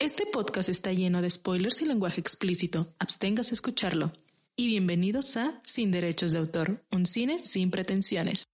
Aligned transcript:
Este 0.00 0.26
podcast 0.26 0.68
está 0.68 0.92
lleno 0.92 1.22
de 1.22 1.30
spoilers 1.30 1.80
y 1.80 1.84
lenguaje 1.84 2.20
explícito. 2.20 2.92
Absténgase 2.98 3.52
a 3.52 3.54
escucharlo. 3.54 4.12
Y 4.56 4.66
bienvenidos 4.66 5.36
a 5.36 5.60
Sin 5.62 5.92
Derechos 5.92 6.32
de 6.32 6.40
Autor, 6.40 6.84
un 6.90 7.06
cine 7.06 7.38
sin 7.38 7.70
pretensiones. 7.70 8.44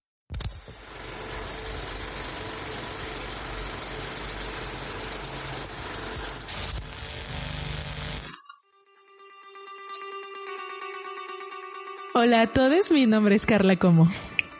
Hola 12.13 12.41
a 12.41 12.53
todos, 12.53 12.91
mi 12.91 13.07
nombre 13.07 13.33
es 13.33 13.47
Carla 13.47 13.77
Como. 13.77 14.11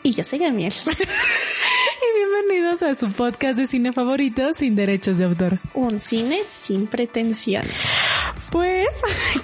Y 0.02 0.14
yo 0.14 0.24
soy 0.24 0.40
Gamiel. 0.40 0.74
y 2.02 2.18
bienvenidos 2.18 2.82
a 2.82 2.94
su 2.94 3.12
podcast 3.12 3.56
de 3.56 3.66
cine 3.66 3.92
favorito 3.92 4.52
sin 4.52 4.74
derechos 4.74 5.18
de 5.18 5.24
autor. 5.24 5.58
Un 5.72 6.00
cine 6.00 6.40
sin 6.50 6.88
pretensiones. 6.88 7.80
Pues... 8.50 8.88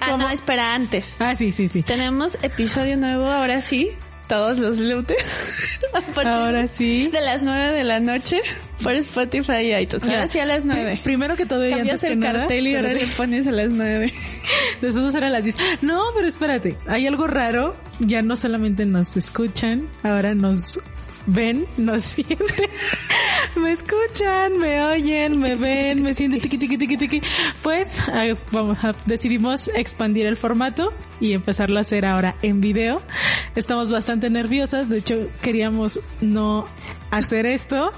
Ah, 0.01 0.17
no, 0.17 0.29
espera, 0.29 0.73
antes. 0.73 1.15
Ah, 1.19 1.35
sí, 1.35 1.53
sí, 1.53 1.69
sí. 1.69 1.83
Tenemos 1.83 2.37
episodio 2.41 2.97
nuevo, 2.97 3.27
ahora 3.27 3.61
sí. 3.61 3.91
Todos 4.27 4.57
los 4.57 4.77
lunes. 4.79 5.79
ahora 6.25 6.67
sí. 6.67 7.07
De 7.07 7.21
las 7.21 7.43
nueve 7.43 7.73
de 7.73 7.83
la 7.85 8.01
noche 8.01 8.39
por 8.83 8.93
Spotify 8.93 9.61
y 9.61 9.75
iTunes. 9.75 10.03
Ahora 10.03 10.27
sí 10.27 10.39
a 10.39 10.45
las 10.45 10.65
nueve. 10.65 10.99
Primero 11.01 11.37
que 11.37 11.45
todo, 11.45 11.67
Cambias 11.69 12.03
el 12.03 12.19
cartel 12.19 12.67
y 12.67 12.75
ahora 12.75 12.93
le 12.93 13.07
pones 13.07 13.47
a 13.47 13.51
las 13.51 13.69
nueve. 13.69 14.13
Nosotros 14.81 15.15
era 15.15 15.29
las 15.29 15.45
diez. 15.45 15.57
No, 15.81 16.01
pero 16.13 16.27
espérate. 16.27 16.75
Hay 16.87 17.07
algo 17.07 17.25
raro. 17.25 17.73
Ya 17.99 18.21
no 18.21 18.35
solamente 18.35 18.85
nos 18.85 19.15
escuchan, 19.17 19.87
ahora 20.03 20.35
nos 20.35 20.77
ven, 21.29 21.67
nos 21.77 22.03
sienten, 22.03 22.47
me 23.55 23.71
escuchan, 23.71 24.57
me 24.57 24.81
oyen, 24.83 25.39
me 25.39 25.55
ven, 25.55 26.01
me 26.01 26.13
sienten 26.13 26.41
tiqui 26.41 26.57
tiqui 26.57 26.77
tiqui 26.77 26.97
tiqui. 26.97 27.21
Pues 27.61 27.99
vamos 28.51 28.83
a, 28.83 28.93
decidimos 29.05 29.69
expandir 29.75 30.25
el 30.25 30.37
formato 30.37 30.93
y 31.19 31.33
empezarlo 31.33 31.77
a 31.77 31.81
hacer 31.81 32.05
ahora 32.05 32.35
en 32.41 32.61
video. 32.61 33.01
Estamos 33.55 33.91
bastante 33.91 34.29
nerviosas, 34.29 34.89
de 34.89 34.99
hecho 34.99 35.27
queríamos 35.41 35.99
no 36.21 36.65
hacer 37.11 37.45
esto, 37.45 37.91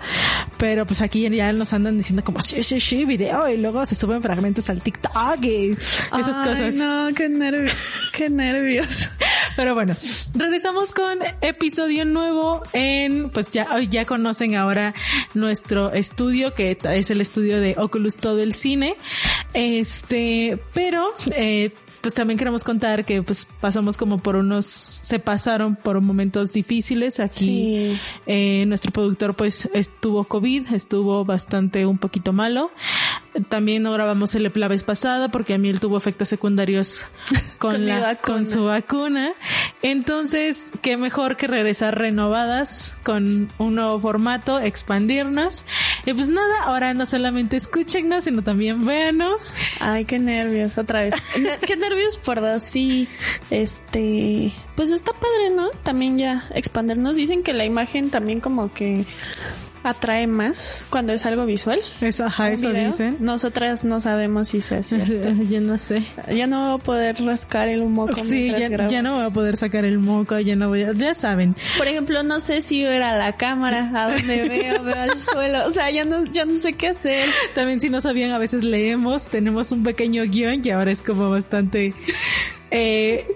pero 0.57 0.85
pues 0.85 1.01
aquí 1.01 1.29
ya 1.29 1.51
nos 1.53 1.73
andan 1.73 1.97
diciendo 1.97 2.23
como 2.23 2.41
sí, 2.41 2.63
sí, 2.63 2.79
sí, 2.79 3.05
video 3.05 3.49
y 3.49 3.57
luego 3.57 3.85
se 3.85 3.95
suben 3.95 4.21
fragmentos 4.21 4.69
al 4.69 4.81
TikTok 4.81 5.43
y 5.43 5.71
esas 5.71 6.37
Ay, 6.39 6.47
cosas. 6.47 6.75
No, 6.75 7.09
qué 7.15 7.29
nervios, 7.29 7.75
qué 8.13 8.29
nervios. 8.29 9.09
Pero 9.55 9.73
bueno, 9.73 9.95
regresamos 10.33 10.91
con 10.91 11.19
episodio 11.41 12.05
nuevo 12.05 12.63
en, 12.73 13.20
pues 13.29 13.51
ya, 13.51 13.67
ya 13.89 14.05
conocen 14.05 14.55
ahora 14.55 14.93
nuestro 15.33 15.91
estudio, 15.91 16.53
que 16.53 16.77
es 16.83 17.11
el 17.11 17.21
estudio 17.21 17.59
de 17.59 17.75
Oculus 17.77 18.15
Todo 18.15 18.39
el 18.39 18.53
Cine. 18.53 18.95
Este, 19.53 20.59
pero, 20.73 21.11
eh, 21.35 21.71
pues 22.01 22.13
también 22.13 22.37
queremos 22.37 22.63
contar 22.63 23.05
que 23.05 23.21
pues 23.21 23.45
pasamos 23.59 23.97
como 23.97 24.17
por 24.17 24.35
unos, 24.35 24.65
se 24.65 25.19
pasaron 25.19 25.75
por 25.75 26.01
momentos 26.01 26.51
difíciles 26.51 27.19
aquí. 27.19 27.45
Sí. 27.45 27.99
Eh, 28.25 28.65
nuestro 28.67 28.91
productor 28.91 29.35
pues 29.35 29.69
estuvo 29.73 30.23
COVID, 30.23 30.73
estuvo 30.73 31.23
bastante 31.25 31.85
un 31.85 31.97
poquito 31.97 32.33
malo. 32.33 32.71
También 33.49 33.83
no 33.83 33.93
grabamos 33.93 34.35
el 34.35 34.51
la 34.53 34.67
vez 34.67 34.83
pasada 34.83 35.29
porque 35.29 35.53
a 35.53 35.57
mí 35.57 35.69
él 35.69 35.79
tuvo 35.79 35.97
efectos 35.97 36.27
secundarios 36.29 37.05
con, 37.57 37.85
la, 37.85 38.15
con 38.15 38.45
su 38.45 38.65
vacuna. 38.65 39.33
Entonces, 39.81 40.71
qué 40.81 40.97
mejor 40.97 41.37
que 41.37 41.47
regresar 41.47 41.97
renovadas 41.97 42.97
con 43.03 43.49
un 43.57 43.75
nuevo 43.75 43.99
formato, 43.99 44.59
expandirnos. 44.59 45.63
Y 46.05 46.13
pues 46.13 46.29
nada, 46.29 46.63
ahora 46.63 46.93
no 46.93 47.05
solamente 47.05 47.57
escúchenos, 47.57 48.23
sino 48.23 48.43
también 48.43 48.85
véanos. 48.85 49.53
Ay, 49.79 50.05
qué 50.05 50.19
nervios, 50.19 50.77
otra 50.77 51.03
vez. 51.03 51.15
qué 51.67 51.75
nervios 51.75 52.17
por 52.17 52.41
dos, 52.41 52.63
sí. 52.63 53.07
Este, 53.49 54.53
pues 54.75 54.91
está 54.91 55.11
padre, 55.13 55.55
¿no? 55.55 55.69
También 55.83 56.17
ya 56.17 56.47
expandernos. 56.53 57.15
Dicen 57.15 57.43
que 57.43 57.53
la 57.53 57.65
imagen 57.65 58.09
también 58.09 58.39
como 58.39 58.71
que 58.73 59.05
atrae 59.83 60.27
más 60.27 60.85
cuando 60.89 61.13
es 61.13 61.25
algo 61.25 61.45
visual. 61.45 61.79
Eso, 62.01 62.25
ajá, 62.25 62.51
eso 62.51 62.69
video. 62.69 62.87
dicen. 62.87 63.17
Nosotras 63.19 63.83
no 63.83 64.01
sabemos 64.01 64.49
si 64.49 64.61
se 64.61 64.77
hace. 64.77 64.97
Yo 65.49 65.61
no 65.61 65.77
sé. 65.77 66.05
ya 66.33 66.47
no 66.47 66.65
voy 66.65 66.75
a 66.75 66.83
poder 66.83 67.23
rascar 67.23 67.67
el 67.67 67.83
moco 67.85 68.23
Sí, 68.23 68.51
ya, 68.51 68.87
ya 68.87 69.01
no 69.01 69.15
voy 69.15 69.25
a 69.25 69.29
poder 69.29 69.57
sacar 69.57 69.85
el 69.85 69.99
moco, 69.99 70.39
ya 70.39 70.55
no 70.55 70.69
voy 70.69 70.83
a, 70.83 70.93
ya 70.93 71.13
saben. 71.13 71.55
Por 71.77 71.87
ejemplo, 71.87 72.23
no 72.23 72.39
sé 72.39 72.61
si 72.61 72.83
ver 72.83 73.03
a 73.03 73.17
la 73.17 73.33
cámara, 73.33 73.91
a 73.93 74.11
donde 74.15 74.47
veo, 74.47 74.83
veo 74.83 74.95
al 74.95 75.19
suelo. 75.19 75.67
O 75.67 75.71
sea, 75.71 75.89
ya 75.89 76.05
no, 76.05 76.25
ya 76.25 76.45
no 76.45 76.59
sé 76.59 76.73
qué 76.73 76.89
hacer. 76.89 77.29
También 77.55 77.81
si 77.81 77.89
no 77.89 78.01
sabían, 78.01 78.31
a 78.31 78.37
veces 78.37 78.63
leemos, 78.63 79.27
tenemos 79.27 79.71
un 79.71 79.83
pequeño 79.83 80.23
guion 80.23 80.61
y 80.63 80.69
ahora 80.69 80.91
es 80.91 81.01
como 81.01 81.29
bastante, 81.29 81.93
eh, 82.71 83.27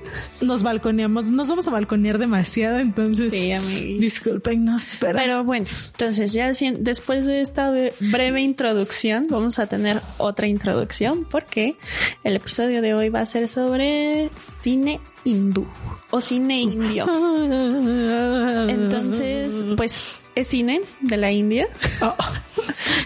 nos 0.41 0.63
balconeamos, 0.63 1.27
nos 1.29 1.47
vamos 1.49 1.67
a 1.67 1.71
balconear 1.71 2.17
demasiado, 2.17 2.79
entonces 2.79 3.31
Sí, 3.33 3.51
discúlpenos, 3.99 4.97
pero, 4.99 5.19
Pero 5.19 5.43
bueno, 5.43 5.65
entonces 5.91 6.31
ya 6.33 6.53
si- 6.53 6.71
después 6.71 7.25
de 7.25 7.41
esta 7.41 7.71
bre- 7.71 7.93
breve 8.11 8.41
introducción, 8.41 9.27
vamos 9.29 9.59
a 9.59 9.67
tener 9.67 10.01
otra 10.17 10.47
introducción 10.47 11.25
porque 11.29 11.75
el 12.23 12.35
episodio 12.37 12.81
de 12.81 12.93
hoy 12.93 13.09
va 13.09 13.19
a 13.21 13.25
ser 13.25 13.47
sobre 13.49 14.29
cine 14.61 14.99
hindú 15.25 15.65
o 16.11 16.21
cine 16.21 16.61
indio. 16.61 17.05
Entonces, 18.69 19.53
pues 19.75 20.01
es 20.35 20.47
cine 20.47 20.81
de 21.01 21.17
la 21.17 21.31
India. 21.31 21.67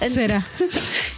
Oh, 0.01 0.07
será. 0.07 0.45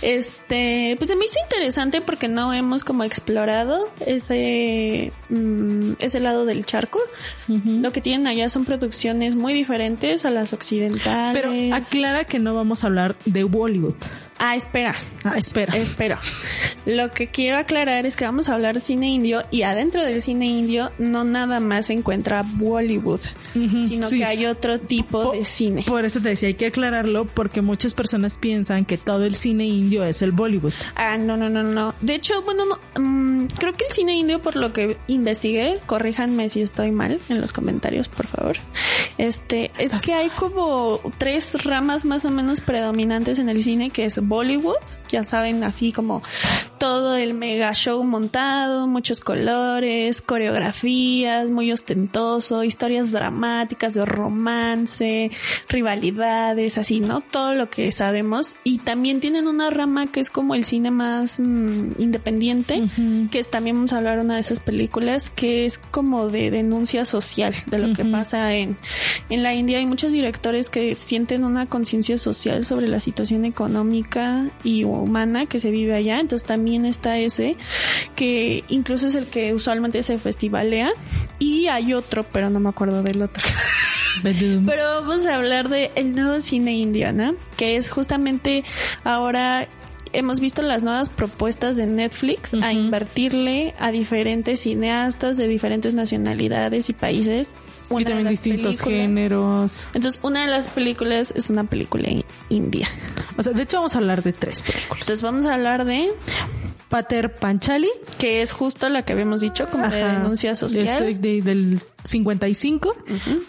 Este, 0.02 0.96
pues 0.98 1.08
se 1.10 1.16
me 1.16 1.26
hizo 1.26 1.36
interesante 1.44 2.02
porque 2.02 2.28
no 2.28 2.54
hemos 2.54 2.84
como 2.84 3.04
explorado 3.04 3.90
ese, 4.06 5.12
mm, 5.30 5.94
ese 6.00 6.20
lado 6.20 6.46
del 6.46 6.66
charco. 6.66 7.00
Lo 7.48 7.92
que 7.92 8.02
tienen 8.02 8.28
allá 8.28 8.50
son 8.50 8.66
producciones 8.66 9.36
muy 9.36 9.54
diferentes 9.54 10.26
a 10.26 10.30
las 10.32 10.54
occidentales. 10.54 11.42
Pero 11.44 11.76
aclara 11.76 12.24
que 12.26 12.40
no 12.40 12.56
vamos 12.56 12.84
a 12.84 12.88
hablar 12.88 13.16
de 13.26 13.44
Bollywood. 13.44 13.96
Ah, 14.40 14.56
espera, 14.56 14.96
Ah, 15.24 15.36
espera. 15.38 15.78
espera. 15.78 16.20
Lo 16.86 17.12
que 17.12 17.28
quiero 17.28 17.58
aclarar 17.60 18.06
es 18.08 18.16
que 18.16 18.26
vamos 18.26 18.50
a 18.50 18.54
hablar 18.56 18.76
de 18.76 18.82
cine 18.82 19.08
indio 19.10 19.42
y 19.52 19.62
adentro 19.64 20.04
del 20.04 20.22
cine 20.24 20.48
indio 20.48 20.92
no 20.98 21.24
nada 21.24 21.60
más 21.60 21.88
se 21.88 21.94
encuentra 21.94 22.44
Bollywood, 22.44 23.22
sino 23.54 24.08
sí. 24.08 24.18
que 24.18 24.26
hay 24.26 24.46
otro 24.48 24.80
tipo 24.80 25.22
Po- 25.26 25.32
de 25.34 25.46
cine. 25.46 25.84
Por 25.86 26.01
eso 26.06 26.22
te 26.22 26.30
decía, 26.30 26.48
hay 26.48 26.54
que 26.54 26.68
aclararlo 26.68 27.26
porque 27.26 27.62
muchas 27.62 27.94
personas 27.94 28.38
piensan 28.38 28.86
que 28.86 28.98
todo 28.98 29.26
el 29.26 29.36
cine 29.36 29.66
indio 29.66 30.04
es 30.04 30.22
el 30.22 30.32
Bollywood. 30.32 30.74
Ah, 30.96 31.18
no, 31.18 31.38
no, 31.38 31.50
no, 31.50 31.64
no. 31.64 31.96
De 32.02 32.16
hecho, 32.16 32.42
bueno, 32.44 32.64
no, 32.66 33.02
mm, 33.02 33.48
creo 33.58 33.74
que 33.74 33.86
el 33.86 33.92
cine 33.92 34.16
indio, 34.16 34.42
por 34.42 34.56
lo 34.56 34.74
que 34.74 34.98
investigué, 35.08 35.80
corríjanme 35.86 36.50
si 36.50 36.62
estoy 36.62 36.92
mal 36.92 37.20
en 37.30 37.42
los 37.42 37.54
comentarios, 37.54 38.08
por 38.08 38.28
favor. 38.28 38.58
Este, 39.18 39.72
es 39.78 39.92
que 40.04 40.14
hay 40.14 40.30
como 40.30 41.00
tres 41.18 41.52
ramas 41.64 42.06
más 42.06 42.26
o 42.26 42.30
menos 42.30 42.62
predominantes 42.62 43.40
en 43.40 43.50
el 43.50 43.64
cine, 43.64 43.90
que 43.90 44.06
es 44.06 44.20
Bollywood, 44.26 44.78
ya 45.12 45.24
saben, 45.24 45.64
así 45.64 45.92
como 45.92 46.22
todo 46.78 47.16
el 47.16 47.36
mega 47.36 47.74
show 47.74 48.04
montado, 48.04 48.88
muchos 48.88 49.20
colores, 49.20 50.22
coreografías, 50.22 51.50
muy 51.52 51.72
ostentoso, 51.72 52.64
historias 52.64 53.12
dramáticas 53.12 53.94
de 53.94 54.04
romance, 54.04 55.32
rivalidades, 55.70 56.80
así, 56.80 57.00
¿no? 57.00 57.22
Todo 57.22 57.54
lo 57.54 57.70
que 57.70 57.92
sabemos. 57.92 58.56
Y 58.64 58.80
también 58.80 59.20
tienen 59.20 59.48
una 59.48 59.70
rama 59.70 60.08
que 60.08 60.22
es 60.22 60.30
como 60.30 60.56
el 60.56 60.64
cine 60.64 60.90
más 60.90 61.40
mm, 61.40 62.00
independiente, 62.00 62.82
que 63.30 63.40
es 63.40 63.52
también 63.52 63.76
vamos 63.76 63.94
a 63.94 63.98
hablar 63.98 64.20
una 64.20 64.36
de 64.36 64.42
esas 64.42 64.60
películas 64.60 65.30
que 65.30 65.66
es 65.66 65.78
como 65.78 66.30
de 66.30 66.50
denuncia 66.50 67.06
social 67.06 67.54
de 67.68 67.78
lo 67.78 67.94
que 67.94 68.06
pasa 68.06 68.56
en, 68.56 68.78
en 69.30 69.44
la 69.44 69.54
India. 69.54 69.78
Hay 69.78 69.86
muchos 69.86 70.12
directores 70.12 70.70
que 70.70 70.96
sienten 70.96 71.44
una 71.44 71.68
conciencia 71.68 72.18
social 72.18 72.66
sobre 72.66 72.88
la 72.88 73.00
situación 73.00 73.46
económica 73.46 74.48
y 74.64 74.84
humana 75.02 75.46
que 75.46 75.60
se 75.60 75.72
vive 75.72 75.96
allá. 75.96 76.20
Entonces 76.20 76.48
también 76.48 76.86
está 76.86 77.18
ese 77.18 77.58
que 78.16 78.64
incluso 78.70 79.08
es 79.08 79.16
el 79.16 79.28
que 79.28 79.54
usualmente 79.54 80.04
se 80.04 80.18
festivalea 80.18 80.92
y 81.40 81.68
hay 81.68 81.94
otro, 81.94 82.24
pero 82.24 82.50
no 82.50 82.60
me 82.60 82.70
acuerdo 82.70 83.04
del 83.04 83.22
otro. 83.24 83.44
Pero 84.24 85.02
vamos 85.02 85.26
a 85.26 85.36
hablar 85.36 85.70
de 85.70 85.90
el 85.96 86.14
nuevo 86.14 86.42
cine 86.42 86.74
indio, 86.74 87.12
¿no? 87.12 87.34
Que 87.58 87.78
es 87.78 87.90
justamente 87.90 88.64
ahora 89.04 89.68
hemos 90.14 90.40
visto 90.40 90.62
las 90.62 90.84
nuevas 90.84 91.10
propuestas 91.10 91.78
de 91.78 91.86
Netflix 91.86 92.54
a 92.54 92.74
invertirle 92.74 93.74
a 93.80 93.92
diferentes 93.92 94.62
cineastas 94.62 95.38
de 95.38 95.48
diferentes 95.48 95.94
nacionalidades 95.94 96.90
y 96.90 96.94
países. 96.94 97.54
Y 97.90 97.94
Una 97.94 98.00
de 98.00 98.06
también 98.06 98.28
distintos 98.30 98.78
películas- 98.78 99.00
géneros. 99.02 99.88
Entonces, 99.94 100.20
una 100.24 100.42
de 100.46 100.48
las 100.52 100.68
películas 100.70 101.34
es 101.36 101.50
una 101.50 101.64
película 101.66 102.10
in- 102.10 102.24
india. 102.50 102.88
O 103.38 103.44
sea, 103.44 103.52
de 103.54 103.64
hecho 103.64 103.78
vamos 103.78 103.96
a 103.96 103.98
hablar 103.98 104.24
de 104.24 104.32
tres 104.34 104.62
películas. 104.62 104.92
Entonces, 105.02 105.22
vamos 105.22 105.46
a 105.46 105.54
hablar 105.56 105.84
de 105.86 106.10
Pater 106.90 107.34
Panchali. 107.36 107.90
que 108.18 108.42
es 108.42 108.52
justo 108.52 108.88
la 108.90 109.04
que 109.04 109.14
habíamos 109.14 109.42
dicho, 109.42 109.68
como 109.70 109.88
de 109.90 110.04
Ajá. 110.04 110.20
denuncia 110.20 110.56
social. 110.56 111.06
De- 111.06 111.16
de- 111.16 111.42
del 111.42 111.82
55, 112.04 112.96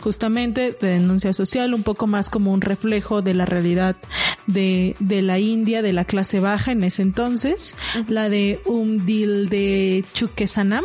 justamente 0.00 0.76
de 0.80 0.88
denuncia 0.88 1.32
social, 1.32 1.74
un 1.74 1.82
poco 1.82 2.06
más 2.06 2.30
como 2.30 2.52
un 2.52 2.60
reflejo 2.60 3.22
de 3.22 3.34
la 3.34 3.44
realidad 3.44 3.96
de, 4.46 4.94
de 5.00 5.22
la 5.22 5.38
India, 5.38 5.82
de 5.82 5.92
la 5.92 6.04
clase 6.04 6.40
baja 6.40 6.72
en 6.72 6.82
ese 6.84 7.02
entonces. 7.02 7.76
La 8.08 8.28
de 8.28 8.60
Un 8.66 9.04
Dil 9.06 9.48
de 9.48 10.04
Chukesanam, 10.14 10.84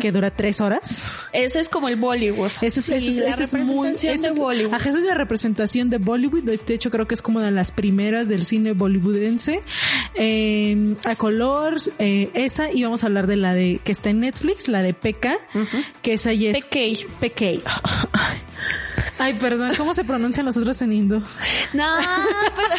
que 0.00 0.12
dura 0.12 0.30
tres 0.30 0.60
horas. 0.60 1.12
Ese 1.32 1.60
es 1.60 1.68
como 1.68 1.88
el 1.88 1.96
Bollywood. 1.96 2.50
Ese 2.62 2.80
es, 2.80 2.86
Sí, 2.86 2.94
ese 2.94 3.08
es- 3.08 3.16
la 3.20 3.28
ese 3.30 3.42
es 3.44 3.54
muy, 3.54 3.88
representación 3.88 4.14
ese 4.14 4.26
de 4.28 4.32
es- 4.34 4.38
Bollywood. 4.38 4.74
ajá, 4.74 4.90
esa 4.90 4.98
es 4.98 5.04
la 5.04 5.14
representación 5.14 5.90
de 5.90 5.98
Bollywood. 5.98 6.42
De 6.44 6.74
hecho, 6.74 6.90
creo 6.90 7.06
que 7.06 7.14
es 7.14 7.22
como 7.22 7.40
de 7.40 7.50
las 7.50 7.72
primeras 7.72 8.28
del 8.28 8.44
cine 8.44 8.72
bollywoodense. 8.72 9.62
Eh, 10.14 10.94
a 11.04 11.16
color, 11.16 11.76
eh, 11.98 12.30
esa, 12.34 12.70
y 12.72 12.82
vamos 12.82 13.02
a 13.02 13.06
hablar 13.06 13.26
de 13.26 13.36
la 13.36 13.54
de, 13.54 13.80
que 13.84 13.92
está 13.92 14.10
en 14.10 14.20
Netflix, 14.20 14.68
la 14.68 14.82
de 14.82 14.94
Pekka, 14.94 15.36
que 16.02 16.12
esa 16.14 16.32
ya 16.32 16.50
es 16.50 16.55
PK. 16.60 17.06
PK. 17.20 17.62
Ay, 19.18 19.34
perdón, 19.34 19.72
¿cómo 19.76 19.94
se 19.94 20.04
pronuncian 20.04 20.46
los 20.46 20.56
otros 20.56 20.80
en 20.82 20.92
hindú? 20.92 21.22
No, 21.72 21.96
pero... 22.56 22.76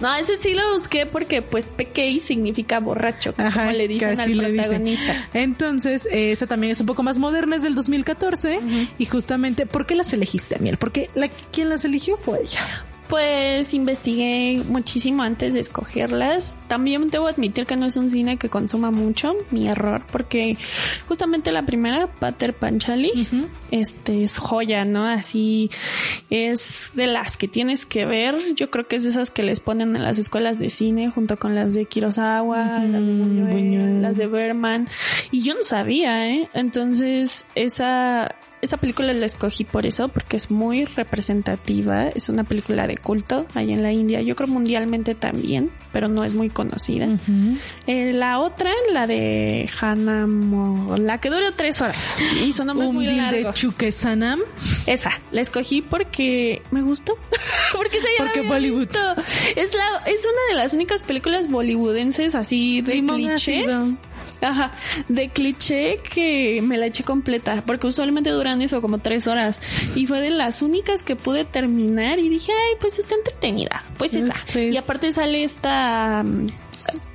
No, 0.00 0.14
ese 0.16 0.36
sí 0.36 0.54
lo 0.54 0.74
busqué 0.74 1.06
porque 1.06 1.42
pues 1.42 1.66
PK 1.66 2.20
significa 2.20 2.80
borracho, 2.80 3.34
que 3.34 3.42
es 3.42 3.54
como 3.54 3.70
le 3.70 3.88
dicen 3.88 4.18
al 4.18 4.32
dicen. 4.32 4.56
protagonista. 4.56 5.28
Entonces, 5.32 6.06
eh, 6.10 6.32
esa 6.32 6.46
también 6.46 6.72
es 6.72 6.80
un 6.80 6.86
poco 6.86 7.02
más 7.02 7.18
moderna, 7.18 7.56
es 7.56 7.62
del 7.62 7.74
2014. 7.74 8.60
Y 8.98 9.06
justamente, 9.06 9.66
¿por 9.66 9.86
qué 9.86 9.94
las 9.94 10.12
elegiste, 10.12 10.58
Miel? 10.58 10.76
Porque 10.76 11.10
la, 11.14 11.28
quien 11.28 11.68
las 11.68 11.84
eligió 11.84 12.16
fue 12.16 12.40
ella. 12.42 12.84
Pues 13.08 13.72
investigué 13.72 14.62
muchísimo 14.68 15.22
antes 15.22 15.54
de 15.54 15.60
escogerlas. 15.60 16.58
También 16.68 17.08
debo 17.08 17.26
admitir 17.28 17.64
que 17.64 17.76
no 17.76 17.86
es 17.86 17.96
un 17.96 18.10
cine 18.10 18.36
que 18.36 18.50
consuma 18.50 18.90
mucho, 18.90 19.34
mi 19.50 19.66
error, 19.66 20.02
porque 20.12 20.58
justamente 21.08 21.50
la 21.50 21.62
primera, 21.64 22.06
Pater 22.06 22.52
Panchali, 22.52 23.26
este 23.70 24.24
es 24.24 24.36
joya, 24.36 24.84
¿no? 24.84 25.06
Así 25.06 25.70
es 26.28 26.90
de 26.94 27.06
las 27.06 27.38
que 27.38 27.48
tienes 27.48 27.86
que 27.86 28.04
ver. 28.04 28.54
Yo 28.54 28.70
creo 28.70 28.86
que 28.86 28.96
es 28.96 29.04
de 29.04 29.08
esas 29.08 29.30
que 29.30 29.42
les 29.42 29.60
ponen 29.60 29.96
en 29.96 30.02
las 30.02 30.18
escuelas 30.18 30.58
de 30.58 30.68
cine 30.68 31.10
junto 31.10 31.38
con 31.38 31.54
las 31.54 31.72
de 31.72 31.86
Kurosawa, 31.86 32.80
las 32.84 33.06
de 33.06 33.12
Buñuel, 33.14 33.52
Buñuel. 33.52 34.02
las 34.02 34.18
de 34.18 34.26
Berman. 34.26 34.86
Y 35.30 35.42
yo 35.42 35.54
no 35.54 35.62
sabía, 35.62 36.28
¿eh? 36.28 36.50
Entonces, 36.52 37.46
esa 37.54 38.34
esa 38.60 38.76
película 38.76 39.12
la 39.12 39.26
escogí 39.26 39.64
por 39.64 39.86
eso, 39.86 40.08
porque 40.08 40.36
es 40.36 40.50
muy 40.50 40.84
representativa. 40.84 42.08
Es 42.08 42.28
una 42.28 42.44
película 42.44 42.86
de 42.86 42.96
culto 42.96 43.46
ahí 43.54 43.72
en 43.72 43.82
la 43.82 43.92
India. 43.92 44.20
Yo 44.22 44.34
creo 44.36 44.48
mundialmente 44.48 45.14
también, 45.14 45.70
pero 45.92 46.08
no 46.08 46.24
es 46.24 46.34
muy 46.34 46.50
conocida. 46.50 47.06
Eh, 47.86 48.12
la 48.12 48.40
otra, 48.40 48.70
la 48.92 49.06
de 49.06 49.68
Hanamo, 49.80 50.96
la 50.98 51.18
que 51.18 51.30
dura 51.30 51.52
tres 51.56 51.80
horas. 51.80 52.18
Y 52.42 52.52
su 52.52 52.64
nombre 52.64 52.86
es 52.86 52.92
muy 52.92 53.06
deal 53.06 53.30
de 53.30 53.40
largo. 53.42 53.52
Chukesanam. 53.52 54.40
Esa, 54.86 55.10
la 55.30 55.40
escogí 55.40 55.82
porque 55.82 56.62
me 56.70 56.82
gustó. 56.82 57.14
porque 57.74 57.98
Porque 58.18 58.40
Bollywood. 58.42 58.88
bonito. 58.88 59.22
Es 59.56 59.74
la, 59.74 59.98
es 60.06 60.20
una 60.24 60.40
de 60.50 60.54
las 60.62 60.74
únicas 60.74 61.02
películas 61.02 61.48
bollywoodenses 61.48 62.34
así 62.34 62.80
de 62.82 62.94
Limón 62.96 63.16
cliché. 63.16 63.60
ácido. 63.60 63.96
Ajá, 64.40 64.70
de 65.08 65.30
cliché 65.30 65.98
que 65.98 66.60
me 66.62 66.76
la 66.76 66.86
eché 66.86 67.04
completa, 67.04 67.62
porque 67.66 67.86
usualmente 67.86 68.30
duran 68.30 68.62
eso 68.62 68.80
como 68.80 68.98
tres 68.98 69.26
horas. 69.26 69.60
Y 69.94 70.06
fue 70.06 70.20
de 70.20 70.30
las 70.30 70.62
únicas 70.62 71.02
que 71.02 71.16
pude 71.16 71.44
terminar 71.44 72.18
y 72.18 72.28
dije, 72.28 72.52
ay, 72.52 72.76
pues 72.80 72.98
está 72.98 73.14
entretenida. 73.14 73.84
Pues 73.96 74.14
esa. 74.14 74.34
Sí. 74.48 74.70
Y 74.70 74.76
aparte 74.76 75.12
sale 75.12 75.44
esta, 75.44 76.22
mm, 76.24 76.46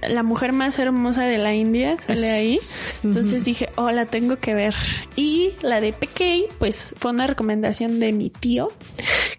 la 0.08 0.24
mujer 0.24 0.52
más 0.52 0.78
hermosa 0.80 1.24
de 1.24 1.38
la 1.38 1.54
India, 1.54 1.98
sale 2.06 2.30
ahí. 2.30 2.60
Entonces 3.04 3.46
dije, 3.46 3.70
oh, 3.76 3.90
la 3.92 4.06
tengo 4.06 4.38
que 4.38 4.54
ver. 4.54 4.76
Y 5.16 5.54
la 5.62 5.82
de 5.82 5.94
PK, 5.94 6.54
pues 6.60 6.90
fue 6.98 7.12
una 7.12 7.28
recomendación 7.28 8.00
de 8.00 8.12
mi 8.12 8.30
tío, 8.30 8.72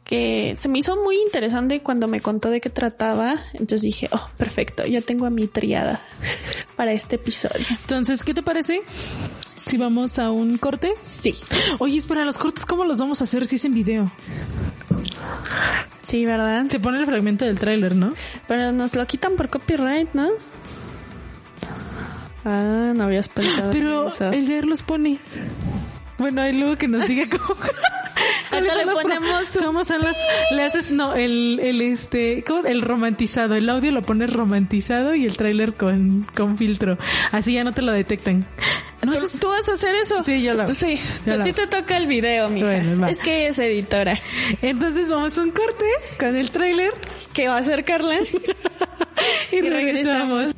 que 0.05 0.55
se 0.59 0.69
me 0.69 0.79
hizo 0.79 0.97
muy 1.03 1.17
interesante 1.17 1.81
cuando 1.81 2.07
me 2.09 2.21
contó 2.21 2.51
de 2.51 2.61
qué 2.61 2.71
trataba. 2.71 3.37
Entonces 3.55 3.83
dije, 3.83 4.09
oh, 4.13 4.29
perfecto, 4.37 4.85
ya 4.85 5.01
tengo 5.01 5.27
a 5.27 5.31
mi 5.31 5.47
triada 5.47 6.01
para 6.77 6.93
este 6.93 7.17
episodio. 7.17 7.67
Entonces, 7.71 8.23
¿qué 8.23 8.35
te 8.35 8.43
parece? 8.43 8.83
Si 9.57 9.79
vamos 9.79 10.19
a 10.19 10.31
un 10.31 10.59
corte. 10.59 10.93
Sí. 11.11 11.35
Oye, 11.79 11.97
espera, 11.97 12.25
los 12.25 12.37
cortes, 12.37 12.67
¿cómo 12.67 12.85
los 12.85 12.99
vamos 12.99 13.21
a 13.23 13.25
hacer 13.25 13.47
si 13.47 13.57
es 13.57 13.65
en 13.65 13.73
video? 13.73 14.13
Sí, 16.07 16.27
¿verdad? 16.27 16.67
Se 16.67 16.79
pone 16.79 17.01
el 17.01 17.07
fragmento 17.07 17.47
del 17.47 17.59
tráiler, 17.59 17.97
¿no? 17.97 18.13
Pero 18.47 18.73
nos 18.73 18.95
lo 18.95 19.07
quitan 19.07 19.37
por 19.37 19.49
copyright, 19.49 20.13
¿no? 20.13 20.29
Ah, 22.45 22.93
no 22.95 23.05
habías 23.05 23.31
pensado 23.31 23.65
en 23.65 23.71
Pero 23.71 24.09
eso. 24.09 24.31
el 24.31 24.67
los 24.69 24.83
pone. 24.83 25.19
Bueno, 26.19 26.43
ahí 26.43 26.53
luego 26.53 26.77
que 26.77 26.89
nos 26.89 27.07
diga 27.07 27.25
cómo. 27.31 27.59
¿Cuáles 28.51 28.71
Ahorita 28.71 28.75
son 28.75 28.79
le 28.79 28.85
los 28.85 28.95
pro- 28.95 29.03
ponemos 29.03 29.59
¿Cómo 29.65 29.85
son 29.85 30.01
las? 30.03 30.17
Le 30.53 30.63
haces, 30.63 30.91
no, 30.93 31.15
el, 31.15 31.59
el 31.61 31.81
este, 31.81 32.45
¿cómo? 32.47 32.65
El 32.65 32.83
romantizado. 32.83 33.57
El 33.57 33.69
audio 33.69 33.91
lo 33.91 34.03
pones 34.03 34.33
romantizado 34.33 35.15
y 35.17 35.25
el 35.25 35.37
tráiler 35.37 35.75
con, 35.75 36.25
con 36.35 36.57
filtro. 36.57 36.97
Así 37.33 37.55
ya 37.55 37.65
no 37.65 37.73
te 37.73 37.83
lo 37.83 37.91
detectan. 37.93 38.47
No, 39.05 39.13
¿Tú, 39.13 39.19
haces- 39.19 39.41
tú 39.41 39.49
vas 39.49 39.69
a 39.69 39.73
hacer 39.73 39.95
eso? 39.97 40.23
Sí, 40.23 40.41
yo 40.43 40.55
lo. 40.55 40.69
Sí, 40.69 41.01
Yo 41.27 41.35
a 41.35 41.43
ti 41.43 41.53
te 41.53 41.67
toca 41.67 41.97
el 41.97 42.07
video, 42.07 42.49
mija. 42.49 42.67
Bueno, 42.67 43.09
es 43.09 43.19
que 43.19 43.49
es 43.49 43.59
editora. 43.59 44.19
Entonces 44.63 45.09
vamos 45.11 45.37
a 45.37 45.43
un 45.43 45.51
corte 45.51 45.85
con 46.19 46.37
el 46.37 46.51
tráiler 46.51 46.93
¿Qué 47.33 47.49
va 47.49 47.57
a 47.57 47.59
hacer 47.59 47.85
Carla? 47.85 48.21
y, 49.53 49.57
Y 49.57 49.61
regresamos. 49.63 49.73
regresamos. 49.73 50.55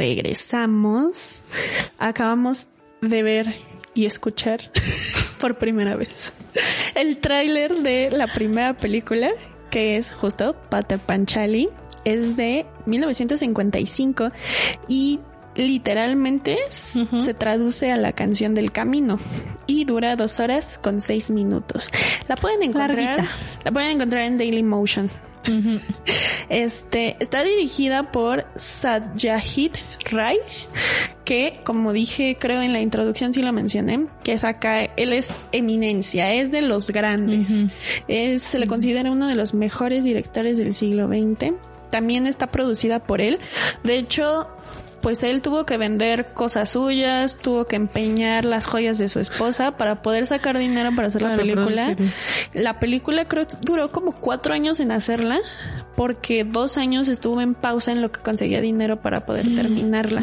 Regresamos. 0.00 1.42
Acabamos 1.98 2.68
de 3.02 3.22
ver 3.22 3.54
y 3.92 4.06
escuchar 4.06 4.60
por 5.40 5.58
primera 5.58 5.94
vez 5.94 6.32
el 6.94 7.18
tráiler 7.18 7.82
de 7.82 8.10
la 8.10 8.26
primera 8.32 8.74
película 8.74 9.30
que 9.70 9.96
es 9.96 10.10
justo 10.10 10.56
Pater 10.70 10.98
Panchali. 10.98 11.68
Es 12.06 12.34
de 12.34 12.64
1955 12.86 14.30
y 14.88 15.20
literalmente 15.54 16.56
se 16.70 17.34
traduce 17.34 17.92
a 17.92 17.96
la 17.96 18.12
canción 18.12 18.54
del 18.54 18.72
camino 18.72 19.18
y 19.66 19.84
dura 19.84 20.16
dos 20.16 20.40
horas 20.40 20.78
con 20.82 21.02
seis 21.02 21.28
minutos. 21.28 21.90
La 22.26 22.36
pueden 22.36 22.62
encontrar, 22.62 23.28
la 23.62 23.70
pueden 23.70 23.90
encontrar 23.90 24.24
en 24.24 24.38
Daily 24.38 24.62
Motion. 24.62 25.10
Este 26.48 27.16
está 27.20 27.42
dirigida 27.42 28.10
por 28.10 28.44
Satyajit 28.56 29.76
Ray, 30.10 30.38
que 31.24 31.60
como 31.64 31.92
dije, 31.92 32.36
creo 32.38 32.60
en 32.60 32.72
la 32.72 32.80
introducción 32.80 33.32
sí 33.32 33.42
lo 33.42 33.52
mencioné, 33.52 34.06
que 34.24 34.32
es 34.32 34.44
acá, 34.44 34.82
él 34.84 35.12
es 35.12 35.46
eminencia, 35.52 36.32
es 36.32 36.50
de 36.50 36.62
los 36.62 36.90
grandes. 36.90 37.50
es, 38.08 38.42
se 38.42 38.58
le 38.58 38.66
considera 38.66 39.10
uno 39.10 39.26
de 39.26 39.34
los 39.34 39.54
mejores 39.54 40.04
directores 40.04 40.58
del 40.58 40.74
siglo 40.74 41.08
XX. 41.08 41.54
También 41.90 42.26
está 42.26 42.46
producida 42.48 43.00
por 43.00 43.20
él. 43.20 43.38
De 43.82 43.96
hecho, 43.96 44.48
pues 45.02 45.22
él 45.22 45.42
tuvo 45.42 45.64
que 45.64 45.76
vender 45.76 46.32
cosas 46.34 46.70
suyas, 46.70 47.36
tuvo 47.36 47.64
que 47.64 47.76
empeñar 47.76 48.44
las 48.44 48.66
joyas 48.66 48.98
de 48.98 49.08
su 49.08 49.20
esposa 49.20 49.76
para 49.76 50.02
poder 50.02 50.26
sacar 50.26 50.58
dinero 50.58 50.90
para 50.94 51.08
hacer 51.08 51.22
la 51.22 51.36
película. 51.36 51.96
La 52.54 52.78
película 52.78 53.26
creo 53.26 53.44
duró 53.62 53.90
como 53.90 54.12
cuatro 54.12 54.54
años 54.54 54.80
en 54.80 54.92
hacerla 54.92 55.40
porque 55.96 56.44
dos 56.44 56.78
años 56.78 57.08
estuvo 57.08 57.40
en 57.40 57.54
pausa 57.54 57.92
en 57.92 58.00
lo 58.02 58.10
que 58.10 58.20
conseguía 58.20 58.60
dinero 58.60 59.00
para 59.00 59.24
poder 59.24 59.50
mm, 59.50 59.54
terminarla. 59.54 60.22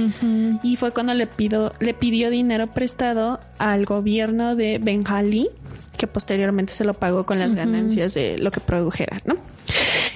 Y 0.63 0.75
fue 0.77 0.91
cuando 0.91 1.13
le, 1.13 1.27
pido, 1.27 1.71
le 1.79 1.93
pidió 1.93 2.29
dinero 2.29 2.67
prestado 2.67 3.39
al 3.57 3.85
gobierno 3.85 4.55
de 4.55 4.79
Bengali 4.79 5.49
que 5.97 6.07
posteriormente 6.07 6.73
se 6.73 6.85
lo 6.85 6.93
pagó 6.93 7.25
con 7.25 7.39
las 7.39 7.55
ganancias 7.55 8.13
de 8.13 8.37
lo 8.37 8.51
que 8.51 8.59
produjera, 8.59 9.17
¿no? 9.25 9.35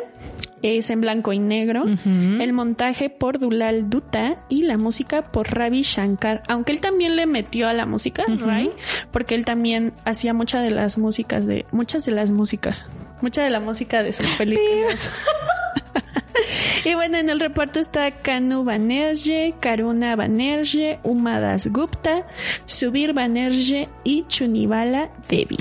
es 0.61 0.89
en 0.89 1.01
blanco 1.01 1.33
y 1.33 1.39
negro, 1.39 1.85
el 1.85 2.53
montaje 2.53 3.09
por 3.09 3.39
Dulal 3.39 3.89
Dutta 3.89 4.35
y 4.49 4.63
la 4.63 4.77
música 4.77 5.21
por 5.21 5.53
Ravi 5.53 5.81
Shankar, 5.81 6.43
aunque 6.47 6.71
él 6.71 6.81
también 6.81 7.15
le 7.15 7.25
metió 7.25 7.67
a 7.67 7.73
la 7.73 7.85
música, 7.85 8.23
right? 8.27 8.71
Porque 9.11 9.35
él 9.35 9.45
también 9.45 9.93
hacía 10.05 10.33
muchas 10.33 10.63
de 10.63 10.71
las 10.71 10.97
músicas 10.97 11.45
de 11.45 11.65
muchas 11.71 12.05
de 12.05 12.11
las 12.11 12.31
músicas, 12.31 12.85
mucha 13.21 13.43
de 13.43 13.49
la 13.49 13.59
música 13.59 14.03
de 14.03 14.13
sus 14.13 14.29
películas. 14.31 15.11
y 16.85 16.93
bueno, 16.95 17.17
en 17.17 17.29
el 17.29 17.39
reparto 17.39 17.79
está 17.79 18.11
Kanu 18.11 18.63
Banerjee, 18.63 19.55
Karuna 19.59 20.15
Banerjee, 20.15 20.99
Umadas 21.03 21.67
Gupta, 21.67 22.25
Subir 22.65 23.13
Banerjee 23.13 23.87
y 24.03 24.25
Chunibala 24.27 25.09
Devi. 25.27 25.57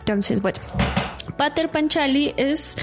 Entonces, 0.00 0.42
bueno, 0.42 0.58
Pater 1.40 1.70
Panchali 1.70 2.34
es 2.36 2.76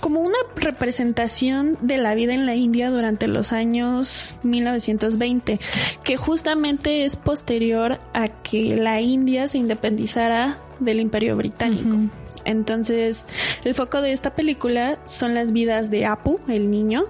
como 0.00 0.18
una 0.18 0.38
representación 0.56 1.78
de 1.80 1.96
la 1.96 2.16
vida 2.16 2.34
en 2.34 2.44
la 2.44 2.56
India 2.56 2.90
durante 2.90 3.28
los 3.28 3.52
años 3.52 4.34
1920, 4.42 5.60
que 6.02 6.16
justamente 6.16 7.04
es 7.04 7.14
posterior 7.14 8.00
a 8.12 8.26
que 8.26 8.74
la 8.76 9.00
India 9.00 9.46
se 9.46 9.58
independizara 9.58 10.58
del 10.80 10.98
Imperio 10.98 11.36
Británico. 11.36 11.98
Entonces, 12.44 13.26
el 13.62 13.76
foco 13.76 14.00
de 14.00 14.10
esta 14.10 14.34
película 14.34 14.98
son 15.06 15.32
las 15.32 15.52
vidas 15.52 15.88
de 15.88 16.06
Apu, 16.06 16.40
el 16.48 16.68
niño, 16.68 17.04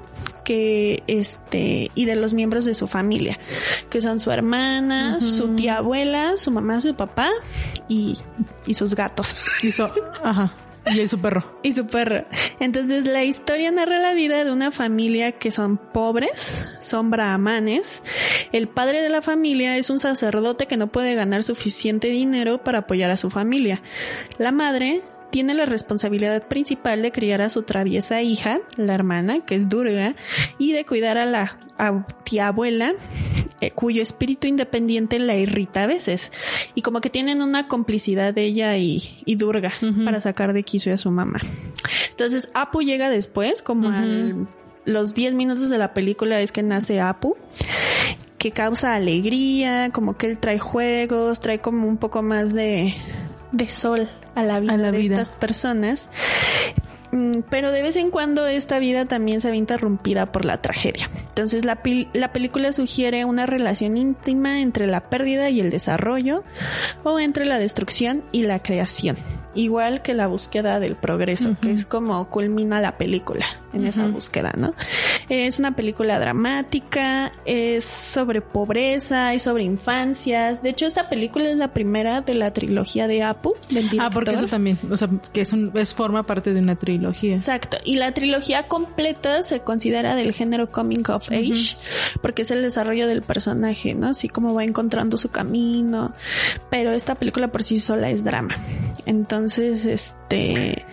que 0.45 1.03
este 1.07 1.91
y 1.95 2.05
de 2.05 2.15
los 2.15 2.35
miembros 2.35 2.67
de 2.67 2.75
su 2.75 2.87
familia, 2.87 3.39
que 3.89 4.03
son 4.03 4.21
su 4.21 4.31
hermana, 4.33 5.19
su 5.23 5.55
tía 5.55 5.79
abuela, 5.79 6.37
su 6.37 6.51
mamá, 6.51 6.79
su 6.83 6.95
papá 6.95 7.31
y, 7.89 8.19
y 8.67 8.75
sus 8.75 8.95
gatos. 8.95 9.35
Y 9.63 9.71
ajá. 10.23 10.53
Y 10.95 11.07
su 11.07 11.21
perro. 11.21 11.45
Y 11.63 11.73
su 11.73 11.87
perro. 11.87 12.25
Entonces 12.59 13.07
la 13.07 13.25
historia 13.25 13.71
narra 13.71 13.99
la 13.99 14.15
vida 14.15 14.45
de 14.45 14.53
una 14.53 14.71
familia 14.71 15.33
que 15.33 15.51
son 15.51 15.77
pobres, 15.77 16.67
son 16.81 17.11
brahmanes. 17.11 18.03
El 18.53 18.69
padre 18.69 19.03
de 19.03 19.09
la 19.09 19.23
familia 19.23 19.77
es 19.77 19.91
un 19.91 19.99
sacerdote 19.99 20.67
que 20.67 20.77
no 20.77 20.89
puede 20.89 21.15
ganar 21.15 21.43
suficiente 21.43 22.09
dinero 22.09 22.59
para 22.59 22.81
apoyar 22.81 23.11
a 23.11 23.17
su 23.17 23.31
familia. 23.31 23.83
La 24.39 24.53
madre 24.53 25.03
tiene 25.31 25.55
la 25.55 25.65
responsabilidad 25.65 26.43
principal 26.49 27.03
de 27.03 27.13
criar 27.13 27.41
a 27.41 27.51
su 27.51 27.63
traviesa 27.63 28.21
hija, 28.21 28.59
la 28.77 28.95
hermana, 28.95 29.41
que 29.47 29.55
es 29.55 29.69
Durga, 29.69 30.15
y 30.59 30.73
de 30.73 30.85
cuidar 30.85 31.19
a 31.19 31.25
la 31.25 31.57
tía 32.25 32.49
abuela, 32.49 32.93
eh, 33.61 33.71
cuyo 33.73 34.03
espíritu 34.03 34.47
independiente 34.47 35.19
la 35.19 35.37
irrita 35.37 35.85
a 35.85 35.87
veces. 35.87 36.33
Y 36.75 36.83
como 36.83 37.01
que 37.01 37.11
tienen 37.11 37.43
una 37.43 37.69
complicidad 37.69 38.35
de 38.35 38.45
ella 38.45 38.77
y, 38.77 39.17
Durga 39.37 39.73
para 40.05 40.21
sacar 40.21 40.53
de 40.53 40.63
quicio 40.63 40.93
a 40.93 40.99
su 40.99 41.11
mamá. 41.11 41.41
Entonces 42.11 42.49
Apu 42.55 42.83
llega 42.83 43.09
después, 43.09 43.63
como 43.63 43.89
a 43.89 44.05
los 44.85 45.15
10 45.15 45.35
minutos 45.35 45.71
de 45.71 45.79
la 45.79 45.95
película 45.95 46.41
es 46.41 46.53
que 46.53 46.63
nace 46.63 47.01
Apu 47.01 47.37
que 48.41 48.53
causa 48.53 48.95
alegría, 48.95 49.91
como 49.93 50.17
que 50.17 50.27
él 50.27 50.39
trae 50.39 50.59
juegos, 50.59 51.41
trae 51.41 51.59
como 51.59 51.87
un 51.87 51.99
poco 51.99 52.23
más 52.23 52.55
de, 52.55 52.95
de 53.53 53.69
sol 53.69 54.09
a 54.35 54.43
la 54.43 54.59
vida, 54.61 54.77
de 54.79 55.03
estas 55.03 55.29
personas. 55.29 56.09
Pero 57.49 57.73
de 57.73 57.83
vez 57.83 57.97
en 57.97 58.11
cuando 58.11 58.47
esta 58.47 58.79
vida 58.79 59.07
también 59.07 59.41
se 59.41 59.51
ve 59.51 59.57
interrumpida 59.57 60.27
por 60.27 60.45
la 60.45 60.61
tragedia. 60.61 61.09
Entonces 61.29 61.65
la, 61.65 61.79
la 62.13 62.33
película 62.33 62.73
sugiere 62.73 63.25
una 63.25 63.47
relación 63.47 63.97
íntima 63.97 64.61
entre 64.61 64.87
la 64.87 65.01
pérdida 65.01 65.51
y 65.51 65.61
el 65.61 65.71
desarrollo 65.71 66.43
o 67.05 67.19
entre 67.21 67.45
la 67.45 67.59
destrucción 67.59 68.23
y 68.33 68.43
la 68.43 68.61
creación, 68.61 69.17
igual 69.55 70.03
que 70.03 70.15
la 70.15 70.27
búsqueda 70.27 70.79
del 70.81 70.95
progreso, 70.95 71.57
que 71.61 71.73
es 71.73 71.85
como 71.85 72.29
culmina 72.29 72.81
la 72.81 72.97
película 72.97 73.47
en 73.73 73.87
esa 73.87 74.07
búsqueda, 74.07 74.53
¿no? 74.57 74.75
Es 75.29 75.59
una 75.59 75.73
película 75.73 76.19
dramática, 76.19 77.33
es 77.45 77.85
sobre 77.85 78.41
pobreza 78.41 79.35
y 79.35 79.39
sobre 79.39 79.65
infancias. 79.65 80.63
De 80.63 80.71
hecho, 80.71 80.87
esta 80.87 81.09
película 81.09 81.51
es 81.51 81.57
la 81.57 81.69
primera 81.69 82.21
de 82.21 82.35
la 82.35 82.53
trilogía 82.53 83.07
de 83.07 83.23
Apu. 83.23 83.55
ah, 83.99 84.11
porque 84.13 84.35
eso 84.35 84.47
también, 84.49 84.79
o 84.91 84.97
sea, 84.97 85.09
que 85.33 85.43
es, 85.43 85.53
un, 85.53 85.71
es 85.75 85.95
forma 85.95 86.25
parte 86.25 86.53
de 86.53 86.61
una 86.61 86.77
trilogía. 86.77 87.35
Exacto. 87.35 87.77
Y 87.85 87.97
la 87.97 88.13
trilogía 88.13 88.65
completa 88.65 89.43
se 89.43 89.61
considera 89.61 90.15
del 90.15 90.33
género 90.33 90.71
coming 90.71 91.05
of 91.09 91.31
age, 91.31 91.77
porque 92.23 92.43
es 92.43 92.51
el 92.51 92.63
desarrollo 92.63 93.07
del 93.07 93.23
personaje, 93.23 93.95
¿no? 93.95 94.09
Así 94.09 94.29
como 94.29 94.55
va 94.55 94.65
encontrando 94.65 95.17
su 95.17 95.31
camino. 95.31 96.13
Pero 96.71 96.93
esta 96.93 97.15
película 97.15 97.49
por 97.49 97.63
sí 97.63 97.79
sola 97.79 98.11
es 98.11 98.25
drama. 98.25 98.57
Entonces, 99.07 99.40
este, 99.87 100.85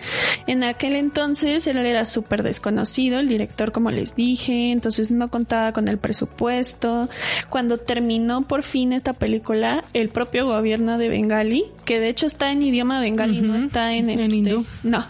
en 0.46 0.64
aquel 0.64 0.94
entonces 0.94 1.66
él 1.66 1.78
era 1.78 2.04
súper 2.04 2.42
desconocido 2.42 2.68
conocido, 2.68 3.18
el 3.18 3.28
director 3.28 3.72
como 3.72 3.90
les 3.90 4.14
dije, 4.14 4.72
entonces 4.72 5.10
no 5.10 5.30
contaba 5.30 5.72
con 5.72 5.88
el 5.88 5.96
presupuesto. 5.96 7.08
Cuando 7.48 7.78
terminó 7.78 8.42
por 8.42 8.62
fin 8.62 8.92
esta 8.92 9.14
película, 9.14 9.84
el 9.94 10.10
propio 10.10 10.46
gobierno 10.46 10.98
de 10.98 11.08
Bengali, 11.08 11.64
que 11.86 11.98
de 11.98 12.10
hecho 12.10 12.26
está 12.26 12.52
en 12.52 12.60
idioma 12.60 13.00
bengali, 13.00 13.40
no 13.40 13.56
está 13.56 13.94
en, 13.94 14.10
este, 14.10 14.24
hindú. 14.26 14.66
No. 14.82 15.06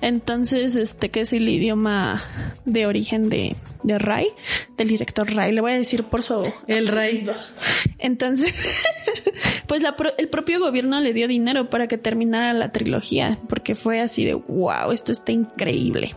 Entonces, 0.00 0.76
este 0.76 1.10
que 1.10 1.20
es 1.20 1.34
el 1.34 1.46
idioma 1.50 2.22
de 2.64 2.86
origen 2.86 3.28
de 3.28 3.56
de 3.82 3.98
Ray, 3.98 4.28
del 4.76 4.88
director 4.88 5.32
Ray. 5.32 5.52
Le 5.52 5.60
voy 5.60 5.72
a 5.72 5.76
decir 5.76 6.04
por 6.04 6.22
su... 6.22 6.42
El 6.66 6.88
Ray. 6.88 7.28
Entonces, 7.98 8.54
pues 9.66 9.82
el 10.18 10.28
propio 10.28 10.60
gobierno 10.60 11.00
le 11.00 11.12
dio 11.12 11.28
dinero 11.28 11.70
para 11.70 11.86
que 11.86 11.98
terminara 11.98 12.52
la 12.52 12.70
trilogía, 12.70 13.38
porque 13.48 13.74
fue 13.74 14.00
así 14.00 14.24
de, 14.24 14.34
wow, 14.34 14.92
esto 14.92 15.12
está 15.12 15.32
increíble. 15.32 16.14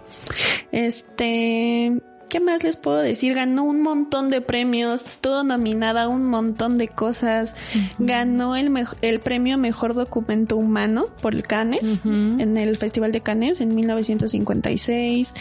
Este... 0.72 1.93
¿Qué 2.29 2.39
más 2.39 2.63
les 2.63 2.75
puedo 2.75 2.98
decir? 2.98 3.36
Ganó 3.36 3.63
un 3.63 3.81
montón 3.81 4.29
de 4.29 4.41
premios, 4.41 5.05
estuvo 5.05 5.43
nominada 5.43 6.03
a 6.03 6.07
un 6.07 6.25
montón 6.25 6.77
de 6.77 6.88
cosas. 6.88 7.55
Ganó 8.00 8.55
el, 8.55 8.74
el 9.01 9.19
premio 9.19 9.57
Mejor 9.57 9.93
Documento 9.93 10.57
Humano 10.57 11.05
por 11.22 11.36
el 11.36 11.43
Cannes, 11.43 12.01
en 12.03 12.57
el 12.57 12.77
Festival 12.77 13.12
de 13.12 13.22
Cannes 13.22 13.62
en 13.62 13.75
1956. 13.75 15.34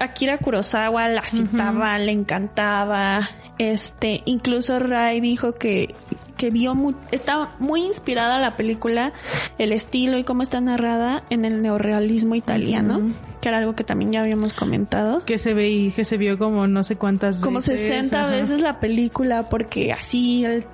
Akira 0.00 0.38
Kurosawa 0.38 1.08
la 1.08 1.22
citaba, 1.22 1.98
le 1.98 2.12
encantaba. 2.12 3.28
Este, 3.58 4.22
incluso 4.24 4.78
Rai 4.78 5.20
dijo 5.20 5.54
que 5.54 5.94
que 6.36 6.50
vio 6.50 6.74
muy, 6.74 6.94
está 7.10 7.54
muy 7.58 7.82
inspirada 7.82 8.38
la 8.38 8.56
película, 8.56 9.12
el 9.58 9.72
estilo 9.72 10.18
y 10.18 10.24
cómo 10.24 10.42
está 10.42 10.60
narrada 10.60 11.22
en 11.30 11.44
el 11.44 11.62
neorrealismo 11.62 12.34
italiano, 12.34 13.00
que 13.40 13.48
era 13.48 13.58
algo 13.58 13.74
que 13.74 13.84
también 13.84 14.12
ya 14.12 14.20
habíamos 14.20 14.52
comentado. 14.52 15.24
Que 15.24 15.38
se 15.38 15.54
ve 15.54 15.92
que 15.94 16.04
se 16.04 16.16
vio 16.16 16.38
como 16.38 16.66
no 16.66 16.82
sé 16.82 16.96
cuántas 16.96 17.40
como 17.40 17.58
veces. 17.58 17.80
Como 17.80 18.00
60 18.00 18.20
ajá. 18.20 18.30
veces 18.30 18.62
la 18.62 18.80
película, 18.80 19.48
porque 19.48 19.92
así 19.92 20.44
el, 20.44 20.64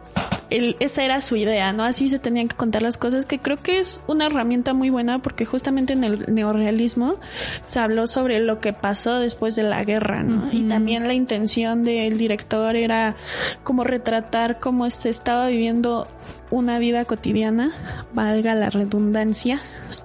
el, 0.50 0.76
esa 0.80 1.04
era 1.04 1.20
su 1.20 1.36
idea, 1.36 1.72
¿no? 1.72 1.84
Así 1.84 2.08
se 2.08 2.18
tenían 2.18 2.48
que 2.48 2.56
contar 2.56 2.82
las 2.82 2.96
cosas, 2.96 3.24
que 3.24 3.38
creo 3.38 3.56
que 3.56 3.78
es 3.78 4.02
una 4.08 4.26
herramienta 4.26 4.74
muy 4.74 4.90
buena 4.90 5.20
porque 5.20 5.46
justamente 5.46 5.92
en 5.92 6.04
el 6.04 6.34
neorrealismo 6.34 7.16
se 7.64 7.78
habló 7.78 8.06
sobre 8.06 8.40
lo 8.40 8.60
que 8.60 8.72
pasó 8.72 9.18
después 9.18 9.54
de 9.54 9.62
la 9.62 9.82
guerra, 9.84 10.22
¿no? 10.22 10.52
Y 10.52 10.68
también 10.68 11.06
la 11.06 11.14
intención 11.14 11.82
del 11.82 12.18
director 12.18 12.76
era 12.76 13.16
como 13.62 13.84
retratar 13.84 14.58
cómo 14.58 14.90
se 14.90 15.08
estaba 15.08 15.46
viviendo 15.46 16.08
una 16.50 16.78
vida 16.80 17.04
cotidiana, 17.04 17.70
valga 18.12 18.54
la 18.54 18.70
redundancia, 18.70 19.60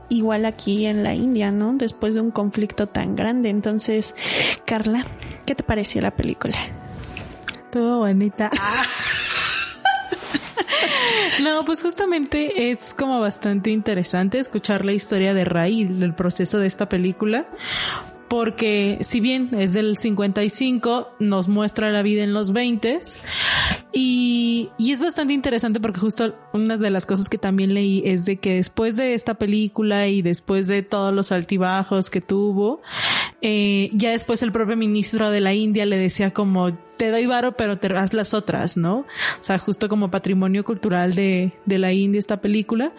igual 0.10 0.46
aquí 0.46 0.86
en 0.86 1.04
la 1.04 1.16
India, 1.16 1.52
¿no? 1.52 1.74
Después 1.74 2.14
de 2.14 2.22
un 2.22 2.30
conflicto 2.30 2.86
tan 2.86 3.16
grande. 3.16 3.50
Entonces, 3.50 4.14
Carla, 4.66 5.04
¿qué 5.48 5.56
te 5.56 5.64
pareció 5.64 6.02
la 6.02 6.12
película? 6.12 6.58
Estuvo 7.50 7.98
bonita. 7.98 8.52
No, 11.42 11.66
pues 11.66 11.82
justamente 11.82 12.72
es 12.72 12.94
como 12.94 13.20
bastante 13.20 13.72
interesante 13.72 14.40
escuchar 14.40 14.86
la 14.86 14.94
historia 14.94 15.34
de 15.34 15.46
Ray, 15.46 15.86
del 15.86 16.14
proceso 16.14 16.60
de 16.60 16.68
esta 16.68 16.88
película, 16.88 17.46
porque 18.28 18.98
si 19.02 19.20
bien 19.20 19.50
es 19.54 19.74
del 19.74 19.98
55, 19.98 21.16
nos 21.20 21.48
muestra 21.48 21.92
la 21.92 22.02
vida 22.02 22.24
en 22.24 22.34
los 22.34 22.54
20 22.54 23.00
y, 23.92 24.45
y 24.78 24.92
es 24.92 25.00
bastante 25.00 25.34
interesante 25.34 25.80
porque 25.80 26.00
justo 26.00 26.36
una 26.54 26.78
de 26.78 26.90
las 26.90 27.06
cosas 27.06 27.30
que 27.30 27.38
también 27.38 27.74
leí 27.74 28.02
es 28.06 28.26
de 28.26 28.38
que 28.38 28.56
después 28.56 28.96
de 28.96 29.14
esta 29.14 29.34
película 29.36 30.08
y 30.08 30.22
después 30.22 30.68
de 30.68 30.84
todos 30.84 31.14
los 31.14 31.32
altibajos 31.32 32.10
que 32.10 32.22
tuvo, 32.22 32.82
eh, 33.42 33.90
ya 33.94 34.12
después 34.12 34.42
el 34.44 34.52
propio 34.52 34.78
ministro 34.78 35.32
de 35.32 35.42
la 35.42 35.54
India 35.54 35.86
le 35.86 35.98
decía 35.98 36.32
como 36.32 36.74
te 36.98 37.12
doy 37.12 37.26
varo 37.26 37.54
pero 37.54 37.78
te 37.78 37.88
haz 37.96 38.14
las 38.14 38.34
otras, 38.34 38.78
¿no? 38.78 39.00
O 39.40 39.44
sea, 39.44 39.60
justo 39.60 39.90
como 39.90 40.12
patrimonio 40.12 40.64
cultural 40.64 41.16
de, 41.16 41.52
de 41.66 41.80
la 41.80 41.94
India 41.94 42.20
esta 42.20 42.38
película. 42.38 42.92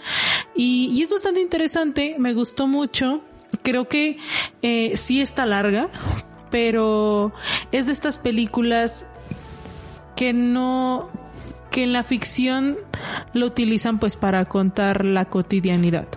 Y, 0.54 0.90
y 0.92 1.02
es 1.02 1.10
bastante 1.10 1.40
interesante, 1.40 2.16
me 2.18 2.34
gustó 2.34 2.66
mucho. 2.66 3.20
Creo 3.62 3.88
que 3.88 4.18
eh, 4.62 4.92
sí 4.96 5.20
está 5.20 5.46
larga, 5.46 5.88
pero 6.50 7.32
es 7.72 7.86
de 7.86 7.92
estas 7.92 8.18
películas 8.18 9.06
que 10.16 10.32
no, 10.32 11.08
que 11.76 11.82
en 11.82 11.92
la 11.92 12.04
ficción 12.04 12.78
lo 13.34 13.44
utilizan 13.44 13.98
pues 13.98 14.16
para 14.16 14.46
contar 14.46 15.04
la 15.04 15.26
cotidianidad. 15.26 16.08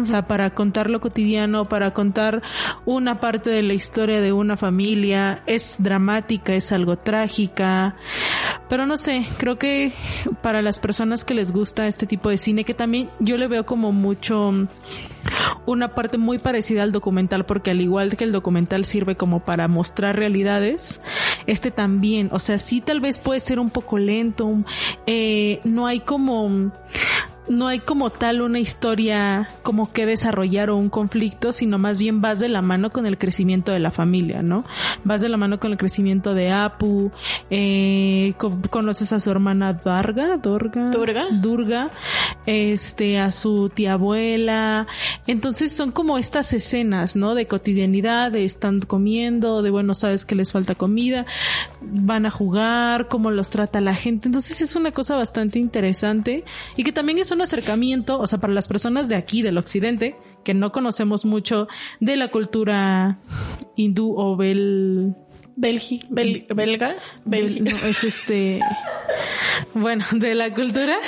O 0.00 0.04
sea, 0.04 0.26
para 0.26 0.50
contar 0.50 0.90
lo 0.90 1.00
cotidiano, 1.00 1.68
para 1.68 1.92
contar 1.92 2.42
una 2.84 3.20
parte 3.20 3.50
de 3.50 3.62
la 3.62 3.74
historia 3.74 4.20
de 4.20 4.32
una 4.32 4.56
familia. 4.56 5.42
Es 5.46 5.76
dramática, 5.78 6.54
es 6.54 6.72
algo 6.72 6.96
trágica. 6.96 7.96
Pero 8.68 8.86
no 8.86 8.96
sé, 8.96 9.24
creo 9.38 9.58
que 9.58 9.92
para 10.42 10.62
las 10.62 10.78
personas 10.78 11.24
que 11.24 11.34
les 11.34 11.52
gusta 11.52 11.86
este 11.86 12.06
tipo 12.06 12.28
de 12.30 12.38
cine, 12.38 12.64
que 12.64 12.74
también 12.74 13.08
yo 13.20 13.36
le 13.36 13.48
veo 13.48 13.64
como 13.64 13.92
mucho 13.92 14.52
una 15.66 15.94
parte 15.94 16.18
muy 16.18 16.38
parecida 16.38 16.82
al 16.82 16.92
documental, 16.92 17.44
porque 17.44 17.70
al 17.70 17.80
igual 17.80 18.16
que 18.16 18.24
el 18.24 18.32
documental 18.32 18.84
sirve 18.84 19.16
como 19.16 19.40
para 19.40 19.68
mostrar 19.68 20.16
realidades, 20.16 21.00
este 21.46 21.70
también, 21.70 22.28
o 22.32 22.38
sea, 22.38 22.58
sí 22.58 22.80
tal 22.80 23.00
vez 23.00 23.18
puede 23.18 23.40
ser 23.40 23.58
un 23.58 23.70
poco 23.70 23.98
lento, 23.98 24.48
eh, 25.06 25.60
no 25.64 25.86
hay 25.86 26.00
como 26.00 26.72
no 27.48 27.68
hay 27.68 27.80
como 27.80 28.10
tal 28.10 28.42
una 28.42 28.58
historia 28.58 29.50
como 29.62 29.92
que 29.92 30.06
desarrollar 30.06 30.70
o 30.70 30.76
un 30.76 30.88
conflicto, 30.88 31.52
sino 31.52 31.78
más 31.78 31.98
bien 31.98 32.20
vas 32.20 32.40
de 32.40 32.48
la 32.48 32.62
mano 32.62 32.90
con 32.90 33.06
el 33.06 33.18
crecimiento 33.18 33.72
de 33.72 33.78
la 33.78 33.90
familia, 33.90 34.42
¿no? 34.42 34.64
Vas 35.04 35.20
de 35.20 35.28
la 35.28 35.36
mano 35.36 35.58
con 35.58 35.72
el 35.72 35.78
crecimiento 35.78 36.34
de 36.34 36.50
Apu, 36.50 37.10
eh, 37.50 38.34
con, 38.38 38.62
conoces 38.62 39.12
a 39.12 39.20
su 39.20 39.30
hermana 39.30 39.72
Darga, 39.74 40.36
Dorga, 40.36 40.90
Durga, 40.90 41.26
Durga, 41.30 41.88
este, 42.46 43.18
a 43.18 43.30
su 43.30 43.68
tía 43.68 43.94
abuela. 43.94 44.86
Entonces 45.26 45.74
son 45.74 45.92
como 45.92 46.18
estas 46.18 46.52
escenas, 46.52 47.16
¿no? 47.16 47.34
De 47.34 47.46
cotidianidad, 47.46 48.32
de 48.32 48.44
están 48.44 48.80
comiendo, 48.80 49.62
de 49.62 49.70
bueno, 49.70 49.94
sabes 49.94 50.24
que 50.24 50.34
les 50.34 50.52
falta 50.52 50.74
comida, 50.74 51.26
van 51.80 52.26
a 52.26 52.30
jugar, 52.30 53.08
cómo 53.08 53.30
los 53.30 53.50
trata 53.50 53.80
la 53.80 53.94
gente. 53.94 54.28
Entonces 54.28 54.60
es 54.60 54.76
una 54.76 54.92
cosa 54.92 55.16
bastante 55.16 55.58
interesante 55.58 56.44
y 56.76 56.84
que 56.84 56.92
también 56.92 57.18
es 57.18 57.30
un 57.36 57.42
acercamiento, 57.42 58.18
o 58.18 58.26
sea, 58.26 58.38
para 58.38 58.52
las 58.52 58.66
personas 58.68 59.08
de 59.08 59.14
aquí, 59.14 59.42
del 59.42 59.58
occidente, 59.58 60.16
que 60.44 60.54
no 60.54 60.72
conocemos 60.72 61.24
mucho 61.24 61.68
de 62.00 62.16
la 62.16 62.28
cultura 62.28 63.18
hindú 63.76 64.14
o 64.18 64.36
bel... 64.36 65.14
Belgi, 65.58 66.02
bel, 66.10 66.44
belga, 66.54 66.96
Bel- 67.24 67.62
no, 67.62 67.78
es 67.86 68.04
este, 68.04 68.60
bueno, 69.72 70.04
de 70.12 70.34
la 70.34 70.52
cultura, 70.52 70.98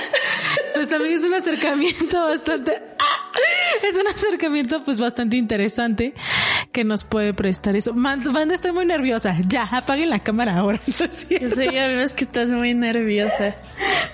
pues 0.74 0.88
también 0.88 1.16
es 1.16 1.22
un 1.24 1.34
acercamiento 1.34 2.18
bastante, 2.24 2.80
¡ah! 2.98 3.30
es 3.86 3.94
un 3.96 4.06
acercamiento 4.06 4.82
pues 4.84 4.98
bastante 4.98 5.36
interesante 5.36 6.14
que 6.72 6.82
nos 6.82 7.04
puede 7.04 7.34
prestar 7.34 7.76
eso. 7.76 7.92
Man- 7.92 8.32
Banda, 8.32 8.54
estoy 8.54 8.72
muy 8.72 8.86
nerviosa. 8.86 9.36
Ya, 9.48 9.64
apaguen 9.64 10.08
la 10.08 10.20
cámara 10.20 10.56
ahora. 10.56 10.80
¿no 10.98 11.04
es? 11.04 11.26
Sí, 11.28 11.36
ya 11.70 12.06
que 12.14 12.24
estás 12.24 12.50
muy 12.50 12.72
nerviosa. 12.72 13.54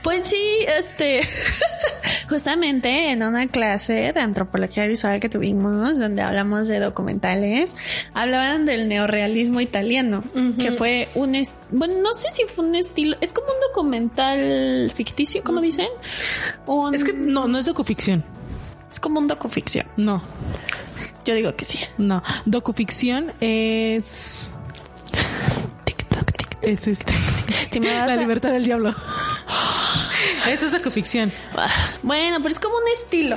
Pues 0.03 0.27
sí, 0.27 0.42
este, 0.66 1.20
justamente 2.35 3.12
en 3.12 3.23
una 3.23 3.47
clase 3.47 4.12
de 4.12 4.18
antropología 4.20 4.85
visual 4.87 5.20
que 5.20 5.29
tuvimos, 5.29 6.01
donde 6.01 6.20
hablamos 6.20 6.66
de 6.66 6.81
documentales, 6.81 7.77
hablaban 8.12 8.66
del 8.66 8.88
neorrealismo 8.88 9.61
italiano, 9.61 10.25
que 10.59 10.73
fue 10.73 11.09
un, 11.14 11.40
bueno, 11.70 11.94
no 12.03 12.12
sé 12.12 12.29
si 12.33 12.42
fue 12.53 12.64
un 12.64 12.75
estilo, 12.75 13.16
es 13.20 13.33
como 13.33 13.47
un 13.47 13.61
documental 13.68 14.90
ficticio, 14.97 15.44
como 15.44 15.61
dicen. 15.61 15.87
Un- 16.66 16.92
Es 16.94 17.05
que 17.05 17.12
no, 17.12 17.47
no 17.47 17.59
es 17.59 17.66
docuficción. 17.66 18.25
es 18.90 18.99
como 18.99 19.20
un 19.20 19.29
docuficción. 19.29 19.87
No, 19.97 20.20
Yo 21.25 21.35
digo 21.35 21.55
que 21.55 21.64
sí. 21.64 21.79
no. 21.99 22.20
Docuficción 22.47 23.33
es. 23.40 24.51
Es 26.66 26.87
este, 26.88 27.12
Si 27.70 27.81
me 27.81 27.88
vas 27.96 28.07
la 28.07 28.12
a- 28.14 28.16
libertad 28.16 28.50
del 28.53 28.64
diablo. 28.64 28.90
Eso 30.48 30.66
es 30.66 30.72
docuficción. 30.72 31.33
Ah, 31.57 31.66
Bueno, 32.03 32.37
pero 32.42 32.53
es 32.53 32.61
como 32.61 32.74
un 32.77 32.83
estilo, 33.03 33.37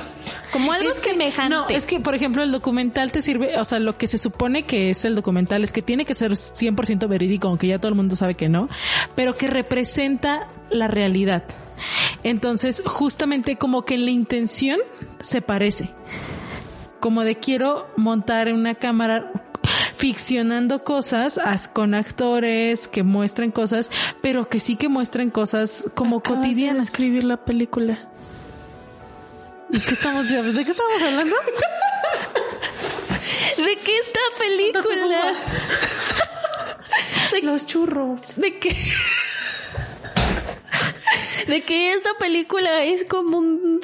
como 0.52 0.72
algo 0.72 0.90
Es 0.90 1.00
que- 1.00 1.10
semejante. 1.10 1.54
No, 1.56 1.66
es 1.68 1.86
que, 1.86 2.00
por 2.00 2.14
ejemplo, 2.14 2.42
el 2.42 2.52
documental 2.52 3.12
te 3.12 3.22
sirve, 3.22 3.58
o 3.58 3.64
sea, 3.64 3.78
lo 3.78 3.96
que 3.96 4.06
se 4.06 4.18
supone 4.18 4.64
que 4.64 4.90
es 4.90 5.04
el 5.04 5.14
documental 5.14 5.64
es 5.64 5.72
que 5.72 5.80
tiene 5.82 6.04
que 6.04 6.14
ser 6.14 6.32
100% 6.32 7.08
verídico, 7.08 7.48
aunque 7.48 7.66
ya 7.66 7.78
todo 7.78 7.88
el 7.88 7.94
mundo 7.94 8.14
sabe 8.16 8.34
que 8.34 8.48
no, 8.48 8.68
pero 9.16 9.34
que 9.34 9.46
representa 9.46 10.48
la 10.70 10.86
realidad. 10.88 11.44
Entonces, 12.24 12.82
justamente 12.84 13.56
como 13.56 13.84
que 13.84 13.96
la 13.98 14.10
intención 14.10 14.78
se 15.20 15.40
parece. 15.40 15.90
Como 17.00 17.22
de 17.24 17.36
quiero 17.36 17.86
montar 17.96 18.52
una 18.52 18.74
cámara 18.74 19.30
ficcionando 19.98 20.84
cosas 20.84 21.38
as- 21.38 21.68
con 21.68 21.94
actores 21.94 22.88
que 22.88 23.02
muestren 23.02 23.50
cosas, 23.50 23.90
pero 24.22 24.48
que 24.48 24.60
sí 24.60 24.76
que 24.76 24.88
muestren 24.88 25.30
cosas 25.30 25.84
como 25.94 26.18
Acabas 26.18 26.40
de 26.40 26.48
cotidianas. 26.48 26.86
escribir 26.88 27.24
la 27.24 27.44
película. 27.44 27.98
¿De 29.68 29.78
qué 29.80 29.94
estamos, 29.94 30.26
¿De 30.28 30.64
qué 30.64 30.70
estamos 30.70 31.02
hablando? 31.02 31.36
¿De 33.56 33.76
qué 33.84 33.98
esta 33.98 34.20
película? 34.38 35.34
De, 37.32 37.42
Los 37.46 37.66
churros. 37.66 38.36
de 38.36 38.58
qué? 38.58 38.76
De 41.46 41.62
que 41.62 41.92
esta 41.92 42.10
película 42.18 42.84
es 42.84 43.04
como 43.04 43.38
un. 43.38 43.80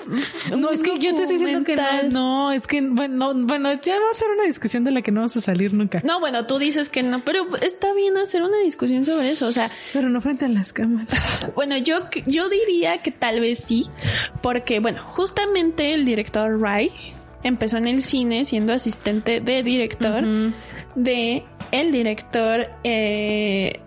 No, 0.57 0.71
es 0.71 0.81
que 0.81 0.99
yo 0.99 1.15
te 1.15 1.23
estoy 1.23 1.39
diciendo 1.39 1.65
que 1.65 1.77
no, 1.77 2.03
no, 2.11 2.53
es 2.53 2.67
que, 2.67 2.81
bueno, 2.81 3.35
no, 3.35 3.47
bueno, 3.47 3.73
ya 3.81 3.99
va 4.01 4.11
a 4.11 4.15
ser 4.15 4.31
una 4.31 4.45
discusión 4.45 4.85
de 4.85 4.91
la 4.91 5.03
que 5.03 5.11
no 5.11 5.21
vamos 5.21 5.37
a 5.37 5.41
salir 5.41 5.73
nunca. 5.73 5.99
No, 6.05 6.21
bueno, 6.21 6.47
tú 6.47 6.59
dices 6.59 6.89
que 6.89 7.03
no, 7.03 7.21
pero 7.25 7.47
está 7.57 7.93
bien 7.93 8.17
hacer 8.17 8.43
una 8.43 8.59
discusión 8.59 9.05
sobre 9.05 9.31
eso. 9.31 9.47
O 9.47 9.53
sea, 9.53 9.71
Pero 9.93 10.09
no 10.09 10.21
frente 10.21 10.45
a 10.45 10.49
las 10.49 10.73
cámaras. 10.73 11.09
bueno, 11.55 11.77
yo, 11.79 12.09
yo 12.27 12.49
diría 12.49 12.99
que 13.03 13.11
tal 13.11 13.41
vez 13.41 13.59
sí, 13.59 13.87
porque, 14.43 14.81
bueno, 14.81 15.03
justamente 15.05 15.95
el 15.95 16.05
director 16.05 16.61
Ray 16.61 16.91
empezó 17.45 17.77
en 17.77 17.87
el 17.87 18.03
cine 18.03 18.45
siendo 18.45 18.73
asistente 18.73 19.41
de 19.41 19.63
director 19.63 20.25
de 20.95 21.45
el 21.73 21.91
director, 21.91 22.69
eh, 22.85 23.81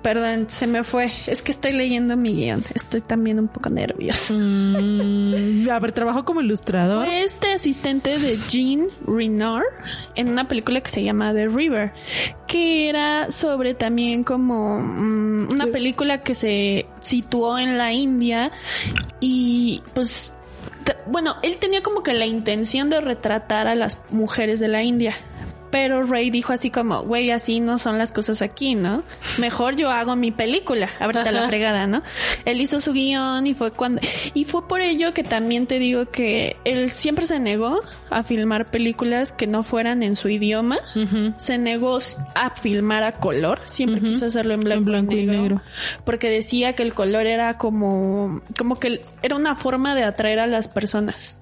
perdón, 0.00 0.46
se 0.48 0.68
me 0.68 0.84
fue. 0.84 1.12
Es 1.26 1.42
que 1.42 1.50
estoy 1.50 1.72
leyendo 1.72 2.16
mi 2.16 2.34
guion. 2.34 2.62
Estoy 2.72 3.00
también 3.00 3.40
un 3.40 3.48
poco 3.48 3.68
nerviosa. 3.68 4.32
Mm, 4.32 5.68
a 5.68 5.78
ver, 5.80 5.92
trabajó 5.92 6.24
como 6.24 6.40
ilustrador. 6.40 7.04
Fue 7.04 7.24
este 7.24 7.52
asistente 7.52 8.18
de 8.18 8.38
Jean 8.48 8.86
Renard 9.06 9.64
en 10.14 10.28
una 10.28 10.46
película 10.46 10.80
que 10.80 10.90
se 10.90 11.02
llama 11.02 11.32
The 11.32 11.48
River, 11.48 11.92
que 12.46 12.88
era 12.88 13.30
sobre 13.32 13.74
también 13.74 14.22
como 14.22 14.78
mm, 14.78 15.48
una 15.52 15.66
película 15.66 16.22
que 16.22 16.34
se 16.34 16.86
situó 17.00 17.58
en 17.58 17.76
la 17.76 17.92
India 17.92 18.52
y 19.18 19.82
pues 19.94 20.32
bueno, 21.06 21.36
él 21.42 21.58
tenía 21.58 21.82
como 21.82 22.02
que 22.02 22.14
la 22.14 22.26
intención 22.26 22.90
de 22.90 23.00
retratar 23.00 23.66
a 23.66 23.74
las 23.74 23.98
mujeres 24.10 24.60
de 24.60 24.68
la 24.68 24.82
India. 24.82 25.14
Pero 25.72 26.02
Ray 26.02 26.28
dijo 26.28 26.52
así 26.52 26.70
como, 26.70 27.02
güey, 27.02 27.30
así 27.30 27.60
no 27.60 27.78
son 27.78 27.96
las 27.96 28.12
cosas 28.12 28.42
aquí, 28.42 28.74
¿no? 28.74 29.02
Mejor 29.38 29.74
yo 29.74 29.90
hago 29.90 30.16
mi 30.16 30.30
película, 30.30 30.90
ahorita 31.00 31.32
la 31.32 31.48
fregada, 31.48 31.86
¿no? 31.86 32.02
Él 32.44 32.60
hizo 32.60 32.78
su 32.78 32.92
guion 32.92 33.46
y 33.46 33.54
fue 33.54 33.70
cuando... 33.70 34.02
Y 34.34 34.44
fue 34.44 34.68
por 34.68 34.82
ello 34.82 35.14
que 35.14 35.24
también 35.24 35.66
te 35.66 35.78
digo 35.78 36.10
que 36.10 36.56
él 36.64 36.90
siempre 36.90 37.24
se 37.24 37.38
negó 37.38 37.80
a 38.10 38.22
filmar 38.22 38.70
películas 38.70 39.32
que 39.32 39.46
no 39.46 39.62
fueran 39.62 40.02
en 40.02 40.14
su 40.14 40.28
idioma. 40.28 40.78
Se 41.36 41.56
negó 41.56 41.96
a 42.34 42.50
filmar 42.50 43.02
a 43.02 43.12
color, 43.12 43.62
siempre 43.64 44.02
quiso 44.02 44.26
hacerlo 44.26 44.52
en 44.52 44.60
blanco, 44.84 45.14
y, 45.14 45.24
negro, 45.24 45.62
Porque 46.04 46.28
decía 46.28 46.74
que 46.74 46.82
el 46.82 46.92
color 46.92 47.26
era 47.26 47.56
como, 47.56 48.42
como 48.58 48.78
que 48.78 49.00
era 49.22 49.36
una 49.36 49.56
forma 49.56 49.94
de 49.94 50.04
atraer 50.04 50.38
a 50.38 50.46
las 50.46 50.68
personas. 50.68 51.34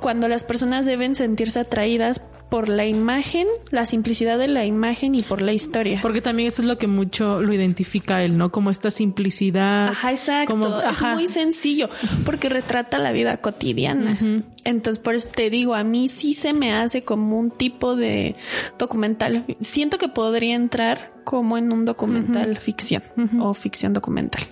Cuando 0.00 0.28
las 0.28 0.44
personas 0.44 0.84
deben 0.84 1.14
sentirse 1.14 1.60
atraídas 1.60 2.20
por 2.48 2.68
la 2.68 2.86
imagen, 2.86 3.46
la 3.70 3.86
simplicidad 3.86 4.38
de 4.38 4.48
la 4.48 4.64
imagen 4.64 5.14
y 5.14 5.22
por 5.22 5.42
la 5.42 5.52
historia. 5.52 6.00
Porque 6.02 6.20
también 6.20 6.48
eso 6.48 6.62
es 6.62 6.68
lo 6.68 6.78
que 6.78 6.86
mucho 6.86 7.40
lo 7.40 7.52
identifica 7.52 8.22
él, 8.22 8.36
¿no? 8.36 8.50
Como 8.50 8.70
esta 8.70 8.90
simplicidad. 8.90 9.88
Ajá, 9.88 10.12
exacto. 10.12 10.52
Como, 10.52 10.80
Es 10.80 11.02
muy 11.02 11.26
sencillo 11.26 11.88
porque 12.24 12.48
retrata 12.48 12.98
la 12.98 13.12
vida 13.12 13.38
cotidiana. 13.38 14.18
Entonces, 14.64 15.02
por 15.02 15.14
eso 15.14 15.30
te 15.34 15.50
digo, 15.50 15.74
a 15.74 15.84
mí 15.84 16.08
sí 16.08 16.34
se 16.34 16.52
me 16.52 16.72
hace 16.72 17.02
como 17.02 17.38
un 17.38 17.50
tipo 17.50 17.96
de 17.96 18.36
documental. 18.78 19.44
Siento 19.60 19.98
que 19.98 20.08
podría 20.08 20.54
entrar 20.54 21.10
como 21.24 21.58
en 21.58 21.72
un 21.72 21.84
documental 21.84 22.58
ficción 22.58 23.02
o 23.40 23.54
ficción 23.54 23.92
documental. 23.92 24.44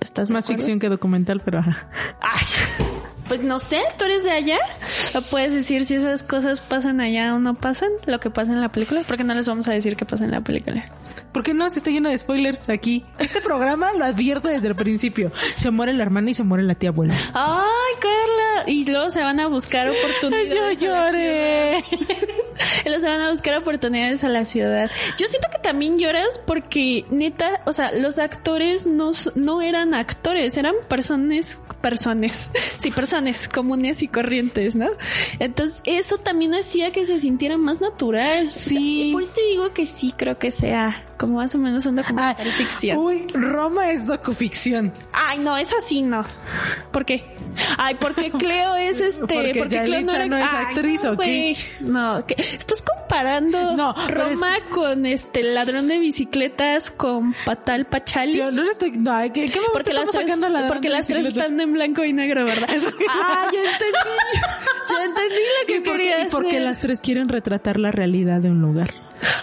¿Estás 0.00 0.30
más 0.30 0.46
ficción 0.46 0.78
que 0.78 0.88
documental, 0.88 1.40
pero 1.44 1.58
ajá. 1.58 1.88
Ay. 2.20 2.46
Pues 3.28 3.42
no 3.42 3.58
sé, 3.58 3.82
tú 3.98 4.06
eres 4.06 4.24
de 4.24 4.30
allá. 4.30 4.58
¿O 5.14 5.20
puedes 5.20 5.52
decir 5.52 5.84
si 5.84 5.96
esas 5.96 6.22
cosas 6.22 6.60
pasan 6.60 7.00
allá 7.00 7.34
o 7.34 7.38
no 7.38 7.54
pasan? 7.54 7.90
Lo 8.06 8.20
que 8.20 8.30
pasa 8.30 8.52
en 8.52 8.60
la 8.60 8.70
película. 8.70 9.02
Porque 9.06 9.22
no 9.22 9.34
les 9.34 9.46
vamos 9.46 9.68
a 9.68 9.72
decir 9.72 9.96
qué 9.96 10.06
pasa 10.06 10.24
en 10.24 10.30
la 10.30 10.40
película. 10.40 10.86
¿Por 11.32 11.42
qué 11.42 11.54
no? 11.54 11.68
Se 11.70 11.78
está 11.78 11.90
lleno 11.90 12.08
de 12.08 12.18
spoilers 12.18 12.68
aquí. 12.68 13.04
Este 13.18 13.40
programa 13.40 13.92
lo 13.92 14.04
advierte 14.04 14.48
desde 14.48 14.68
el 14.68 14.74
principio. 14.74 15.30
Se 15.54 15.70
muere 15.70 15.92
la 15.92 16.02
hermana 16.02 16.30
y 16.30 16.34
se 16.34 16.42
muere 16.42 16.64
la 16.64 16.74
tía 16.74 16.90
abuela. 16.90 17.14
¡Ay, 17.34 17.94
Carla! 18.00 18.70
Y 18.70 18.90
luego 18.90 19.10
se 19.10 19.20
van 19.20 19.40
a 19.40 19.46
buscar 19.46 19.88
oportunidades. 19.88 20.80
Yo 20.80 20.86
lloré. 20.86 21.84
luego 22.84 23.02
se 23.02 23.08
van 23.08 23.20
a 23.20 23.30
buscar 23.30 23.56
oportunidades 23.56 24.24
a 24.24 24.28
la 24.28 24.44
ciudad. 24.44 24.90
Yo 25.18 25.26
siento 25.26 25.48
que 25.50 25.58
también 25.58 25.98
lloras 25.98 26.38
porque, 26.38 27.04
neta, 27.10 27.60
o 27.66 27.72
sea, 27.72 27.92
los 27.92 28.18
actores 28.18 28.86
no, 28.86 29.10
no 29.34 29.62
eran 29.62 29.94
actores, 29.94 30.56
eran 30.56 30.74
personas, 30.88 31.58
personas, 31.80 32.50
sí, 32.78 32.90
personas 32.90 33.48
comunes 33.48 34.02
y 34.02 34.08
corrientes, 34.08 34.74
¿no? 34.76 34.88
Entonces, 35.38 35.80
eso 35.84 36.18
también 36.18 36.54
hacía 36.54 36.92
que 36.92 37.06
se 37.06 37.20
sintiera 37.20 37.56
más 37.56 37.80
natural. 37.80 38.52
Sí. 38.52 39.10
por 39.12 39.26
te 39.26 39.42
digo 39.50 39.72
que 39.72 39.86
sí 39.86 40.14
creo 40.16 40.36
que 40.36 40.50
sea 40.50 41.04
como 41.18 41.38
más 41.38 41.54
o 41.54 41.58
menos 41.58 41.84
documental 41.84 42.36
ah, 42.48 42.52
ficción. 42.56 42.96
Uy, 42.96 43.26
Roma 43.34 43.90
es 43.90 44.06
docuficción. 44.06 44.92
Ay, 45.12 45.40
no, 45.40 45.56
es 45.56 45.72
así, 45.72 46.02
no. 46.02 46.24
¿Por 46.92 47.04
qué? 47.04 47.24
Ay, 47.76 47.96
porque 47.96 48.30
Cleo 48.30 48.76
es 48.76 49.00
este. 49.00 49.52
Porque, 49.58 49.82
Cleo 49.82 50.02
no, 50.02 50.26
no, 50.26 50.38
es 50.38 50.44
actriz 50.44 51.04
o 51.04 51.16
qué. 51.16 51.56
No, 51.80 52.24
¿qué? 52.26 52.36
estás 52.38 52.82
comparando 52.82 53.74
no, 53.74 53.94
Roma 54.08 54.54
con 54.70 55.06
este 55.06 55.42
ladrón 55.42 55.88
de 55.88 55.98
bicicletas 55.98 56.90
con 56.90 57.34
Patal 57.44 57.86
Pachali. 57.86 58.34
Yo 58.38 58.50
no 58.50 58.62
le 58.62 58.70
estoy. 58.70 58.92
No, 58.92 59.20
¿qué, 59.32 59.50
qué 59.50 59.60
porque 59.72 59.92
las 59.92 60.10
tres, 60.10 60.30
porque 60.68 60.88
las 60.88 61.06
tres 61.06 61.26
están 61.26 61.60
en 61.60 61.72
blanco 61.72 62.04
y 62.04 62.12
negro, 62.12 62.44
¿verdad? 62.44 62.68
ah, 63.10 63.50
ya 63.52 63.58
entendí. 63.58 63.98
ya 64.88 65.04
entendí 65.04 65.42
lo 65.60 65.66
que 65.66 65.76
¿Y 65.76 65.80
porque, 65.80 66.26
y 66.26 66.30
porque 66.30 66.60
las 66.60 66.78
tres 66.78 67.00
quieren 67.00 67.28
retratar 67.28 67.78
la 67.78 67.90
realidad 67.90 68.40
de 68.40 68.50
un 68.50 68.60
lugar. 68.60 68.94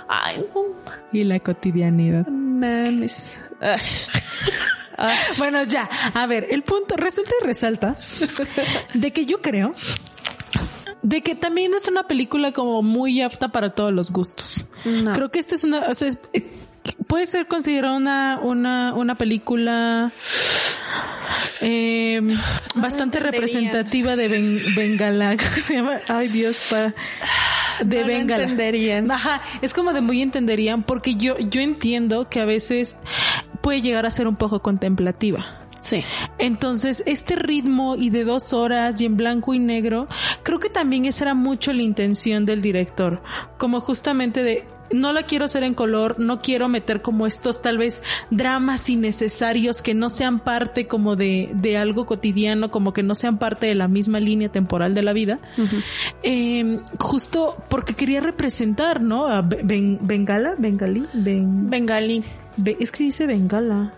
Ay, 0.08 0.44
no. 0.54 0.62
Y 1.12 1.24
la 1.24 1.40
cotidianidad. 1.40 2.28
Mames. 2.28 3.44
Bueno, 5.38 5.64
ya. 5.64 5.90
A 6.14 6.26
ver, 6.26 6.48
el 6.50 6.64
punto 6.64 6.96
resulta 6.96 7.32
y 7.42 7.46
resalta 7.46 7.98
de 8.94 9.12
que 9.12 9.26
yo 9.26 9.42
creo 9.42 9.74
de 11.02 11.22
que 11.22 11.36
también 11.36 11.74
es 11.74 11.88
una 11.88 12.08
película 12.08 12.52
como 12.52 12.82
muy 12.82 13.22
apta 13.22 13.50
para 13.50 13.76
todos 13.76 13.94
los 13.94 14.12
gustos. 14.12 14.66
Creo 15.14 15.30
que 15.30 15.40
esta 15.40 15.56
es 15.56 15.64
una, 15.64 15.90
o 15.90 15.94
sea, 15.94 16.10
puede 17.08 17.26
ser 17.26 17.48
considerada 17.48 17.96
una, 17.96 18.40
una, 18.42 18.94
una 18.94 19.16
película 19.16 20.12
eh, 21.62 22.22
bastante 22.76 23.20
representativa 23.20 24.16
de 24.16 24.62
Bengala. 24.76 25.38
Se 25.62 25.76
llama, 25.76 26.00
ay 26.08 26.28
Dios, 26.28 26.68
pa, 26.70 26.94
de 27.84 28.04
no 28.04 28.10
entenderían. 28.10 29.10
Ajá, 29.12 29.42
es 29.62 29.74
como 29.74 29.94
de 29.94 30.02
muy 30.02 30.22
entenderían 30.22 30.84
porque 30.84 31.16
yo, 31.16 31.38
yo 31.38 31.62
entiendo 31.62 32.30
que 32.30 32.40
a 32.40 32.46
veces 32.46 32.96
puede 33.62 33.82
llegar 33.82 34.06
a 34.06 34.12
ser 34.12 34.28
un 34.28 34.36
poco 34.36 34.62
contemplativa. 34.62 35.60
Sí. 35.82 36.04
Entonces, 36.40 37.04
este 37.06 37.36
ritmo 37.36 37.96
y 37.96 38.10
de 38.10 38.24
dos 38.24 38.54
horas 38.54 39.00
y 39.00 39.06
en 39.06 39.18
blanco 39.18 39.54
y 39.54 39.60
negro, 39.60 40.08
creo 40.42 40.60
que 40.60 40.70
también 40.70 41.06
esa 41.06 41.26
era 41.26 41.34
mucho 41.36 41.74
la 41.74 41.84
intención 41.84 42.44
del 42.44 42.64
director. 42.64 43.22
Como 43.60 43.80
justamente 43.82 44.42
de, 44.42 44.64
no 44.92 45.14
la 45.14 45.24
quiero 45.24 45.46
hacer 45.46 45.64
en 45.64 45.74
color, 45.74 46.20
no 46.20 46.42
quiero 46.42 46.68
meter 46.70 47.02
como 47.02 47.28
estos 47.28 47.62
tal 47.62 47.78
vez 47.78 48.04
dramas 48.30 48.90
innecesarios 48.90 49.82
que 49.82 49.94
no 49.94 50.10
sean 50.10 50.40
parte 50.40 50.88
como 50.88 51.16
de, 51.16 51.50
de 51.54 51.78
algo 51.78 52.06
cotidiano, 52.06 52.72
como 52.72 52.94
que 52.94 53.04
no 53.04 53.16
sean 53.16 53.38
parte 53.38 53.68
de 53.68 53.76
la 53.76 53.88
misma 53.88 54.20
línea 54.20 54.50
temporal 54.50 54.94
de 54.94 55.02
la 55.02 55.14
vida. 55.14 55.40
Em, 56.24 56.82
justo 57.00 57.58
porque 57.70 57.94
quería 57.94 58.22
representar, 58.22 59.02
¿no? 59.02 59.28
A 59.28 59.42
Bengala, 59.42 60.56
Bengalí, 60.58 61.06
Bengalí. 61.14 62.24
es 62.80 62.92
que 62.92 63.04
dice 63.04 63.26
Bengala 63.26 63.92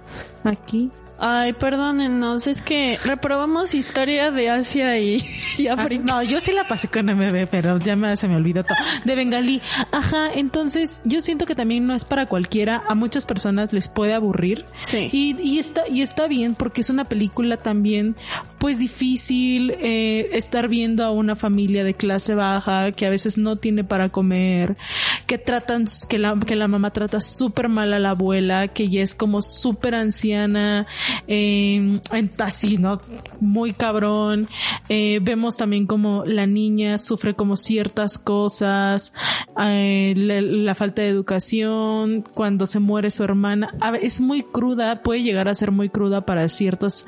aquí. 0.43 0.91
Ay, 1.19 1.53
perdónenos, 1.53 2.45
es 2.45 2.61
que 2.61 2.99
reprobamos 3.03 3.73
historia 3.73 4.29
de 4.29 4.51
Asia 4.51 4.99
y, 4.99 5.25
y 5.57 5.67
ah, 5.67 5.73
África. 5.73 6.03
no, 6.03 6.21
yo 6.21 6.39
sí 6.39 6.51
la 6.51 6.67
pasé 6.67 6.87
con 6.89 7.07
MB, 7.07 7.47
pero 7.49 7.79
ya 7.79 7.95
me, 7.95 8.15
se 8.15 8.27
me 8.27 8.35
olvidó 8.35 8.63
todo. 8.63 8.77
De 9.03 9.15
Bengalí. 9.15 9.61
Ajá, 9.91 10.31
entonces 10.33 11.01
yo 11.05 11.21
siento 11.21 11.47
que 11.47 11.55
también 11.55 11.87
no 11.87 11.95
es 11.95 12.05
para 12.05 12.27
cualquiera. 12.27 12.83
A 12.87 12.93
muchas 12.93 13.25
personas 13.25 13.73
les 13.73 13.87
puede 13.87 14.13
aburrir. 14.13 14.65
Sí. 14.83 15.09
Y, 15.11 15.35
y 15.41 15.57
está, 15.57 15.87
y 15.89 16.03
está 16.03 16.27
bien 16.27 16.53
porque 16.53 16.81
es 16.81 16.89
una 16.91 17.05
película 17.05 17.57
también, 17.57 18.15
pues 18.59 18.77
difícil, 18.77 19.71
eh, 19.71 20.29
estar 20.33 20.67
viendo 20.67 21.03
a 21.03 21.11
una 21.11 21.35
familia 21.35 21.83
de 21.83 21.95
clase 21.95 22.35
baja 22.35 22.91
que 22.91 23.07
a 23.07 23.09
veces 23.09 23.39
no 23.39 23.55
tiene 23.55 23.83
para 23.83 24.09
comer, 24.09 24.77
que 25.25 25.39
tratan, 25.39 25.85
que 26.07 26.19
la, 26.19 26.37
que 26.39 26.55
la 26.55 26.67
mamá 26.67 26.91
trata 26.91 27.21
súper 27.21 27.69
mal 27.69 27.93
a 27.93 27.99
la 27.99 28.11
abuela, 28.11 28.67
que 28.67 28.87
ya 28.89 29.01
es 29.01 29.15
como 29.15 29.41
súper 29.41 29.95
anciana 29.95 30.85
eh, 31.27 31.99
así, 32.39 32.77
¿no? 32.77 32.99
Muy 33.39 33.73
cabrón. 33.73 34.47
Eh, 34.89 35.19
vemos 35.21 35.57
también 35.57 35.85
como 35.85 36.25
la 36.25 36.47
niña 36.47 36.97
sufre 36.97 37.33
como 37.33 37.55
ciertas 37.55 38.17
cosas, 38.17 39.13
eh, 39.59 40.13
la, 40.15 40.75
falta 40.75 41.01
de 41.01 41.09
educación, 41.09 42.23
cuando 42.33 42.65
se 42.65 42.79
muere 42.79 43.09
su 43.09 43.23
hermana, 43.23 43.73
es 44.01 44.21
muy 44.21 44.43
cruda, 44.43 44.97
puede 44.97 45.23
llegar 45.23 45.47
a 45.47 45.55
ser 45.55 45.71
muy 45.71 45.89
cruda 45.89 46.25
para 46.25 46.47
ciertos 46.49 47.05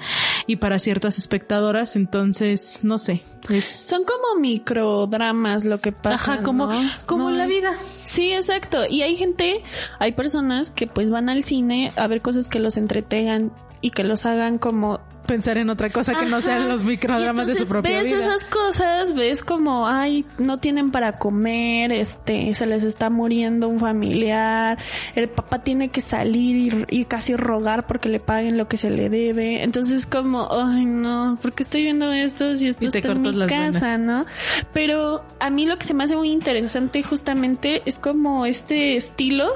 y 0.48 0.58
para 0.58 0.80
ciertas 0.80 1.18
espectadoras, 1.18 1.96
entonces, 1.96 2.80
no 2.84 2.98
sé. 2.98 3.22
Son 3.62 4.04
como 4.04 4.40
microdramas 4.40 5.66
lo 5.66 5.80
que 5.80 5.92
pasa. 5.92 6.34
Ajá, 6.34 6.44
como, 6.44 6.70
como 7.06 7.32
la 7.32 7.46
vida. 7.46 7.76
Sí, 8.04 8.34
exacto. 8.34 8.86
Y 8.90 9.02
hay 9.02 9.16
gente, 9.16 9.64
hay 10.00 10.12
personas 10.12 10.72
que 10.72 10.88
pues 10.88 11.10
van 11.10 11.30
al 11.30 11.44
cine 11.44 11.94
a 11.96 12.08
ver 12.08 12.22
cosas 12.22 12.50
que 12.50 12.60
los 12.60 12.78
entretengan 12.78 13.52
y 13.82 13.92
que 13.92 14.04
los 14.04 14.26
hagan 14.26 14.58
como 14.58 15.00
pensar 15.30 15.58
en 15.60 15.70
otra 15.70 15.90
cosa 15.92 16.16
que 16.16 16.26
no 16.26 16.42
sean 16.42 16.68
los 16.68 16.84
microdramas 16.84 17.46
de 17.46 17.56
su 17.56 17.68
propia 17.68 18.00
ves 18.00 18.08
vida. 18.08 18.20
esas 18.20 18.46
cosas, 18.46 19.14
ves 19.14 19.44
como, 19.44 19.88
ay, 19.88 20.26
no 20.40 20.58
tienen 20.58 20.90
para 20.90 21.14
comer, 21.14 21.92
este, 21.92 22.54
se 22.56 22.66
les 22.66 22.84
está 22.84 23.10
muriendo 23.10 23.68
un 23.68 23.80
familiar, 23.80 24.80
el 25.16 25.30
papá 25.30 25.62
tiene 25.62 25.90
que 25.90 26.02
salir 26.02 26.86
y, 26.90 27.02
y 27.02 27.06
casi 27.06 27.36
rogar 27.36 27.86
porque 27.86 28.10
le 28.10 28.20
paguen 28.20 28.58
lo 28.58 28.68
que 28.68 28.78
se 28.78 28.90
le 28.90 29.10
debe. 29.10 29.64
Entonces 29.64 30.06
como, 30.06 30.48
ay, 30.52 30.86
no, 30.86 31.38
¿por 31.42 31.54
qué 31.54 31.64
estoy 31.64 31.84
viendo 31.84 32.12
esto 32.12 32.56
si 32.56 32.68
esto 32.68 32.88
Y 32.88 32.90
te 32.90 33.08
en 33.08 33.22
mi 33.22 33.32
las 33.32 33.52
casa, 33.52 33.98
venas. 33.98 34.00
no? 34.00 34.26
Pero 34.74 35.22
a 35.40 35.50
mí 35.50 35.68
lo 35.68 35.78
que 35.78 35.86
se 35.86 35.94
me 35.94 36.06
hace 36.06 36.16
muy 36.16 36.32
interesante 36.32 37.04
justamente 37.04 37.84
es 37.86 38.00
como 38.00 38.46
este 38.46 38.96
estilo, 38.96 39.50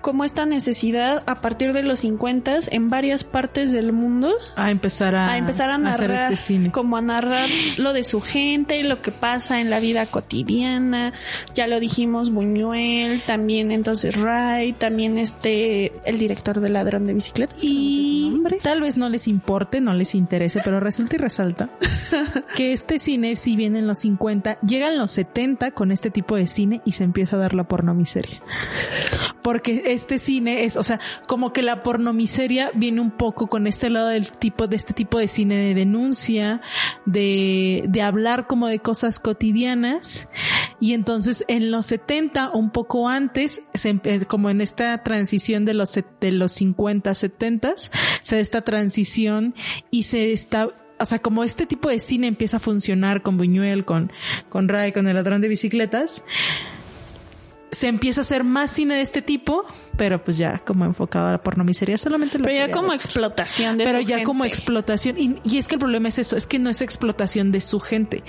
como 0.00 0.24
esta 0.24 0.46
necesidad 0.46 1.22
a 1.26 1.36
partir 1.36 1.72
de 1.72 1.82
los 1.82 2.00
50 2.00 2.44
en 2.70 2.90
varias 2.90 3.24
partes 3.24 3.72
del 3.72 3.92
mundo 3.92 4.34
A 4.56 4.70
empezar 4.94 5.14
a, 5.14 5.32
a 5.32 5.38
empezar 5.38 5.70
a 5.70 5.74
hacer 5.76 6.08
narrar, 6.08 6.32
este 6.32 6.36
cine. 6.36 6.70
como 6.70 6.96
a 6.96 7.02
narrar 7.02 7.48
lo 7.78 7.92
de 7.92 8.04
su 8.04 8.20
gente, 8.20 8.82
lo 8.84 9.02
que 9.02 9.10
pasa 9.10 9.60
en 9.60 9.70
la 9.70 9.80
vida 9.80 10.06
cotidiana. 10.06 11.12
Ya 11.54 11.66
lo 11.66 11.80
dijimos, 11.80 12.30
Buñuel, 12.30 13.22
también 13.22 13.72
entonces 13.72 14.20
Ray, 14.20 14.72
también 14.72 15.18
este, 15.18 15.92
el 16.04 16.18
director 16.18 16.60
de 16.60 16.70
Ladrón 16.70 17.06
de 17.06 17.14
Bicicletas. 17.14 17.56
no 17.56 17.60
sé 17.60 18.56
Y 18.56 18.58
tal 18.62 18.80
vez 18.80 18.96
no 18.96 19.08
les 19.08 19.28
importe, 19.28 19.80
no 19.80 19.94
les 19.94 20.14
interese, 20.14 20.60
pero 20.64 20.80
resulta 20.80 21.16
y 21.16 21.18
resalta 21.18 21.68
que 22.56 22.72
este 22.72 22.98
cine, 22.98 23.36
si 23.36 23.56
viene 23.56 23.80
en 23.80 23.86
los 23.86 23.98
50, 23.98 24.58
llega 24.60 24.88
en 24.88 24.98
los 24.98 25.10
70 25.12 25.72
con 25.72 25.90
este 25.90 26.10
tipo 26.10 26.36
de 26.36 26.46
cine 26.46 26.80
y 26.84 26.92
se 26.92 27.04
empieza 27.04 27.36
a 27.36 27.40
dar 27.40 27.54
la 27.54 27.64
pornomiseria. 27.64 28.40
Porque 29.44 29.82
este 29.86 30.18
cine 30.18 30.64
es, 30.64 30.76
o 30.76 30.82
sea, 30.82 30.98
como 31.28 31.52
que 31.52 31.62
la 31.62 31.82
pornomiseria 31.82 32.70
viene 32.74 33.02
un 33.02 33.10
poco 33.10 33.46
con 33.46 33.66
este 33.66 33.90
lado 33.90 34.08
del 34.08 34.30
tipo, 34.30 34.66
de 34.66 34.76
este 34.76 34.94
tipo 34.94 35.18
de 35.18 35.28
cine 35.28 35.56
de 35.56 35.74
denuncia, 35.74 36.62
de, 37.04 37.84
de 37.86 38.02
hablar 38.02 38.46
como 38.46 38.68
de 38.68 38.78
cosas 38.78 39.18
cotidianas. 39.18 40.30
Y 40.80 40.94
entonces 40.94 41.44
en 41.48 41.70
los 41.70 41.86
70, 41.86 42.52
un 42.52 42.70
poco 42.70 43.08
antes, 43.08 43.66
se 43.74 44.00
como 44.26 44.50
en 44.50 44.60
esta 44.60 45.02
transición 45.02 45.64
de 45.64 45.74
los, 45.74 45.98
de 46.20 46.32
los 46.32 46.52
50, 46.52 47.14
70, 47.14 47.74
se 48.22 48.36
da 48.36 48.40
esta 48.40 48.62
transición 48.62 49.54
y 49.90 50.04
se 50.04 50.32
está, 50.32 50.70
o 50.98 51.04
sea, 51.04 51.18
como 51.18 51.44
este 51.44 51.66
tipo 51.66 51.88
de 51.88 52.00
cine 52.00 52.26
empieza 52.26 52.56
a 52.56 52.60
funcionar 52.60 53.22
con 53.22 53.36
Buñuel, 53.36 53.84
con, 53.84 54.10
con 54.48 54.68
Ray, 54.68 54.92
con 54.92 55.06
el 55.08 55.14
ladrón 55.14 55.40
de 55.40 55.48
bicicletas, 55.48 56.24
se 57.74 57.88
empieza 57.88 58.20
a 58.20 58.22
hacer 58.22 58.44
más 58.44 58.70
cine 58.70 58.94
de 58.96 59.00
este 59.02 59.22
tipo, 59.22 59.64
pero 59.96 60.22
pues 60.22 60.36
ya 60.38 60.58
como 60.64 60.84
enfocado 60.84 61.28
a 61.28 61.32
la 61.32 61.38
pornomiseria 61.38 61.96
solamente 61.98 62.38
lo 62.38 62.44
Pero 62.44 62.66
ya 62.66 62.72
como 62.72 62.92
explotación 62.92 63.76
de 63.78 63.84
pero 63.84 64.00
su 64.00 64.06
ya 64.08 64.22
como 64.24 64.44
explotación 64.44 65.16
y, 65.18 65.36
y 65.44 65.58
es 65.58 65.68
que 65.68 65.74
el 65.74 65.78
problema 65.80 66.08
es 66.08 66.18
eso 66.18 66.36
es 66.36 66.46
que 66.46 66.58
no 66.58 66.70
es 66.70 66.80
explotación 66.80 67.52
de 67.52 67.60
su 67.60 67.80
gente. 67.80 68.22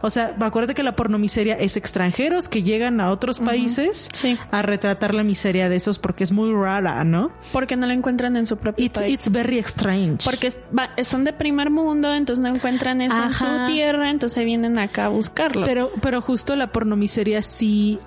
O 0.00 0.10
sea 0.10 0.34
acuérdate 0.40 0.74
que 0.74 0.82
la 0.82 0.96
pornomiseria 0.96 1.54
es 1.56 1.76
extranjeros 1.76 2.48
que 2.48 2.62
llegan 2.62 3.00
a 3.00 3.10
otros 3.10 3.40
países 3.40 4.08
Sí. 4.12 4.36
a 4.50 4.62
retratar 4.62 5.14
la 5.14 5.22
miseria 5.24 5.68
de 5.68 5.76
esos 5.76 5.98
porque 5.98 6.24
es 6.24 6.32
muy 6.32 6.52
rara 6.52 7.02
no 7.04 7.30
Porque 7.52 7.76
no 7.76 7.86
lo 7.86 7.92
encuentran 7.92 8.36
en 8.36 8.46
su 8.46 8.56
propio 8.56 8.84
it's, 8.86 8.98
país. 9.00 9.14
it's 9.14 9.30
very 9.32 9.58
strange. 9.58 10.24
Porque 10.24 10.46
es- 10.48 10.58
va- 10.76 10.90
son 11.04 11.24
de 11.24 11.32
primer 11.32 11.70
mundo, 11.70 12.12
entonces 12.14 12.42
no 12.42 12.54
encuentran 12.54 13.00
eso 13.00 13.22
en 13.22 13.32
su 13.32 13.46
tierra, 13.66 14.10
entonces 14.10 14.44
vienen 14.44 14.78
acá 14.78 15.06
a 15.06 15.08
buscarlo. 15.08 15.64
Pero, 15.64 15.90
pero 16.02 16.20
justo 16.20 16.56
la 16.56 16.72
pornomiseria 16.72 17.42
sí 17.42 17.98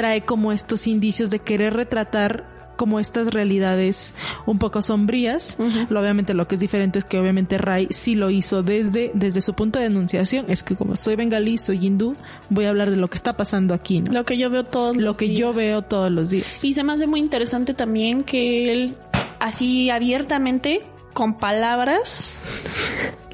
trae 0.00 0.22
como 0.22 0.52
estos 0.52 0.86
indicios 0.86 1.28
de 1.30 1.38
querer 1.40 1.74
retratar 1.74 2.44
como 2.76 2.98
estas 2.98 3.34
realidades 3.34 4.14
un 4.46 4.58
poco 4.58 4.80
sombrías. 4.80 5.58
Lo- 5.90 6.00
Obviamente 6.00 6.32
lo 6.32 6.48
que 6.48 6.54
es 6.54 6.60
diferente 6.62 6.98
es 6.98 7.04
que 7.04 7.18
obviamente 7.18 7.58
Ray 7.58 7.88
sí 7.90 8.14
lo 8.14 8.30
hizo 8.30 8.62
desde, 8.62 9.10
desde 9.12 9.42
su 9.42 9.52
punto 9.52 9.78
de 9.78 9.84
denunciación. 9.90 10.46
Es 10.48 10.62
que 10.62 10.74
como 10.76 10.96
soy 10.96 11.14
bengalí, 11.16 11.58
soy 11.58 11.84
hindú, 11.86 12.16
voy 12.48 12.64
a 12.64 12.70
hablar 12.70 12.90
de 12.90 12.96
lo 12.96 13.08
que 13.10 13.16
está 13.16 13.36
pasando 13.36 13.74
aquí, 13.74 14.00
¿no? 14.00 14.10
lo 14.14 14.24
que 14.24 14.38
yo 14.38 14.48
veo 14.48 14.64
todos 14.64 14.96
Lo 14.96 15.02
los 15.02 15.18
que 15.18 15.34
yo 15.34 15.52
veo 15.52 15.82
todos 15.82 16.10
los 16.10 16.30
días. 16.30 16.64
Y 16.64 16.72
se 16.72 16.82
me 16.82 16.94
hace 16.94 17.06
muy 17.06 17.20
interesante 17.20 17.74
también 17.74 18.24
que 18.24 18.72
él, 18.72 18.94
así 19.40 19.90
abiertamente, 19.90 20.80
con 21.12 21.36
palabras 21.36 22.32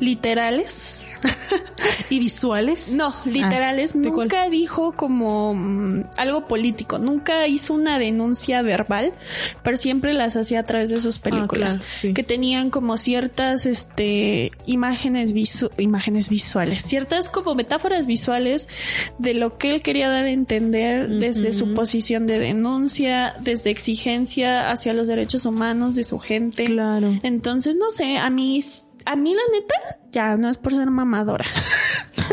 literales, 0.00 0.95
¿Y 2.10 2.18
visuales? 2.18 2.92
no, 2.94 3.06
Ah, 3.08 3.30
literales, 3.32 3.94
nunca 3.96 4.48
dijo 4.48 4.92
como 4.92 5.54
mm, 5.54 6.04
algo 6.16 6.44
político, 6.44 6.98
nunca 6.98 7.46
hizo 7.46 7.74
una 7.74 7.98
denuncia 7.98 8.62
verbal, 8.62 9.12
pero 9.62 9.76
siempre 9.76 10.12
las 10.12 10.36
hacía 10.36 10.60
a 10.60 10.62
través 10.64 10.90
de 10.90 11.00
sus 11.00 11.18
películas, 11.18 11.74
Ah, 11.74 11.76
claro, 11.78 11.90
sí. 11.90 12.14
que 12.14 12.22
tenían 12.22 12.70
como 12.70 12.96
ciertas 12.96 13.66
este 13.66 14.52
imágenes 14.66 15.32
visu 15.32 15.70
imágenes 15.78 16.28
visuales, 16.30 16.82
ciertas 16.82 17.28
como 17.28 17.54
metáforas 17.54 18.06
visuales 18.06 18.68
de 19.18 19.34
lo 19.34 19.58
que 19.58 19.70
él 19.70 19.82
quería 19.82 20.08
dar 20.08 20.24
a 20.24 20.30
entender 20.30 21.08
desde 21.08 21.52
su 21.52 21.74
posición 21.74 22.26
de 22.26 22.38
denuncia, 22.38 23.34
desde 23.40 23.70
exigencia 23.70 24.70
hacia 24.70 24.92
los 24.92 25.06
derechos 25.08 25.44
humanos 25.46 25.94
de 25.94 26.04
su 26.04 26.18
gente. 26.18 26.66
Claro. 26.66 27.18
Entonces, 27.22 27.76
no 27.76 27.90
sé, 27.90 28.16
a 28.18 28.30
mí 28.30 28.60
a 29.06 29.16
mí 29.16 29.34
la 29.34 29.42
neta 29.52 29.74
ya 30.12 30.36
no 30.36 30.50
es 30.50 30.58
por 30.58 30.74
ser 30.74 30.90
mamadora. 30.90 31.46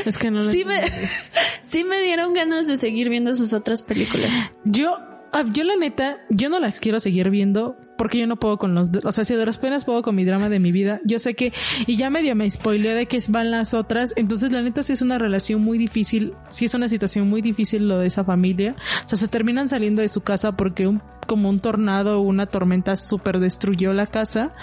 Es 0.05 0.17
que 0.17 0.31
no 0.31 0.41
lo 0.41 0.49
sí 0.49 0.65
me, 0.65 0.81
sí 1.61 1.83
me 1.83 2.01
dieron 2.01 2.33
ganas 2.33 2.65
de 2.65 2.77
seguir 2.77 3.09
viendo 3.09 3.35
sus 3.35 3.53
otras 3.53 3.83
películas. 3.83 4.31
Yo, 4.63 4.97
ah, 5.31 5.43
yo 5.53 5.63
la 5.63 5.75
neta, 5.75 6.17
yo 6.29 6.49
no 6.49 6.59
las 6.59 6.79
quiero 6.79 6.99
seguir 6.99 7.29
viendo 7.29 7.77
porque 7.97 8.19
yo 8.19 8.27
no 8.27 8.35
puedo 8.35 8.57
con 8.57 8.73
los, 8.73 8.89
o 9.03 9.11
sea, 9.11 9.25
si 9.25 9.35
de 9.35 9.45
las 9.45 9.57
penas 9.57 9.85
puedo 9.85 10.01
con 10.01 10.15
mi 10.15 10.25
drama 10.25 10.49
de 10.49 10.59
mi 10.59 10.71
vida, 10.71 10.99
yo 11.05 11.19
sé 11.19 11.35
que, 11.35 11.53
y 11.87 11.97
ya 11.97 12.09
medio 12.09 12.35
me 12.35 12.49
spoileó 12.49 12.95
de 12.95 13.05
que 13.05 13.19
van 13.29 13.51
las 13.51 13.73
otras, 13.73 14.13
entonces 14.15 14.51
la 14.51 14.61
neta 14.61 14.83
sí 14.83 14.93
es 14.93 15.01
una 15.01 15.17
relación 15.17 15.61
muy 15.61 15.77
difícil, 15.77 16.33
sí 16.49 16.65
es 16.65 16.73
una 16.73 16.87
situación 16.87 17.29
muy 17.29 17.41
difícil 17.41 17.87
lo 17.87 17.99
de 17.99 18.07
esa 18.07 18.23
familia, 18.23 18.75
o 19.05 19.07
sea, 19.07 19.17
se 19.17 19.27
terminan 19.27 19.69
saliendo 19.69 20.01
de 20.01 20.09
su 20.09 20.21
casa 20.21 20.53
porque 20.53 20.87
un, 20.87 21.01
como 21.27 21.49
un 21.49 21.59
tornado 21.59 22.19
o 22.19 22.23
una 22.23 22.45
tormenta 22.45 22.95
súper 22.95 23.39
destruyó 23.39 23.93
la 23.93 24.07
casa 24.07 24.53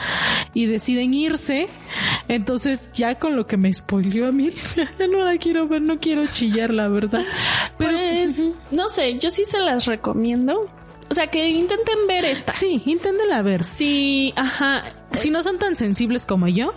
y 0.55 0.67
deciden 0.67 1.15
irse, 1.15 1.69
entonces 2.29 2.93
ya 2.93 3.17
con 3.17 3.37
lo 3.37 3.47
que 3.47 3.57
me 3.57 3.73
spoileó 3.73 4.29
a 4.29 4.33
mí, 4.33 4.51
ya 4.77 5.07
no 5.07 5.25
la 5.25 5.37
quiero 5.39 5.69
ver, 5.69 5.83
no 5.83 5.99
quiero 5.99 6.27
chillar 6.27 6.73
la 6.73 6.89
verdad, 6.89 7.25
pero 7.79 7.93
Pues, 7.93 8.57
no 8.71 8.89
sé, 8.89 9.19
yo 9.19 9.31
sí 9.31 9.45
se 9.45 9.59
las 9.59 9.87
recomiendo. 9.87 10.61
O 11.11 11.15
sea, 11.15 11.27
que 11.27 11.45
intenten 11.49 12.07
ver 12.07 12.25
esta. 12.25 12.53
sí, 12.53 12.81
inténtenla 12.87 13.43
ver. 13.43 13.65
Sí, 13.65 14.33
ajá. 14.37 14.85
Si 15.13 15.29
no 15.31 15.43
son 15.43 15.59
tan 15.59 15.75
sensibles 15.75 16.25
como 16.25 16.47
yo, 16.47 16.73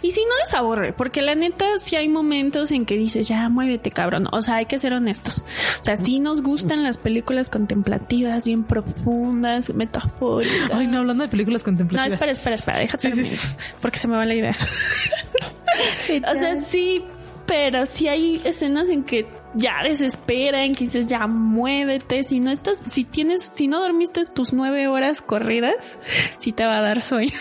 Y 0.00 0.12
si 0.12 0.20
no 0.20 0.30
les 0.38 0.54
aburre, 0.54 0.92
porque 0.92 1.22
la 1.22 1.34
neta 1.34 1.64
sí 1.84 1.96
hay 1.96 2.08
momentos 2.08 2.70
en 2.70 2.86
que 2.86 2.94
dices, 2.96 3.26
ya 3.26 3.48
muévete 3.48 3.90
cabrón. 3.90 4.28
O 4.30 4.42
sea, 4.42 4.56
hay 4.56 4.66
que 4.66 4.78
ser 4.78 4.92
honestos. 4.92 5.42
O 5.80 5.84
sea, 5.84 5.96
sí 5.96 6.20
nos 6.20 6.40
gustan 6.42 6.84
las 6.84 6.98
películas 6.98 7.50
contemplativas, 7.50 8.44
bien 8.46 8.62
profundas, 8.62 9.74
metafóricas. 9.74 10.70
ay 10.72 10.86
no, 10.86 10.98
hablando 11.00 11.24
de 11.24 11.28
películas 11.28 11.62
No, 11.62 11.64
contemplativas. 11.64 12.12
espera, 12.12 12.30
espera, 12.32 12.54
espera, 12.54 12.78
déjate. 12.78 13.12
Sí, 13.12 13.24
sí, 13.24 13.36
sí. 13.38 13.48
Porque 13.80 13.98
se 13.98 14.06
me 14.06 14.16
va 14.16 14.24
la 14.24 14.34
idea. 14.34 14.56
o 16.30 16.34
sea, 16.38 16.56
sí, 16.56 17.04
pero 17.46 17.86
sí 17.86 18.06
hay 18.08 18.40
escenas 18.44 18.88
en 18.90 19.02
que 19.02 19.26
ya 19.54 19.82
desesperan, 19.82 20.74
que 20.74 20.84
dices, 20.84 21.06
ya 21.06 21.26
muévete. 21.26 22.22
Si 22.22 22.40
no 22.40 22.50
estás, 22.50 22.80
si 22.86 23.04
tienes, 23.04 23.42
si 23.42 23.68
no 23.68 23.80
dormiste 23.80 24.24
tus 24.24 24.52
nueve 24.52 24.88
horas 24.88 25.22
corridas, 25.22 25.98
sí 26.38 26.52
te 26.52 26.64
va 26.64 26.78
a 26.78 26.82
dar 26.82 27.00
sueño. 27.00 27.32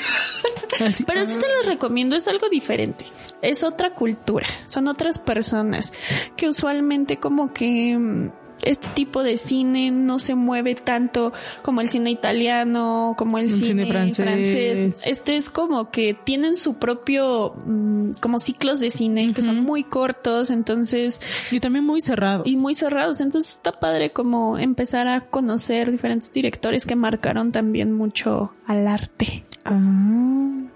Pero 1.08 1.26
sí 1.26 1.34
se 1.34 1.48
los 1.48 1.66
recomiendo, 1.68 2.16
es 2.16 2.28
algo 2.28 2.50
diferente. 2.50 3.06
Es 3.42 3.64
otra 3.64 3.94
cultura, 3.94 4.48
son 4.66 4.88
otras 4.88 5.20
personas 5.20 5.92
que 6.38 6.48
usualmente 6.48 7.18
como 7.18 7.52
que 7.52 7.98
mm, 7.98 8.32
este 8.64 8.88
tipo 8.96 9.24
de 9.24 9.38
cine 9.38 9.92
no 9.92 10.20
se 10.20 10.36
mueve 10.36 10.76
tanto 10.76 11.34
como 11.62 11.82
el 11.82 11.90
cine 11.90 12.12
italiano, 12.12 13.14
como 13.18 13.38
el 13.38 13.50
cine, 13.50 13.66
cine 13.68 13.86
francés. 13.88 14.26
francés. 14.26 15.02
Este 15.06 15.36
es 15.36 15.50
como 15.50 15.92
que 15.92 16.14
tienen 16.14 16.56
su 16.56 16.80
propio 16.80 17.54
mm, 17.66 18.12
como 18.20 18.40
ciclos 18.40 18.80
de 18.80 18.90
cine 18.90 19.34
que 19.34 19.42
son 19.42 19.60
muy 19.62 19.84
cortos, 19.84 20.50
entonces 20.50 21.20
y 21.52 21.60
también 21.60 21.86
muy 21.86 22.02
cerrados. 22.02 22.48
y 22.48 22.56
muy 22.58 22.74
cerrados. 22.74 23.22
Entonces 23.22 23.54
está 23.54 23.72
padre 23.74 24.12
como 24.12 24.58
empezar 24.58 25.08
a 25.08 25.22
conocer 25.22 25.92
diferentes 25.92 26.32
directores 26.32 26.86
que 26.86 26.96
marcaron 26.96 27.52
también 27.52 27.92
mucho 27.94 28.54
al 28.66 28.88
arte. 28.88 29.44
Ah, 29.66 29.72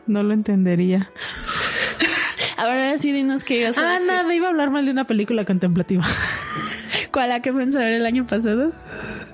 no 0.08 0.24
lo 0.24 0.34
entendería. 0.34 1.10
Ahora 2.58 2.98
sí 2.98 3.12
dinos 3.12 3.44
qué 3.44 3.60
ibas 3.60 3.78
a 3.78 3.82
Ah, 3.82 3.94
decir. 3.94 4.08
nada, 4.08 4.34
iba 4.34 4.48
a 4.48 4.50
hablar 4.50 4.72
mal 4.72 4.84
de 4.86 4.92
una 4.92 5.04
película 5.06 5.46
contemplativa. 5.46 6.04
¿Cuál 7.12 7.30
la 7.30 7.42
que 7.42 7.52
ver 7.52 7.94
el 7.94 8.06
año 8.06 8.26
pasado? 8.26 8.72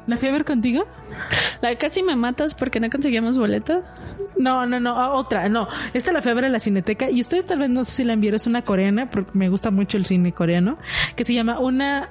¿La 0.08 0.18
fui 0.18 0.30
a 0.30 0.32
ver 0.32 0.46
contigo? 0.46 0.86
La 1.62 1.70
de 1.70 1.78
casi 1.78 2.04
me 2.04 2.16
matas 2.16 2.56
porque 2.56 2.80
no 2.80 2.90
conseguíamos 2.90 3.38
boleto. 3.38 3.84
No, 4.38 4.66
no, 4.66 4.80
no, 4.80 5.00
ah, 5.00 5.14
otra, 5.14 5.48
no. 5.50 5.68
Esta 5.94 6.12
la 6.12 6.22
fui 6.22 6.32
a 6.32 6.34
ver 6.34 6.46
en 6.46 6.52
la 6.52 6.60
Cineteca 6.60 7.10
y 7.10 7.22
ustedes 7.22 7.46
tal 7.46 7.60
vez 7.60 7.70
no 7.70 7.84
sé 7.84 7.92
si 7.92 8.04
la 8.04 8.14
enviaron, 8.14 8.36
es 8.36 8.48
una 8.48 8.64
coreana, 8.64 9.10
porque 9.10 9.32
me 9.34 9.50
gusta 9.50 9.72
mucho 9.72 9.98
el 9.98 10.06
cine 10.06 10.34
coreano, 10.34 10.78
que 11.16 11.24
se 11.24 11.34
llama 11.34 11.60
una... 11.60 12.10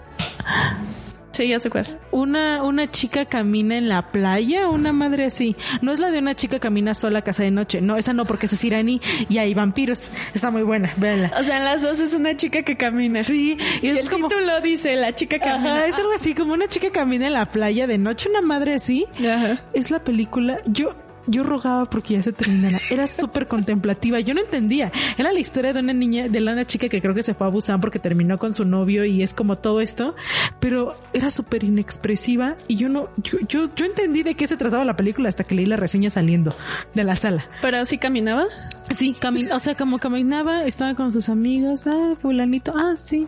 Sí, 1.32 1.48
ya 1.48 1.58
sé 1.58 1.70
cuál. 1.70 1.86
Una, 2.10 2.62
una 2.62 2.90
chica 2.90 3.24
camina 3.24 3.76
en 3.76 3.88
la 3.88 4.10
playa, 4.12 4.68
una 4.68 4.92
madre 4.92 5.26
así. 5.26 5.56
No 5.80 5.92
es 5.92 5.98
la 5.98 6.10
de 6.10 6.18
una 6.18 6.34
chica 6.34 6.58
camina 6.60 6.94
sola 6.94 7.20
a 7.20 7.22
casa 7.22 7.42
de 7.42 7.50
noche. 7.50 7.80
No, 7.80 7.96
esa 7.96 8.12
no, 8.12 8.26
porque 8.26 8.46
es 8.46 8.64
iraní 8.64 9.00
y 9.28 9.38
hay 9.38 9.54
vampiros. 9.54 10.12
Está 10.34 10.50
muy 10.50 10.62
buena, 10.62 10.92
véanla. 10.96 11.32
O 11.40 11.42
sea, 11.44 11.56
en 11.58 11.64
las 11.64 11.82
dos 11.82 11.98
es 12.00 12.14
una 12.14 12.36
chica 12.36 12.62
que 12.62 12.76
camina. 12.76 13.22
Sí, 13.22 13.56
y, 13.82 13.86
Y 13.86 13.90
es 13.90 14.00
el 14.00 14.10
como... 14.10 14.28
título 14.28 14.60
dice 14.60 14.94
la 14.96 15.14
chica 15.14 15.38
que 15.38 15.44
camina. 15.44 15.76
Ajá, 15.76 15.86
es 15.86 15.98
algo 15.98 16.12
así, 16.12 16.34
como 16.34 16.52
una 16.52 16.68
chica 16.68 16.90
camina 16.90 17.26
en 17.28 17.32
la 17.32 17.46
playa 17.46 17.86
de 17.86 17.98
noche, 17.98 18.28
una 18.28 18.42
madre 18.42 18.74
así. 18.74 19.06
Ajá. 19.18 19.62
Es 19.72 19.90
la 19.90 20.04
película. 20.04 20.58
Yo, 20.66 20.94
yo 21.26 21.42
rogaba 21.42 21.84
porque 21.86 22.14
ya 22.14 22.22
se 22.22 22.32
terminara. 22.32 22.78
Era 22.90 23.06
súper 23.06 23.46
contemplativa. 23.48 24.20
Yo 24.20 24.34
no 24.34 24.40
entendía. 24.40 24.90
Era 25.16 25.32
la 25.32 25.40
historia 25.40 25.72
de 25.72 25.80
una 25.80 25.92
niña, 25.92 26.28
de 26.28 26.38
una 26.40 26.66
chica 26.66 26.88
que 26.88 27.00
creo 27.00 27.14
que 27.14 27.22
se 27.22 27.34
fue 27.34 27.46
a 27.46 27.50
Busan 27.50 27.80
porque 27.80 27.98
terminó 27.98 28.38
con 28.38 28.54
su 28.54 28.64
novio 28.64 29.04
y 29.04 29.22
es 29.22 29.34
como 29.34 29.56
todo 29.56 29.80
esto. 29.80 30.14
Pero 30.60 30.96
era 31.12 31.30
súper 31.30 31.64
inexpresiva 31.64 32.56
y 32.68 32.76
yo 32.76 32.88
no, 32.88 33.08
yo, 33.16 33.38
yo, 33.48 33.74
yo 33.74 33.86
entendí 33.86 34.22
de 34.22 34.34
qué 34.34 34.46
se 34.46 34.56
trataba 34.56 34.84
la 34.84 34.96
película 34.96 35.28
hasta 35.28 35.44
que 35.44 35.54
leí 35.54 35.66
la 35.66 35.76
reseña 35.76 36.10
saliendo 36.10 36.54
de 36.94 37.04
la 37.04 37.16
sala. 37.16 37.46
Pero 37.60 37.84
sí 37.84 37.98
caminaba. 37.98 38.46
Sí, 38.90 39.14
cami 39.18 39.46
o 39.46 39.58
sea, 39.58 39.74
como 39.74 39.98
caminaba, 39.98 40.64
estaba 40.64 40.94
con 40.94 41.12
sus 41.12 41.28
amigos, 41.28 41.86
ah, 41.86 42.14
fulanito, 42.20 42.74
ah, 42.76 42.94
sí. 42.96 43.26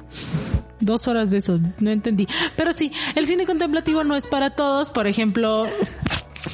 Dos 0.80 1.08
horas 1.08 1.30
de 1.30 1.38
eso, 1.38 1.60
no 1.78 1.90
entendí. 1.90 2.26
Pero 2.56 2.72
sí, 2.72 2.92
el 3.14 3.26
cine 3.26 3.46
contemplativo 3.46 4.04
no 4.04 4.16
es 4.16 4.26
para 4.26 4.50
todos, 4.50 4.90
por 4.90 5.06
ejemplo, 5.06 5.66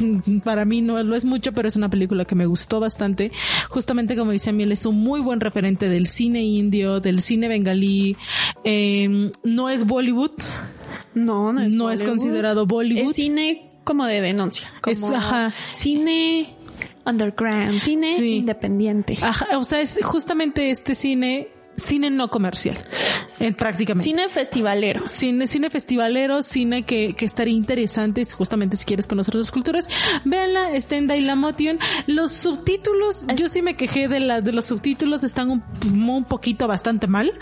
para 0.44 0.64
mí 0.64 0.82
no 0.82 1.02
lo 1.02 1.14
es 1.16 1.24
mucho, 1.24 1.52
pero 1.52 1.68
es 1.68 1.76
una 1.76 1.88
película 1.88 2.24
que 2.24 2.34
me 2.34 2.46
gustó 2.46 2.80
bastante. 2.80 3.32
Justamente 3.68 4.16
como 4.16 4.32
dice 4.32 4.52
Miel, 4.52 4.72
es 4.72 4.86
un 4.86 4.98
muy 5.00 5.20
buen 5.20 5.40
referente 5.40 5.88
del 5.88 6.06
cine 6.06 6.42
indio, 6.42 7.00
del 7.00 7.20
cine 7.20 7.48
bengalí. 7.48 8.16
Eh, 8.64 9.30
no 9.44 9.68
es 9.68 9.86
Bollywood, 9.86 10.32
No, 11.14 11.52
no 11.52 11.60
es 11.62 11.74
no 11.74 11.90
es 11.90 12.00
Bollywood. 12.00 12.08
considerado 12.10 12.66
Bollywood. 12.66 13.10
Es 13.10 13.16
cine 13.16 13.70
como 13.84 14.06
de 14.06 14.20
denuncia. 14.20 14.68
Como 14.80 14.92
Es- 14.92 15.02
ajá. 15.10 15.52
Cine 15.72 16.54
underground, 17.06 17.78
cine 17.80 18.16
Sí. 18.18 18.36
independiente. 18.36 19.16
Ajá, 19.22 19.58
o 19.58 19.64
sea, 19.64 19.80
es 19.80 19.98
justamente 20.02 20.70
este 20.70 20.94
cine, 20.94 21.48
cine 21.80 22.10
no 22.10 22.28
comercial, 22.28 22.78
eh, 23.40 23.52
prácticamente. 23.52 24.04
Cine 24.04 24.28
festivalero. 24.28 25.08
Cine, 25.08 25.46
cine 25.46 25.70
festivalero, 25.70 26.42
cine 26.42 26.82
que, 26.84 27.14
que 27.14 27.24
estaría 27.24 27.54
interesante, 27.54 28.24
justamente 28.24 28.76
si 28.76 28.84
quieres 28.84 29.06
conocer 29.06 29.36
otras 29.36 29.50
culturas. 29.50 29.88
Véanla, 30.24 30.72
está 30.74 30.96
en 30.96 31.06
Dailamotion. 31.06 31.78
Los 32.06 32.32
subtítulos, 32.32 33.26
yo 33.34 33.48
sí 33.48 33.62
me 33.62 33.76
quejé 33.76 34.08
de 34.08 34.20
la, 34.20 34.40
de 34.40 34.52
los 34.52 34.66
subtítulos, 34.66 35.24
están 35.24 35.50
un, 35.50 35.62
un 35.92 36.24
poquito 36.24 36.68
bastante 36.68 37.06
mal. 37.06 37.32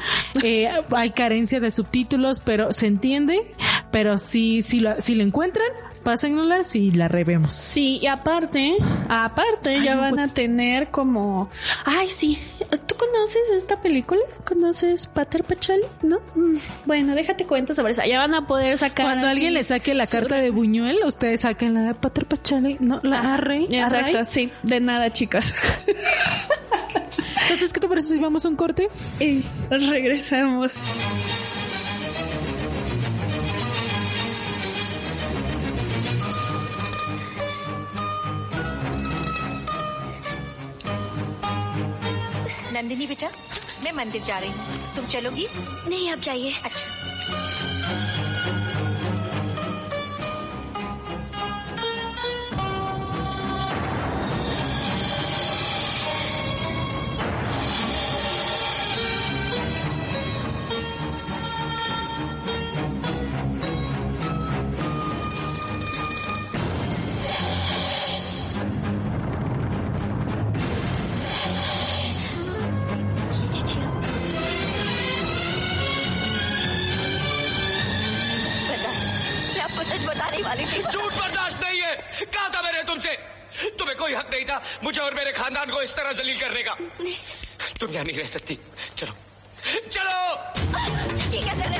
Eh, 0.43 0.69
hay 0.91 1.11
carencia 1.11 1.61
de 1.61 1.71
subtítulos, 1.71 2.41
pero 2.41 2.73
se 2.73 2.87
entiende. 2.87 3.55
Pero 3.91 4.19
si, 4.19 4.63
si 4.63 4.81
la, 4.81 5.01
si 5.01 5.15
la 5.15 5.23
encuentran, 5.23 5.69
pásenlas 6.09 6.75
y 6.75 6.91
la 6.91 7.07
revemos. 7.07 7.53
Sí, 7.55 7.99
y 8.01 8.07
aparte, 8.07 8.79
aparte 9.11 9.79
ya 9.83 9.95
van 9.97 10.19
a 10.19 10.29
tener 10.29 10.89
como, 10.91 11.51
ay, 11.85 12.09
sí, 12.09 12.39
¿tú 12.87 12.95
conoces 12.97 13.43
esta 13.55 13.77
película? 13.77 14.23
¿Conoces 14.47 15.07
Pater 15.07 15.45
Pachali? 15.45 15.83
¿No? 16.03 16.21
Mm, 16.35 16.57
Bueno, 16.87 17.15
déjate 17.15 17.45
cuento 17.45 17.75
sobre 17.75 17.93
eso. 17.93 18.01
Ya 18.09 18.21
van 18.21 18.35
a 18.35 18.47
poder 18.47 18.79
sacar. 18.79 19.05
Cuando 19.05 19.27
así- 19.27 19.35
alguien 19.37 19.53
le 19.53 19.63
saque 19.65 19.93
la 19.93 20.07
carta 20.07 20.37
de 20.37 20.49
Buñuel, 20.49 20.97
ustedes 21.05 21.43
saquen 21.43 21.75
la 21.75 21.83
de 21.83 21.95
Pater 21.95 22.25
Pachale, 22.25 22.79
no, 22.81 23.01
la 23.03 23.35
Arrey. 23.35 23.67
Exacto, 23.71 24.25
sí, 24.25 24.51
de 24.63 24.81
nada, 24.81 25.13
chicas. 25.13 25.53
Entonces, 27.43 27.71
¿qué 27.73 27.81
te 27.81 27.89
parece 27.89 28.15
si 28.17 28.21
vamos 28.23 28.47
a 28.47 28.49
un 28.49 28.57
corte? 28.57 28.89
y 29.21 29.43
regresamos. 29.69 30.73
Nandini 42.79 43.07
बेटा 43.07 43.31
मैं 43.85 43.93
मंदिर 43.93 44.23
जा 44.23 44.39
रही 44.39 44.51
हूँ। 44.51 44.95
तुम 44.97 45.07
चलोगी? 45.07 45.47
नहीं 45.89 46.11
आप 46.11 46.19
जाइए। 46.19 46.53
अच्छा। 46.65 47.78
इस 86.11 86.17
जलील 86.17 86.41
करने 86.41 86.63
का। 86.63 86.75
तुम 87.81 87.91
यहाँ 87.91 88.05
नहीं 88.05 88.17
रह 88.19 88.27
सकती। 88.27 88.59
चलो। 88.97 89.13
चलो! 89.93 90.19
ये 91.31 91.41
क्या 91.43 91.55
कर 91.55 91.69
रहे 91.69 91.78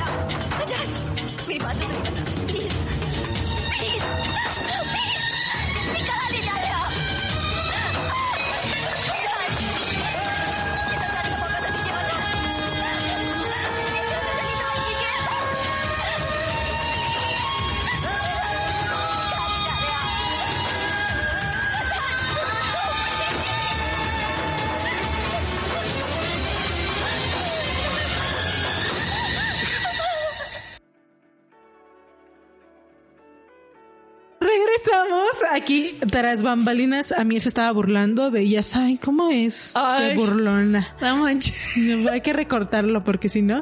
tras 36.09 36.43
bambalinas. 36.43 37.11
A 37.11 37.23
mí 37.23 37.39
se 37.39 37.49
estaba 37.49 37.71
burlando 37.71 38.31
de 38.31 38.41
ella. 38.41 38.63
¿Saben 38.63 38.97
cómo 38.97 39.29
es? 39.29 39.73
Ay. 39.75 40.09
De 40.09 40.15
burlona. 40.15 40.95
No 41.01 41.17
manches. 41.17 41.77
Hay 42.11 42.21
que 42.21 42.33
recortarlo 42.33 43.03
porque 43.03 43.29
si 43.29 43.41
no. 43.41 43.61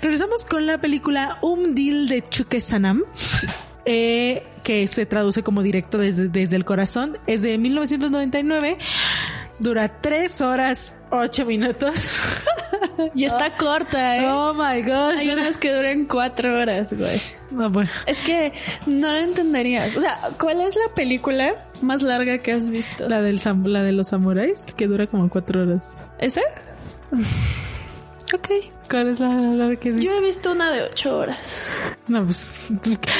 Regresamos 0.00 0.44
con 0.44 0.66
la 0.66 0.78
película 0.80 1.38
Um 1.42 1.74
Deal 1.74 2.08
de 2.08 2.28
Chuque 2.28 2.60
Sanam. 2.60 3.02
eh, 3.84 4.46
que 4.62 4.86
se 4.86 5.06
traduce 5.06 5.42
como 5.42 5.62
directo 5.62 5.98
desde, 5.98 6.28
desde 6.28 6.56
el 6.56 6.64
corazón. 6.64 7.18
Es 7.26 7.42
de 7.42 7.58
1999. 7.58 8.78
Dura 9.58 10.00
tres 10.00 10.40
horas, 10.40 10.94
ocho 11.10 11.44
minutos. 11.46 11.96
Y 13.14 13.24
está 13.24 13.56
corta, 13.56 14.16
¿eh? 14.16 14.26
Oh 14.28 14.54
my 14.54 14.82
gosh. 14.82 15.18
Hay 15.18 15.30
unas 15.30 15.56
que 15.56 15.72
duran 15.72 16.06
cuatro 16.06 16.58
horas, 16.58 16.92
güey. 16.92 17.20
No, 17.50 17.70
bueno. 17.70 17.90
Es 18.06 18.16
que 18.18 18.52
no 18.86 19.08
lo 19.08 19.16
entenderías. 19.16 19.96
O 19.96 20.00
sea, 20.00 20.18
¿cuál 20.38 20.60
es 20.60 20.76
la 20.76 20.94
película 20.94 21.54
más 21.80 22.02
larga 22.02 22.38
que 22.38 22.52
has 22.52 22.68
visto? 22.68 23.08
La, 23.08 23.20
del, 23.20 23.40
la 23.64 23.82
de 23.82 23.92
los 23.92 24.08
samuráis, 24.08 24.64
que 24.76 24.86
dura 24.86 25.06
como 25.06 25.28
cuatro 25.28 25.62
horas. 25.62 25.96
¿Esa? 26.18 26.40
Ok. 28.34 28.48
¿Cuál 28.88 29.08
es 29.08 29.20
la, 29.20 29.28
la 29.28 29.76
que 29.76 29.90
es? 29.90 29.98
Yo 29.98 30.10
he 30.12 30.20
visto 30.22 30.52
una 30.52 30.70
de 30.70 30.82
ocho 30.84 31.18
horas. 31.18 31.70
No, 32.08 32.24
pues, 32.24 32.66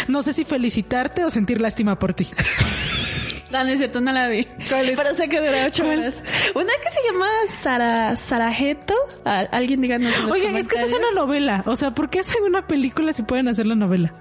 no 0.08 0.22
sé 0.22 0.32
si 0.32 0.44
felicitarte 0.44 1.22
o 1.24 1.30
sentir 1.30 1.61
lástima 1.61 1.98
por 1.98 2.14
ti. 2.14 2.28
No, 3.53 3.65
no 3.65 3.71
es 3.71 3.79
cierto, 3.79 4.01
no 4.01 4.12
la 4.12 4.29
vi. 4.29 4.47
Pero 4.69 5.15
sé 5.15 5.29
que 5.29 5.38
dura 5.38 5.67
ocho 5.67 5.87
horas. 5.87 6.23
Una 6.55 6.73
que 6.83 6.90
se 6.90 7.13
llama 7.13 7.27
Sara, 7.46 8.17
Sarajeto. 8.17 8.94
Ah, 9.25 9.46
Alguien 9.53 9.83
díganos 9.83 10.13
en 10.17 10.23
los 10.27 10.33
Oye, 10.33 10.59
es 10.59 10.67
que 10.69 10.77
esa 10.77 10.87
es 10.87 10.94
una 10.94 11.11
novela. 11.15 11.63
O 11.67 11.77
sea, 11.77 11.90
¿por 11.90 12.09
qué 12.09 12.21
hacen 12.21 12.42
una 12.44 12.67
película 12.67 13.13
si 13.13 13.23
pueden 13.23 13.48
hacer 13.48 13.67
la 13.67 13.75
novela? 13.75 14.13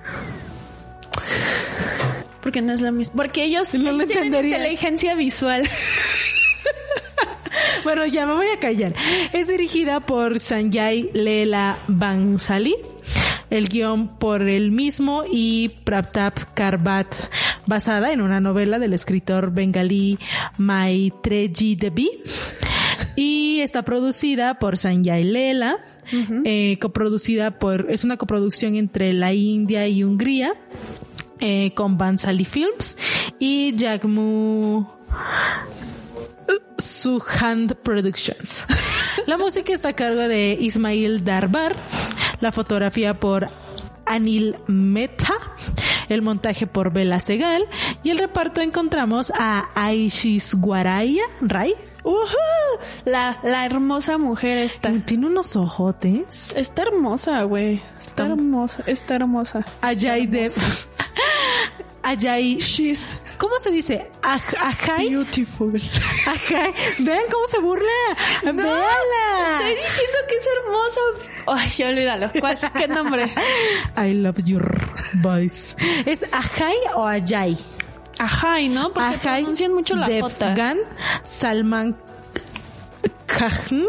Porque 2.41 2.61
no 2.61 2.73
es 2.73 2.81
lo 2.81 2.91
mismo. 2.91 3.15
Porque 3.15 3.43
ellos, 3.43 3.73
No 3.75 3.91
ellos 3.91 4.07
tienen 4.07 4.33
inteligencia 4.33 5.15
visual. 5.15 5.67
Bueno, 7.83 8.05
ya 8.05 8.25
me 8.25 8.33
voy 8.33 8.47
a 8.47 8.59
callar. 8.59 8.93
Es 9.33 9.47
dirigida 9.47 9.99
por 10.01 10.39
Sanjay 10.39 11.09
Leela 11.13 11.77
Bansali. 11.87 12.75
El 13.51 13.69
guion 13.69 14.07
por 14.17 14.41
él 14.49 14.71
mismo 14.71 15.23
y 15.31 15.69
Praptap 15.83 16.39
Karbat, 16.55 17.05
basada 17.67 18.11
en 18.11 18.21
una 18.21 18.39
novela 18.39 18.79
del 18.79 18.93
escritor 18.93 19.51
bengalí 19.51 20.17
Maitreji 20.57 21.75
Devi. 21.75 22.09
Y 23.15 23.59
está 23.59 23.83
producida 23.83 24.57
por 24.57 24.77
Sanjay 24.77 25.23
Leela, 25.23 25.77
eh, 26.45 26.79
coproducida 26.81 27.59
por, 27.59 27.87
es 27.91 28.03
una 28.03 28.17
coproducción 28.17 28.75
entre 28.75 29.13
la 29.13 29.33
India 29.33 29.87
y 29.87 30.03
Hungría, 30.03 30.53
eh, 31.39 31.73
con 31.73 31.97
Bansali 31.97 32.45
Films 32.45 32.97
y 33.39 33.75
Jagmu 33.77 34.87
Suhand 36.77 37.75
Productions. 37.75 38.65
La 39.27 39.37
música 39.37 39.73
está 39.73 39.89
a 39.89 39.93
cargo 39.93 40.21
de 40.21 40.57
Ismail 40.59 41.23
Darbar, 41.23 41.75
la 42.39 42.51
fotografía 42.51 43.13
por 43.13 43.49
Anil 44.05 44.55
Mehta, 44.67 45.33
el 46.09 46.21
montaje 46.21 46.67
por 46.67 46.91
Bela 46.91 47.19
Segal 47.19 47.63
y 48.03 48.09
el 48.09 48.17
reparto 48.17 48.61
encontramos 48.61 49.31
a 49.37 49.69
Aishis 49.75 50.55
Guaraya, 50.55 51.23
Ray. 51.41 51.73
Ujú, 52.03 52.17
La, 53.05 53.37
la 53.43 53.63
hermosa 53.63 54.17
mujer 54.17 54.57
esta. 54.57 54.91
Tiene 55.05 55.27
unos 55.27 55.55
ojotes. 55.55 56.55
Está 56.55 56.81
hermosa, 56.81 57.43
güey. 57.43 57.83
Está 57.95 58.25
hermosa, 58.25 58.83
está 58.87 59.15
hermosa. 59.15 59.63
Ajay 59.81 60.25
de 60.25 60.51
Ajay 62.03 62.59
¿Cómo 63.41 63.57
se 63.59 63.71
dice? 63.71 64.07
Aj- 64.21 64.55
Ajay. 64.61 65.09
beautiful. 65.09 65.73
Ajay. 66.27 66.71
Vean 66.99 67.23
cómo 67.31 67.47
se 67.47 67.59
burla. 67.59 67.87
Véala. 68.43 69.57
Estoy 69.57 69.75
diciendo 69.83 70.17
que 70.29 70.35
es 70.35 70.45
hermosa. 70.55 71.01
Ay, 71.47 71.83
olvídalo. 71.91 72.31
¿Cuál? 72.39 72.59
¿Qué 72.77 72.87
nombre? 72.87 73.33
I 73.97 74.13
love 74.13 74.37
your 74.45 74.63
voice. 75.23 75.75
¿Es 76.05 76.23
Ajay 76.31 76.75
o 76.93 77.07
Ajay? 77.07 77.57
Ajay, 78.19 78.69
¿no? 78.69 78.93
Porque 78.93 79.09
Ajay 79.09 79.41
pronuncian 79.41 79.73
mucho 79.73 79.95
la 79.95 80.05
J. 80.07 80.45
Devgan, 80.49 80.77
Salman 81.23 81.95
Khan, 83.25 83.85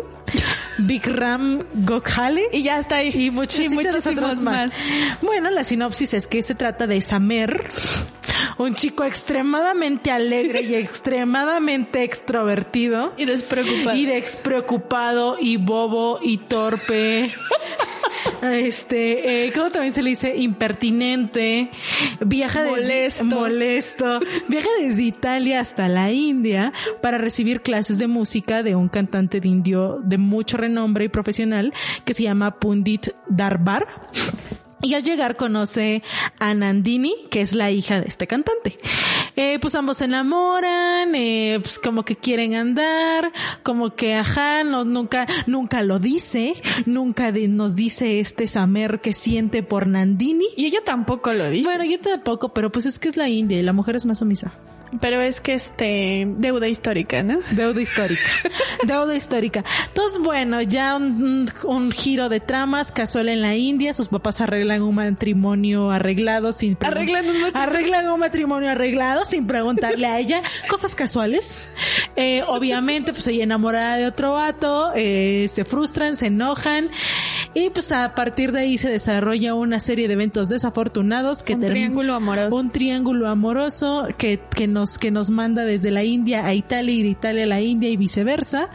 Bikram 0.78 1.62
Gokhale 1.84 2.42
Y 2.52 2.62
ya 2.62 2.78
está 2.78 2.96
ahí. 2.96 3.10
y 3.14 3.30
muchísimos, 3.30 3.74
muchísimos 3.84 4.06
otros 4.06 4.40
más. 4.40 4.72
Bueno, 5.20 5.50
la 5.50 5.64
sinopsis 5.64 6.14
es 6.14 6.26
que 6.26 6.42
se 6.42 6.54
trata 6.54 6.86
de 6.86 7.00
Samer, 7.02 7.68
un 8.62 8.74
chico 8.74 9.04
extremadamente 9.04 10.10
alegre 10.10 10.62
y 10.62 10.74
extremadamente 10.74 12.02
extrovertido. 12.02 13.12
Y 13.16 13.24
despreocupado. 13.24 13.96
Y 13.96 14.06
despreocupado 14.06 15.36
y 15.40 15.56
bobo 15.56 16.18
y 16.22 16.38
torpe. 16.38 17.30
Este, 18.40 19.46
eh, 19.46 19.52
¿cómo 19.52 19.70
también 19.70 19.92
se 19.92 20.02
le 20.02 20.10
dice? 20.10 20.36
Impertinente. 20.36 21.70
Viaja 22.20 22.64
desde, 22.64 22.80
Molesto. 22.82 23.24
molesto. 23.24 24.20
Viaja 24.48 24.68
desde 24.80 25.02
Italia 25.02 25.60
hasta 25.60 25.88
la 25.88 26.10
India 26.10 26.72
para 27.00 27.18
recibir 27.18 27.62
clases 27.62 27.98
de 27.98 28.08
música 28.08 28.62
de 28.62 28.74
un 28.74 28.88
cantante 28.88 29.40
de 29.40 29.48
indio 29.48 30.00
de 30.02 30.18
mucho 30.18 30.56
renombre 30.56 31.04
y 31.04 31.08
profesional 31.08 31.72
que 32.04 32.14
se 32.14 32.24
llama 32.24 32.58
Pundit 32.58 33.08
Darbar. 33.28 33.86
Y 34.82 34.94
al 34.94 35.04
llegar 35.04 35.36
conoce 35.36 36.02
a 36.40 36.54
Nandini, 36.54 37.14
que 37.30 37.40
es 37.40 37.52
la 37.54 37.70
hija 37.70 38.00
de 38.00 38.08
este 38.08 38.26
cantante. 38.26 38.78
Eh, 39.36 39.58
pues 39.60 39.76
ambos 39.76 39.98
se 39.98 40.06
enamoran, 40.06 41.14
eh, 41.14 41.58
pues 41.62 41.78
como 41.78 42.04
que 42.04 42.16
quieren 42.16 42.54
andar, 42.54 43.32
como 43.62 43.94
que 43.94 44.14
ajá, 44.16 44.64
no, 44.64 44.84
nunca, 44.84 45.26
nunca 45.46 45.82
lo 45.82 46.00
dice, 46.00 46.54
nunca 46.84 47.30
de- 47.30 47.46
nos 47.48 47.76
dice 47.76 48.18
este 48.20 48.46
Samer 48.48 49.00
que 49.00 49.12
siente 49.12 49.62
por 49.62 49.86
Nandini. 49.86 50.46
Y 50.56 50.66
ella 50.66 50.80
tampoco 50.84 51.32
lo 51.32 51.48
dice. 51.48 51.68
Bueno, 51.68 51.84
yo 51.84 52.00
tampoco, 52.00 52.52
pero 52.52 52.72
pues 52.72 52.86
es 52.86 52.98
que 52.98 53.08
es 53.08 53.16
la 53.16 53.28
India 53.28 53.58
y 53.58 53.62
la 53.62 53.72
mujer 53.72 53.94
es 53.96 54.04
más 54.04 54.18
sumisa. 54.18 54.52
Pero 55.00 55.20
es 55.22 55.40
que 55.40 55.54
este, 55.54 56.26
deuda 56.36 56.68
histórica, 56.68 57.22
¿no? 57.22 57.38
Deuda 57.52 57.80
histórica. 57.80 58.20
Deuda 58.86 59.14
histórica. 59.14 59.64
Entonces, 59.88 60.20
bueno, 60.22 60.60
ya 60.60 60.96
un, 60.96 61.48
un 61.64 61.90
giro 61.92 62.28
de 62.28 62.40
tramas, 62.40 62.92
casual 62.92 63.28
en 63.28 63.40
la 63.40 63.54
India, 63.56 63.94
sus 63.94 64.08
papás 64.08 64.40
arreglan 64.40 64.82
un 64.82 64.94
matrimonio 64.94 65.90
arreglado 65.90 66.52
sin 66.52 66.76
Arreglan 66.80 67.26
un 67.26 67.32
matrimonio. 67.32 67.60
arreglan 67.60 68.08
un 68.08 68.20
matrimonio 68.20 68.70
arreglado 68.70 69.24
sin 69.24 69.46
preguntarle 69.46 70.06
a 70.06 70.18
ella 70.18 70.42
cosas 70.68 70.94
casuales. 70.94 71.66
Eh, 72.16 72.42
obviamente, 72.46 73.12
pues 73.12 73.26
ella 73.28 73.44
enamorada 73.44 73.96
de 73.96 74.06
otro 74.06 74.34
vato, 74.34 74.92
eh, 74.94 75.46
se 75.48 75.64
frustran, 75.64 76.16
se 76.16 76.26
enojan 76.26 76.88
y 77.54 77.70
pues 77.70 77.92
a 77.92 78.14
partir 78.14 78.52
de 78.52 78.60
ahí 78.60 78.78
se 78.78 78.90
desarrolla 78.90 79.54
una 79.54 79.80
serie 79.80 80.08
de 80.08 80.14
eventos 80.14 80.48
desafortunados 80.48 81.42
que 81.42 81.54
Un 81.54 81.60
triángulo 81.66 82.14
amoroso. 82.14 82.56
un 82.56 82.70
triángulo 82.70 83.28
amoroso 83.28 84.08
que, 84.18 84.40
que 84.54 84.66
nos 84.66 84.81
que 84.98 85.10
nos 85.10 85.30
manda 85.30 85.64
desde 85.64 85.90
la 85.90 86.04
India 86.04 86.44
a 86.46 86.54
Italia 86.54 86.94
y 86.94 87.02
de 87.02 87.08
Italia 87.08 87.44
a 87.44 87.46
la 87.46 87.60
India 87.60 87.88
y 87.88 87.96
viceversa. 87.96 88.70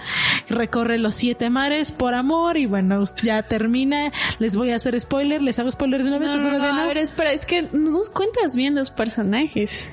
Recorre 0.50 0.98
los 0.98 1.16
siete 1.16 1.50
mares 1.50 1.92
por 1.92 2.14
amor 2.14 2.58
y 2.58 2.66
bueno, 2.66 3.02
ya 3.22 3.44
termina. 3.44 4.12
Les 4.40 4.56
voy 4.56 4.72
a 4.72 4.76
hacer 4.76 5.00
spoiler, 5.00 5.42
les 5.42 5.60
hago 5.60 5.72
spoiler 5.72 6.04
de 6.04 6.10
una 6.10 6.20
vez 6.20 6.30
No, 6.30 6.38
no, 6.38 6.58
no? 6.58 6.82
a 6.82 6.86
ver, 6.86 6.98
espera, 6.98 7.32
es 7.34 7.46
que 7.46 7.64
no 7.74 7.92
nos 7.92 8.10
cuentas 8.10 8.56
bien 8.56 8.76
los 8.76 8.90
personajes. 8.90 9.88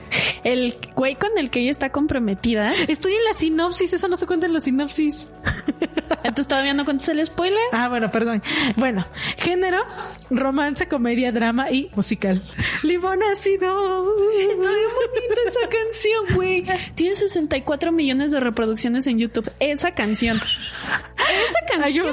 El 0.44 0.74
güey 0.94 1.16
con 1.16 1.30
el 1.36 1.50
que 1.50 1.60
ella 1.60 1.70
está 1.70 1.90
comprometida. 1.90 2.72
Estoy 2.88 3.14
en 3.14 3.24
la 3.24 3.32
sinopsis, 3.34 3.92
eso 3.92 4.08
no 4.08 4.16
se 4.16 4.26
cuenta 4.26 4.46
en 4.46 4.52
la 4.52 4.60
sinopsis. 4.60 5.28
Entonces 6.22 6.46
todavía 6.48 6.74
no 6.74 6.84
cuentas 6.84 7.08
el 7.08 7.24
spoiler. 7.24 7.58
Ah, 7.72 7.88
bueno, 7.88 8.10
perdón. 8.10 8.42
Bueno, 8.76 9.06
género, 9.36 9.82
romance, 10.30 10.88
comedia, 10.88 11.32
drama 11.32 11.70
y 11.70 11.90
musical. 11.94 12.42
Limón 12.82 13.22
ácido. 13.22 14.06
Está 14.38 14.52
bien 14.52 14.88
bonita 14.94 15.40
esa 15.48 15.68
canción, 15.68 16.03
güey. 16.34 16.64
Tiene 16.94 17.14
64 17.14 17.92
millones 17.92 18.30
de 18.30 18.40
reproducciones 18.40 19.06
en 19.06 19.18
YouTube. 19.18 19.50
Esa 19.60 19.92
canción. 19.92 20.36
Esa 20.36 21.66
canción. 21.66 21.82
Hay 21.82 21.92
que 21.94 22.12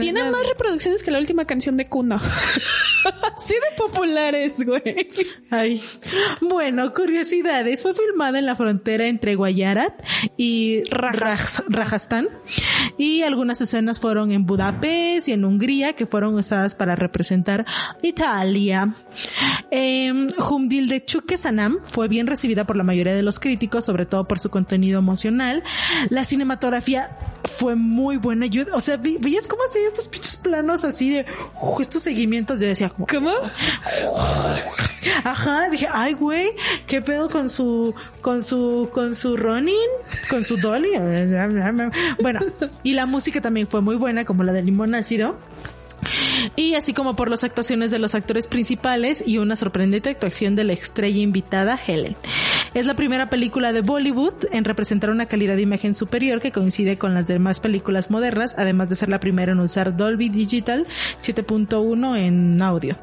Tiene 0.00 0.30
más 0.30 0.46
reproducciones 0.46 1.02
que 1.02 1.10
la 1.10 1.18
última 1.18 1.44
canción 1.44 1.76
de 1.76 1.86
Kuno. 1.86 2.20
Así 3.36 3.54
de 3.54 3.76
populares, 3.76 4.64
güey. 4.64 5.08
Ay. 5.50 5.82
Bueno, 6.40 6.92
curiosidades. 6.92 7.82
Fue 7.82 7.94
filmada 7.94 8.38
en 8.38 8.46
la 8.46 8.54
frontera 8.54 9.06
entre 9.06 9.34
Guayarat 9.34 9.94
y 10.36 10.82
Raj- 10.90 11.64
Rajasthan. 11.68 12.28
Y 12.98 13.22
algunas 13.22 13.60
escenas 13.60 13.98
fueron 14.00 14.32
en 14.32 14.44
Budapest 14.46 15.28
y 15.28 15.32
en 15.32 15.44
Hungría, 15.44 15.94
que 15.94 16.06
fueron 16.06 16.34
usadas 16.34 16.74
para 16.74 16.96
representar 16.96 17.64
Italia. 18.02 18.94
Eh, 19.70 20.12
Humdil 20.38 20.88
de 20.88 21.04
Chuque 21.04 21.36
Sanam 21.36 21.78
fue 21.84 22.08
bien 22.08 22.26
recibida 22.26 22.64
por 22.66 22.76
la 22.76 22.82
mayoría 22.84 23.14
de 23.14 23.22
los 23.22 23.40
críticos, 23.40 23.84
sobre 23.84 24.06
todo 24.06 24.24
por 24.24 24.38
su 24.38 24.50
contenido 24.50 24.98
emocional. 24.98 25.62
La 26.10 26.24
cinematografía 26.24 27.16
fue 27.44 27.74
muy 27.76 28.16
buena. 28.18 28.46
Yo, 28.46 28.64
o 28.72 28.80
sea, 28.80 28.96
veías 28.98 29.46
cómo 29.46 29.62
hacía 29.64 29.86
estos 29.86 30.08
pinches 30.08 30.36
planos 30.36 30.84
así 30.84 31.10
de 31.10 31.26
uh, 31.60 31.80
estos 31.80 32.02
seguimientos. 32.02 32.60
Yo 32.60 32.66
decía 32.66 32.89
como, 32.90 33.06
¿Cómo? 33.06 33.32
Ajá, 35.24 35.68
dije, 35.70 35.86
ay, 35.90 36.14
güey, 36.14 36.50
qué 36.86 37.00
pedo 37.00 37.28
con 37.28 37.48
su, 37.48 37.94
con 38.20 38.42
su, 38.42 38.90
con 38.92 39.14
su 39.14 39.36
Ronin, 39.36 39.74
con 40.28 40.44
su 40.44 40.56
Dolly. 40.56 40.90
Bueno, 42.22 42.40
y 42.82 42.92
la 42.94 43.06
música 43.06 43.40
también 43.40 43.68
fue 43.68 43.80
muy 43.80 43.96
buena, 43.96 44.24
como 44.24 44.42
la 44.44 44.52
de 44.52 44.62
Limón 44.62 44.94
Ácido. 44.94 45.36
Y 46.56 46.74
así 46.74 46.92
como 46.92 47.16
por 47.16 47.30
las 47.30 47.44
actuaciones 47.44 47.90
de 47.90 47.98
los 47.98 48.14
actores 48.14 48.46
principales 48.46 49.22
y 49.26 49.38
una 49.38 49.56
sorprendente 49.56 50.10
actuación 50.10 50.56
de 50.56 50.64
la 50.64 50.72
estrella 50.72 51.20
invitada 51.20 51.78
Helen. 51.86 52.16
Es 52.74 52.86
la 52.86 52.94
primera 52.94 53.30
película 53.30 53.72
de 53.72 53.80
Bollywood 53.80 54.46
en 54.52 54.64
representar 54.64 55.10
una 55.10 55.26
calidad 55.26 55.56
de 55.56 55.62
imagen 55.62 55.94
superior 55.94 56.40
que 56.40 56.52
coincide 56.52 56.98
con 56.98 57.14
las 57.14 57.26
demás 57.26 57.60
películas 57.60 58.10
modernas, 58.10 58.54
además 58.58 58.88
de 58.88 58.94
ser 58.94 59.08
la 59.08 59.18
primera 59.18 59.52
en 59.52 59.60
usar 59.60 59.96
Dolby 59.96 60.28
Digital 60.28 60.86
7.1 61.22 62.18
en 62.18 62.62
audio. 62.62 62.96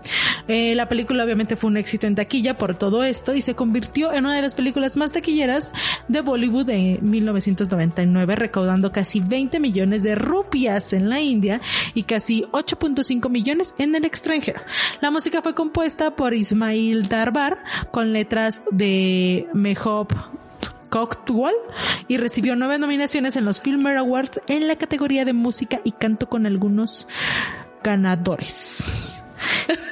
Eh, 0.48 0.76
la 0.76 0.88
película 0.88 1.24
obviamente 1.24 1.56
fue 1.56 1.70
un 1.70 1.78
éxito 1.78 2.08
en 2.08 2.16
taquilla 2.16 2.58
por 2.58 2.76
todo 2.76 3.04
esto 3.04 3.34
y 3.34 3.42
se 3.42 3.56
convirtió 3.56 4.14
en 4.14 4.26
una 4.26 4.36
de 4.36 4.42
las 4.42 4.56
películas 4.56 4.98
más 4.98 5.12
taquilleras 5.12 5.74
de 6.08 6.22
Bollywood 6.22 6.66
de 6.66 7.00
1999, 7.02 8.36
recaudando 8.36 8.92
casi 8.92 9.20
20 9.20 9.60
millones 9.60 10.04
de 10.04 10.16
rupias 10.16 10.94
en 10.94 11.10
la 11.10 11.20
India 11.20 11.62
y 11.94 12.04
casi 12.04 12.46
8.5 12.96 13.30
millones 13.30 13.74
en 13.78 13.96
el 13.96 14.06
extranjero. 14.06 14.62
La 15.02 15.12
música 15.12 15.42
fue 15.42 15.56
compuesta 15.56 16.16
por 16.16 16.34
Ismail 16.34 17.08
Darbar 17.08 17.64
con 17.92 18.14
letras 18.14 18.64
de 18.72 19.48
Mehop 19.54 20.12
Cocktwall 20.90 21.54
y 22.08 22.18
recibió 22.18 22.56
nueve 22.56 22.80
nominaciones 22.80 23.36
en 23.36 23.46
los 23.46 23.62
Filmer 23.62 23.98
Awards 23.98 24.42
en 24.48 24.68
la 24.68 24.78
categoría 24.78 25.26
de 25.26 25.34
música 25.34 25.82
y 25.84 25.92
canto 25.92 26.30
con 26.30 26.46
algunos 26.46 27.08
ganadores. 27.84 29.18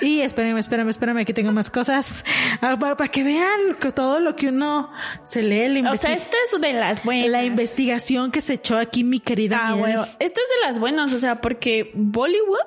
Y 0.01 0.21
espérenme, 0.21 0.59
espérenme, 0.59 0.91
espérenme, 0.91 1.21
aquí 1.21 1.33
tengo 1.33 1.51
más 1.51 1.69
cosas 1.69 2.23
Ah, 2.61 2.77
para, 2.79 2.95
para 2.97 3.09
que 3.09 3.23
vean 3.23 3.75
que 3.79 3.91
todo 3.91 4.19
lo 4.19 4.35
que 4.35 4.49
uno 4.49 4.91
se 5.23 5.41
lee, 5.41 5.81
la, 5.81 5.91
O 5.91 5.97
sea, 5.97 6.13
esta 6.13 6.35
es 6.53 6.61
de 6.61 6.73
las 6.73 7.03
buenas. 7.03 7.29
la 7.29 7.43
investigación 7.43 8.31
que 8.31 8.41
se 8.41 8.53
echó 8.53 8.77
aquí 8.77 9.03
mi 9.03 9.19
querida 9.19 9.59
Ah, 9.61 9.75
huevo. 9.75 10.03
Esto 10.19 10.41
es 10.41 10.49
de 10.61 10.67
las 10.67 10.79
buenas, 10.79 11.13
o 11.13 11.19
sea, 11.19 11.41
porque 11.41 11.91
Bollywood 11.93 12.59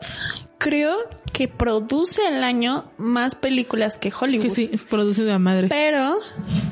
creo 0.59 0.97
que 1.33 1.47
produce 1.49 2.27
al 2.27 2.43
año 2.43 2.85
más 2.99 3.35
películas 3.35 3.97
que 3.99 4.13
Hollywood. 4.19 4.43
Que 4.45 4.51
sí, 4.51 4.71
produce 4.91 5.23
de 5.25 5.33
a 5.33 5.39
madres. 5.39 5.71
Pero, 5.73 6.17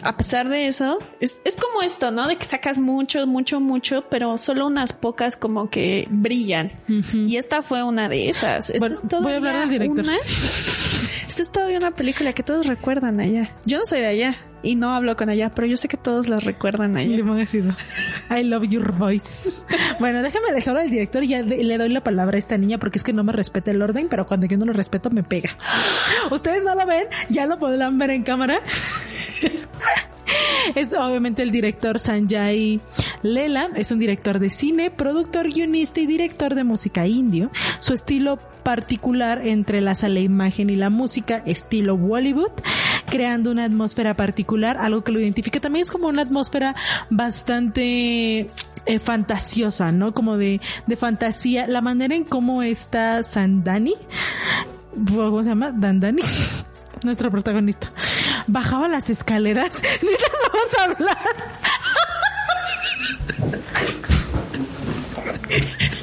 a 0.03 0.17
pesar 0.17 0.49
de 0.49 0.67
eso, 0.67 0.99
es, 1.21 1.41
es 1.45 1.57
como 1.57 1.83
esto, 1.83 2.11
¿no? 2.11 2.27
De 2.27 2.37
que 2.37 2.45
sacas 2.47 2.79
mucho, 2.79 3.27
mucho, 3.27 3.61
mucho, 3.61 4.05
pero 4.11 4.39
solo 4.39 4.67
unas 4.67 4.93
pocas 4.93 5.37
como 5.37 5.71
que 5.71 6.07
brillan. 6.11 6.73
Y 7.13 7.37
esta 7.37 7.63
fue 7.63 7.83
una 7.83 8.09
de 8.09 8.29
esas. 8.29 8.71
Esta 8.71 8.89
Bueno, 8.89 8.97
es 8.97 9.23
voy 9.23 9.33
a 9.33 9.37
hablar 9.37 9.61
del 9.61 9.69
director. 9.69 10.01
una- 10.05 10.17
Esta 11.37 11.43
es 11.43 11.53
todavía 11.53 11.77
una 11.77 11.91
película 11.91 12.33
que 12.33 12.43
todos 12.43 12.67
recuerdan 12.67 13.21
allá. 13.21 13.51
Yo 13.67 13.77
no 13.77 13.85
soy 13.85 14.01
de 14.01 14.07
allá 14.07 14.39
y 14.63 14.75
no 14.75 14.95
hablo 14.95 15.17
con 15.17 15.29
allá, 15.29 15.51
pero 15.55 15.67
yo 15.67 15.77
sé 15.77 15.87
que 15.87 15.99
todos 15.99 16.29
la 16.29 16.41
recuerdan 16.41 16.97
allá. 16.97 17.15
Limón 17.15 17.41
ácido. 17.41 17.77
I 18.31 18.43
love 18.43 18.67
your 18.71 18.91
voice. 18.93 19.67
Bueno, 20.01 20.23
déjame 20.23 20.51
les 20.55 20.67
hablo 20.67 20.81
del 20.81 20.89
director 20.89 21.23
y 21.25 21.29
ya 21.29 21.43
le 21.43 21.77
doy 21.77 21.91
la 21.91 22.03
palabra 22.03 22.37
a 22.37 22.39
esta 22.39 22.57
niña 22.57 22.79
porque 22.79 22.97
es 22.97 23.05
que 23.05 23.13
no 23.13 23.23
me 23.23 23.33
respeta 23.33 23.71
el 23.71 23.83
orden, 23.83 24.09
pero 24.09 24.27
cuando 24.27 24.47
yo 24.47 24.57
no 24.57 24.65
lo 24.65 24.73
respeto 24.73 25.11
me 25.11 25.23
pega. 25.25 25.51
Ustedes 26.31 26.65
no 26.65 26.75
lo 26.75 26.87
ven, 26.87 27.07
ya 27.29 27.45
lo 27.45 27.59
podrán 27.59 27.99
ver 27.99 28.13
en 28.13 28.23
cámara. 28.23 28.63
Es 30.75 30.93
obviamente 30.93 31.43
el 31.43 31.51
director 31.51 31.99
Sanjay 31.99 32.81
Lela, 33.23 33.71
es 33.77 33.91
un 33.93 33.99
director 33.99 34.39
de 34.39 34.51
cine, 34.51 34.91
productor, 34.91 35.49
guionista 35.49 36.01
y 36.01 36.07
director 36.07 36.55
de 36.55 36.65
música 36.65 37.07
indio. 37.07 37.51
Su 37.79 37.95
estilo 37.95 38.39
particular 38.67 39.47
entrelaza 39.47 40.09
la 40.09 40.19
imagen 40.19 40.71
y 40.71 40.77
la 40.77 40.91
música, 40.91 41.41
estilo 41.47 41.97
Bollywood, 41.97 42.51
creando 43.09 43.53
una 43.53 43.63
atmósfera 43.63 44.15
particular, 44.15 44.77
algo 44.77 45.05
que 45.05 45.13
lo 45.13 45.21
identifica 45.21 45.61
también 45.61 45.83
es 45.83 45.91
como 45.93 46.09
una 46.09 46.23
atmósfera 46.23 46.75
bastante 47.09 48.51
eh, 48.87 48.99
fantasiosa, 48.99 49.93
¿no? 49.93 50.13
Como 50.13 50.37
de, 50.37 50.61
de 50.89 50.97
fantasía, 50.97 51.69
la 51.69 51.81
manera 51.81 52.17
en 52.17 52.25
cómo 52.25 52.65
está 52.65 53.23
Sandani, 53.23 53.95
¿cómo 55.15 55.45
se 55.45 55.51
llama? 55.51 55.71
Dandani. 55.71 56.23
Nuestra 57.05 57.31
protagonista. 57.31 57.93
Bajaba 58.49 58.89
las 58.89 59.09
escaleras. 59.11 59.81
No 60.03 60.11
vas 60.53 60.75
a 60.81 60.85
hablar. 60.85 61.19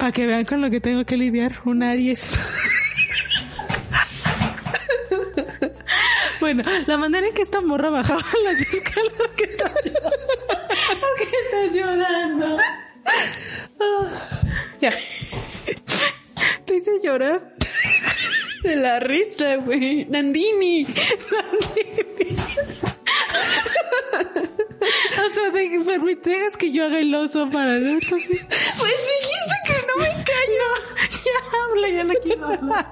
Para 0.00 0.12
que 0.12 0.26
vean 0.26 0.46
con 0.46 0.62
lo 0.62 0.70
que 0.70 0.80
tengo 0.80 1.04
que 1.04 1.16
lidiar. 1.18 1.60
Un 1.66 1.82
Aries. 1.82 2.32
Bueno, 6.40 6.62
la 6.86 6.96
manera 6.96 7.28
en 7.28 7.34
que 7.34 7.42
esta 7.42 7.60
morra 7.60 7.90
bajaba 7.90 8.24
las 8.44 8.58
escaleras 8.58 9.30
que 9.36 9.44
está 9.44 9.70
llorando. 9.84 10.10
¿Por 11.00 11.16
qué 11.18 11.28
está 11.44 11.78
llorando? 11.78 12.58
Ya. 14.80 14.92
Te 16.64 16.76
hice 16.76 16.92
llorar. 17.04 17.42
De 18.62 18.76
la 18.76 19.00
risa, 19.00 19.56
güey. 19.56 20.06
Nandini. 20.06 20.86
O 25.24 25.28
sea, 25.32 25.50
de, 25.50 25.82
permite 25.84 26.30
dejas 26.30 26.56
que 26.56 26.72
yo 26.72 26.84
haga 26.86 26.98
el 27.00 27.14
oso 27.14 27.48
para 27.50 27.78
ver. 27.78 28.00
Pues 28.08 28.24
dijiste 28.28 29.56
que 29.66 29.74
no 29.86 29.96
me 29.98 30.08
callo. 30.24 30.68
Ya 31.24 31.38
habla, 31.64 31.88
ya 31.88 32.04
no 32.04 32.14
quiero 32.22 32.46
hablar. 32.46 32.86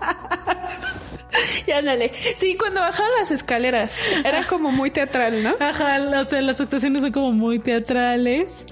Ya 1.67 1.83
dale. 1.83 2.13
Sí, 2.37 2.57
cuando 2.57 2.81
bajaba 2.81 3.09
las 3.19 3.31
escaleras. 3.31 3.93
Era 4.25 4.47
como 4.47 4.71
muy 4.71 4.91
teatral, 4.91 5.43
¿no? 5.43 5.55
Ajá, 5.61 6.01
o 6.19 6.25
sea, 6.25 6.41
las 6.41 6.61
actuaciones 6.61 7.03
son 7.03 7.13
como 7.13 7.33
muy 7.33 7.59
teatrales. 7.59 8.67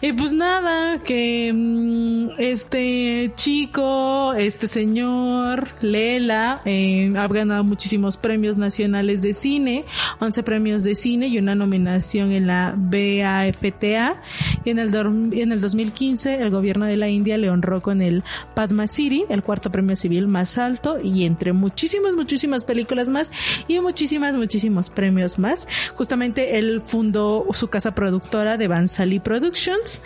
Y 0.00 0.12
pues 0.12 0.32
nada, 0.32 0.98
que 1.02 1.52
mm, 1.52 2.30
este 2.38 3.32
chico, 3.34 4.32
este 4.34 4.68
señor, 4.68 5.68
Lela, 5.80 6.60
eh, 6.64 7.12
ha 7.16 7.26
ganado 7.26 7.64
muchísimos 7.64 8.16
premios 8.16 8.58
nacionales 8.58 9.22
de 9.22 9.32
cine, 9.32 9.84
11 10.20 10.42
premios 10.44 10.84
de 10.84 10.94
cine 10.94 11.26
y 11.26 11.38
una 11.38 11.54
nominación 11.54 12.30
en 12.30 12.46
la 12.46 12.74
BAFTA. 12.76 14.22
Y 14.64 14.70
en 14.70 14.78
el, 14.78 14.94
en 14.94 15.52
el 15.52 15.60
2015 15.60 16.36
el 16.36 16.50
gobierno 16.50 16.86
de 16.86 16.96
la 16.96 17.08
India 17.08 17.36
le 17.36 17.50
honró 17.50 17.82
con 17.82 18.00
el 18.00 18.22
Padma 18.54 18.86
City, 18.86 19.24
el 19.28 19.42
cuarto 19.42 19.70
premio 19.70 19.96
civil 19.96 20.28
más 20.28 20.58
alto 20.58 20.98
y 21.02 21.24
entre 21.24 21.52
muchísimas, 21.58 22.12
muchísimas 22.12 22.64
películas 22.64 23.08
más 23.08 23.32
y 23.66 23.78
muchísimas, 23.80 24.34
muchísimos 24.34 24.90
premios 24.90 25.38
más. 25.38 25.68
Justamente 25.94 26.58
él 26.58 26.80
fundó 26.84 27.44
su 27.52 27.68
casa 27.68 27.94
productora 27.94 28.56
de 28.56 28.68
Bansali 28.68 29.20
Productions 29.20 30.00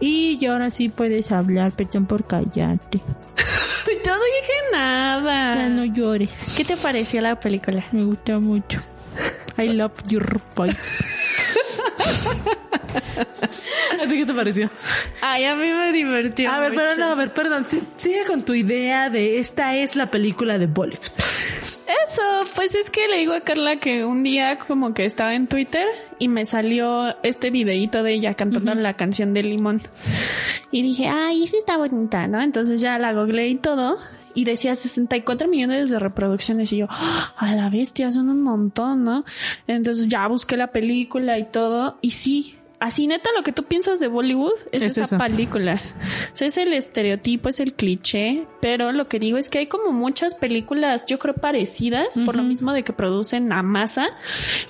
y 0.00 0.38
ya 0.38 0.52
ahora 0.52 0.70
sí 0.70 0.88
puedes 0.88 1.32
hablar, 1.32 1.72
perdón 1.72 2.06
por 2.06 2.26
callarte. 2.26 3.00
No 4.06 4.12
dije 4.14 4.52
nada. 4.72 5.56
Ya 5.56 5.68
no 5.68 5.84
llores. 5.84 6.52
¿Qué 6.56 6.64
te 6.64 6.76
pareció 6.76 7.20
la 7.20 7.40
película? 7.40 7.84
Me 7.90 8.04
gusta 8.04 8.38
mucho. 8.38 8.80
I 9.58 9.68
love 9.68 9.92
your 10.08 10.40
voice. 10.54 11.04
¿A 14.16 14.18
ti 14.18 14.24
qué 14.24 14.32
te 14.32 14.34
pareció? 14.34 14.70
Ay, 15.20 15.44
a 15.44 15.54
mí 15.56 15.70
me 15.70 15.92
divertió. 15.92 16.50
A 16.50 16.58
ver, 16.60 16.72
pero 16.74 16.88
mucho. 16.90 17.00
no, 17.00 17.06
a 17.06 17.14
ver, 17.14 17.32
perdón. 17.34 17.66
sí- 17.66 17.82
Sigue 17.96 18.24
con 18.26 18.44
tu 18.44 18.54
idea 18.54 19.10
de 19.10 19.38
esta 19.38 19.74
es 19.76 19.94
la 19.96 20.10
película 20.10 20.58
de 20.58 20.66
Bollywood. 20.66 21.02
Eso, 22.04 22.22
pues 22.54 22.74
es 22.74 22.90
que 22.90 23.06
le 23.08 23.18
digo 23.18 23.32
a 23.34 23.40
Carla 23.42 23.76
que 23.78 24.04
un 24.04 24.22
día 24.22 24.58
como 24.58 24.92
que 24.94 25.04
estaba 25.04 25.34
en 25.34 25.46
Twitter 25.46 25.86
y 26.18 26.28
me 26.28 26.44
salió 26.46 27.14
este 27.22 27.50
videíto 27.50 28.02
de 28.02 28.12
ella 28.14 28.34
cantando 28.34 28.74
la 28.74 28.94
canción 28.94 29.34
de 29.34 29.42
Limón. 29.42 29.80
Y 30.70 30.82
dije, 30.82 31.08
ay, 31.08 31.44
esa 31.44 31.56
está 31.56 31.76
bonita, 31.76 32.26
¿no? 32.26 32.40
Entonces 32.42 32.80
ya 32.80 32.98
la 32.98 33.12
googleé 33.12 33.48
y 33.50 33.54
todo. 33.56 33.98
Y 34.34 34.44
decía 34.44 34.74
64 34.76 35.48
millones 35.48 35.88
de 35.90 35.98
reproducciones. 35.98 36.72
Y 36.72 36.78
yo, 36.78 36.86
¡ah! 36.90 37.34
a 37.38 37.54
la 37.54 37.70
bestia, 37.70 38.10
son 38.12 38.28
un 38.30 38.42
montón, 38.42 39.04
¿no? 39.04 39.24
Entonces 39.66 40.08
ya 40.08 40.26
busqué 40.26 40.56
la 40.56 40.72
película 40.72 41.38
y 41.38 41.44
todo. 41.44 41.98
Y 42.02 42.10
sí, 42.10 42.56
así 42.80 43.06
neta 43.06 43.30
lo 43.36 43.42
que 43.42 43.52
tú 43.52 43.64
piensas 43.64 43.98
de 44.00 44.08
Bollywood 44.08 44.52
es, 44.72 44.82
Es 44.82 44.92
esa 44.98 45.02
eso. 45.04 45.18
película. 45.18 45.80
O 46.32 46.36
sea, 46.36 46.48
es 46.48 46.56
el 46.56 46.72
estereotipo, 46.72 47.48
es 47.48 47.60
el 47.60 47.72
cliché, 47.74 48.46
pero 48.60 48.92
lo 48.92 49.08
que 49.08 49.18
digo 49.18 49.38
es 49.38 49.48
que 49.48 49.58
hay 49.58 49.66
como 49.66 49.92
muchas 49.92 50.34
películas, 50.34 51.06
yo 51.06 51.18
creo, 51.18 51.34
parecidas, 51.34 52.18
por 52.24 52.36
lo 52.36 52.42
mismo 52.42 52.72
de 52.72 52.82
que 52.82 52.92
producen 52.92 53.52
a 53.52 53.62
masa, 53.62 54.08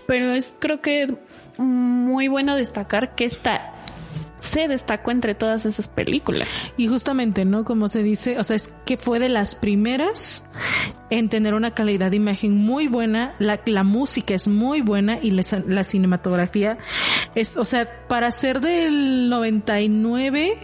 pero 0.06 0.32
es 0.32 0.54
creo 0.58 0.80
que 0.80 1.14
muy 1.58 2.28
bueno 2.28 2.54
destacar 2.54 3.14
que 3.14 3.24
esta 3.24 3.72
se 4.38 4.68
destacó 4.68 5.10
entre 5.10 5.34
todas 5.34 5.66
esas 5.66 5.88
películas. 5.88 6.48
Y 6.76 6.88
justamente, 6.88 7.44
¿no? 7.44 7.64
Como 7.64 7.88
se 7.88 8.02
dice, 8.02 8.38
o 8.38 8.44
sea, 8.44 8.56
es 8.56 8.72
que 8.84 8.96
fue 8.96 9.18
de 9.18 9.28
las 9.28 9.54
primeras 9.54 10.44
en 11.10 11.28
tener 11.28 11.54
una 11.54 11.72
calidad 11.72 12.10
de 12.10 12.16
imagen 12.16 12.56
muy 12.56 12.88
buena, 12.88 13.34
la, 13.38 13.60
la 13.66 13.84
música 13.84 14.34
es 14.34 14.48
muy 14.48 14.80
buena 14.80 15.18
y 15.22 15.30
la, 15.30 15.42
la 15.66 15.84
cinematografía 15.84 16.78
es, 17.34 17.56
o 17.56 17.64
sea, 17.64 18.06
para 18.08 18.30
ser 18.30 18.60
del 18.60 19.28
99, 19.28 20.58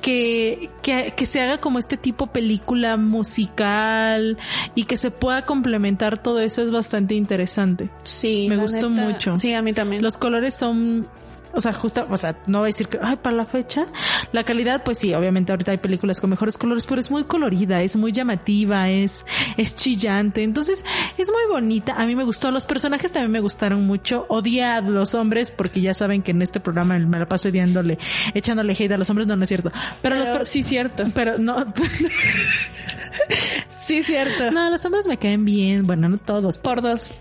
que, 0.00 0.70
que, 0.82 1.12
que 1.16 1.26
se 1.26 1.40
haga 1.40 1.58
como 1.58 1.78
este 1.78 1.96
tipo 1.96 2.28
película 2.28 2.96
musical 2.96 4.38
y 4.74 4.84
que 4.84 4.96
se 4.96 5.10
pueda 5.10 5.44
complementar 5.44 6.22
todo 6.22 6.40
eso 6.40 6.62
es 6.62 6.70
bastante 6.70 7.14
interesante. 7.14 7.90
Sí, 8.04 8.46
Me 8.48 8.56
gustó 8.56 8.90
neta, 8.90 9.08
mucho. 9.08 9.36
Sí, 9.36 9.52
a 9.52 9.62
mí 9.62 9.72
también. 9.72 10.02
Los 10.02 10.16
colores 10.16 10.54
son, 10.54 11.06
o 11.54 11.60
sea, 11.60 11.72
justa, 11.72 12.06
o 12.08 12.16
sea, 12.16 12.36
no 12.46 12.58
voy 12.60 12.66
a 12.66 12.68
decir 12.68 12.88
que, 12.88 12.98
ay, 13.02 13.16
para 13.16 13.36
la 13.36 13.44
fecha. 13.46 13.86
La 14.32 14.44
calidad, 14.44 14.82
pues 14.84 14.98
sí, 14.98 15.12
obviamente 15.14 15.52
ahorita 15.52 15.70
hay 15.72 15.78
películas 15.78 16.20
con 16.20 16.30
mejores 16.30 16.56
colores, 16.58 16.86
pero 16.86 17.00
es 17.00 17.10
muy 17.10 17.24
colorida, 17.24 17.82
es 17.82 17.96
muy 17.96 18.12
llamativa, 18.12 18.88
es, 18.90 19.24
es 19.56 19.76
chillante. 19.76 20.42
Entonces, 20.42 20.84
es 21.18 21.30
muy 21.30 21.42
bonita. 21.52 21.94
A 21.94 22.06
mí 22.06 22.16
me 22.16 22.24
gustó. 22.24 22.50
Los 22.50 22.66
personajes 22.66 23.12
también 23.12 23.30
me 23.32 23.40
gustaron 23.40 23.86
mucho. 23.86 24.26
Odié 24.28 24.64
a 24.64 24.80
los 24.80 25.14
hombres 25.14 25.50
porque 25.50 25.80
ya 25.80 25.94
saben 25.94 26.22
que 26.22 26.30
en 26.32 26.42
este 26.42 26.60
programa 26.60 26.98
me 26.98 27.18
la 27.18 27.26
paso 27.26 27.48
odiándole, 27.48 27.98
echándole 28.34 28.72
hate 28.72 28.92
a 28.92 28.98
los 28.98 29.08
hombres. 29.10 29.26
No, 29.26 29.36
no 29.36 29.42
es 29.42 29.48
cierto. 29.48 29.70
Pero, 30.02 30.16
los, 30.16 30.26
Pero 30.28 30.38
per- 30.38 30.46
sí, 30.46 30.62
cierto. 30.62 31.04
pero 31.14 31.38
no. 31.38 31.56
Sí, 33.86 34.02
cierto. 34.04 34.50
no, 34.50 34.70
los 34.70 34.84
hombres 34.84 35.06
me 35.06 35.18
caen 35.18 35.44
bien. 35.44 35.86
Bueno, 35.86 36.08
no 36.08 36.16
todos. 36.16 36.56
Por 36.56 36.80
dos. 36.82 37.12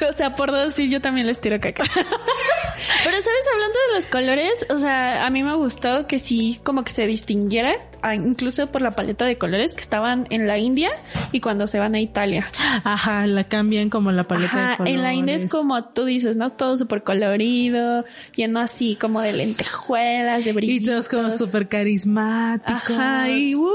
o 0.10 0.16
sea, 0.16 0.34
por 0.34 0.50
dos 0.50 0.74
sí, 0.74 0.88
yo 0.88 1.00
también 1.00 1.26
les 1.26 1.40
tiro 1.40 1.58
caca. 1.60 1.84
Pero, 1.94 3.16
¿sabes? 3.22 3.46
Hablando 3.52 3.78
de 3.88 3.94
los 3.96 4.06
colores, 4.06 4.66
o 4.70 4.78
sea, 4.78 5.26
a 5.26 5.30
mí 5.30 5.42
me 5.42 5.54
gustó 5.56 6.06
que 6.06 6.18
sí, 6.18 6.60
como 6.62 6.84
que 6.84 6.92
se 6.92 7.06
distinguiera, 7.06 7.76
incluso 8.14 8.66
por 8.68 8.82
la 8.82 8.90
paleta 8.92 9.24
de 9.24 9.36
colores 9.36 9.74
que 9.74 9.80
estaban 9.80 10.26
en 10.30 10.46
la 10.46 10.58
India 10.58 10.90
y 11.32 11.40
cuando 11.40 11.66
se 11.66 11.78
van 11.78 11.94
a 11.94 12.00
Italia. 12.00 12.46
Ajá, 12.84 13.26
la 13.26 13.44
cambian 13.44 13.90
como 13.90 14.10
la 14.12 14.24
paleta 14.24 14.70
de 14.70 14.76
colores. 14.76 14.94
en 14.94 15.02
la 15.02 15.14
India 15.14 15.34
es 15.34 15.50
como 15.50 15.84
tú 15.84 16.04
dices, 16.04 16.36
¿no? 16.36 16.50
Todo 16.52 16.76
súper 16.76 17.02
colorido, 17.02 18.04
lleno 18.34 18.60
así 18.60 18.96
como 19.00 19.20
de 19.20 19.32
lentejuelas, 19.32 20.44
de 20.44 20.50
Y 20.50 20.52
brillitos. 20.54 20.90
todos 20.90 21.08
como 21.08 21.30
súper 21.30 21.68
carismáticos. 21.68 22.96
Ajá, 22.96 23.28
y, 23.30 23.54
uh, 23.54 23.68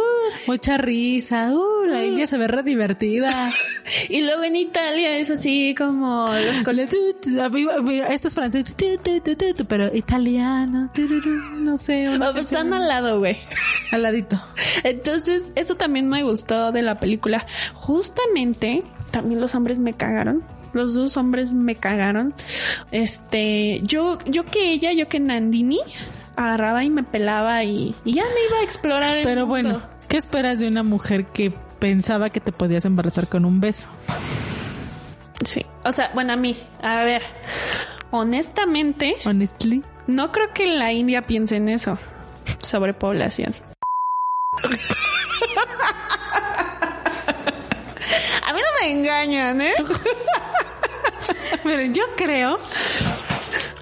Mucha 0.48 0.78
risa. 0.78 1.52
Uh, 1.54 1.86
la 1.88 2.06
India 2.06 2.28
se 2.28 2.38
ve 2.38 2.48
re 2.48 2.64
divertida. 2.64 3.50
y 4.10 4.22
luego 4.22 4.44
en 4.44 4.56
Italia 4.56 5.18
es 5.18 5.30
así 5.30 5.74
como 5.78 6.30
los 6.30 6.60
colores. 6.60 6.94
Esto 8.10 8.28
es 8.28 8.36
francés. 8.36 8.66
Pero 9.68 9.96
italiano, 9.96 10.90
no 11.60 11.78
sé. 11.78 12.10
pues 12.34 12.46
están 12.46 12.74
al 12.74 12.88
lado, 12.88 13.20
güey. 13.20 13.38
al 13.92 14.06
Entonces, 14.84 15.52
eso 15.56 15.76
también 15.76 16.08
me 16.08 16.24
gustó 16.24 16.72
de 16.72 16.82
la 16.82 16.96
película. 17.00 17.46
Justamente, 17.74 18.84
también 19.12 19.42
los 19.42 19.56
hombres 19.56 19.80
me 19.80 19.94
cagaron. 19.94 20.44
Los 20.74 20.94
dos 20.94 21.16
hombres 21.18 21.54
me 21.54 21.76
cagaron. 21.76 22.34
Este, 22.92 23.80
yo, 23.84 24.18
yo 24.26 24.44
que 24.44 24.72
ella, 24.74 24.92
yo 24.92 25.08
que 25.08 25.20
Nandini, 25.20 25.80
agarraba 26.36 26.84
y 26.84 26.90
me 26.90 27.04
pelaba 27.04 27.64
y, 27.64 27.96
y 28.04 28.14
ya 28.14 28.24
me 28.24 28.46
iba 28.50 28.60
a 28.60 28.64
explorar. 28.64 29.18
el 29.18 29.24
Pero 29.24 29.46
mundo. 29.46 29.50
bueno, 29.50 29.82
¿qué 30.10 30.18
esperas 30.18 30.60
de 30.60 30.68
una 30.68 30.84
mujer 30.84 31.28
que 31.28 31.54
pensaba 31.80 32.30
que 32.30 32.42
te 32.42 32.52
podías 32.52 32.84
embarazar 32.86 33.28
con 33.30 33.46
un 33.46 33.62
beso? 33.62 33.88
Sí. 35.46 35.66
O 35.86 35.92
sea, 35.94 36.12
bueno, 36.14 36.34
a 36.34 36.36
mí, 36.36 36.58
a 36.82 37.04
ver, 37.06 37.22
honestamente, 38.12 39.16
Honestly. 39.26 39.82
no 40.08 40.32
creo 40.32 40.52
que 40.54 40.66
la 40.76 40.92
India 40.92 41.22
piense 41.22 41.56
en 41.58 41.70
eso. 41.70 41.98
Sobrepoblación. 42.62 43.54
A 48.46 48.54
mí 48.54 48.60
no 48.62 48.68
me 48.82 48.92
engañan, 48.92 49.62
¿eh? 49.62 49.74
Miren, 51.64 51.94
yo 51.94 52.04
creo. 52.16 52.60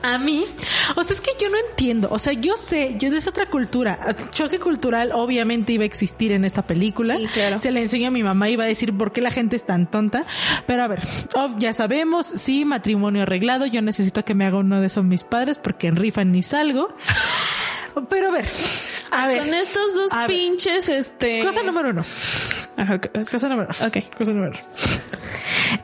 A 0.01 0.17
mí, 0.17 0.43
o 0.95 1.03
sea, 1.03 1.15
es 1.15 1.21
que 1.21 1.32
yo 1.39 1.49
no 1.49 1.57
entiendo. 1.57 2.09
O 2.11 2.19
sea, 2.19 2.34
yo 2.34 2.57
sé, 2.57 2.95
yo 2.99 3.07
es 3.09 3.28
otra 3.28 3.45
cultura. 3.45 4.15
Choque 4.32 4.59
cultural 4.59 5.11
obviamente 5.13 5.71
iba 5.74 5.84
a 5.84 5.86
existir 5.86 6.34
en 6.34 6.43
esta 6.43 6.67
película. 6.67 7.15
Sí, 7.15 7.28
claro. 7.28 7.57
Se 7.57 7.71
le 7.71 7.82
enseño 7.82 8.09
a 8.09 8.11
mi 8.11 8.21
mamá, 8.21 8.49
iba 8.49 8.65
a 8.65 8.67
decir 8.67 8.95
por 8.95 9.13
qué 9.13 9.21
la 9.21 9.32
gente 9.32 9.55
es 9.55 9.65
tan 9.65 9.89
tonta. 9.89 10.26
Pero 10.67 10.84
a 10.84 10.88
ver, 10.88 11.01
oh, 11.36 11.55
ya 11.57 11.71
sabemos, 11.71 12.26
sí, 12.28 12.65
matrimonio 12.65 13.24
arreglado. 13.24 13.65
Yo 13.65 13.82
necesito 13.82 14.26
que 14.26 14.34
me 14.34 14.45
haga 14.45 14.57
uno 14.57 14.82
de 14.82 14.88
esos 14.88 15.05
mis 15.05 15.24
padres 15.24 15.57
porque 15.57 15.88
en 15.88 15.95
rifa 15.95 16.26
ni 16.26 16.43
salgo. 16.43 16.93
Pero 18.10 18.30
a 18.30 18.32
ver, 18.32 18.50
a 19.12 19.28
ver. 19.28 19.39
Con 19.39 19.54
estos 19.54 19.94
dos 19.94 20.12
ver. 20.12 20.28
pinches, 20.28 20.89
este. 20.89 21.44
Cosa 21.44 21.64
número 21.64 21.89
uno. 21.89 22.02
Ajá, 22.78 22.96
ok. 22.96 23.08
Cosa 23.30 23.50
número 23.50 23.70
uno. 23.78 23.88
Ok. 23.88 24.18
Cosa 24.18 24.32
número 24.32 24.52
uno. 24.52 24.60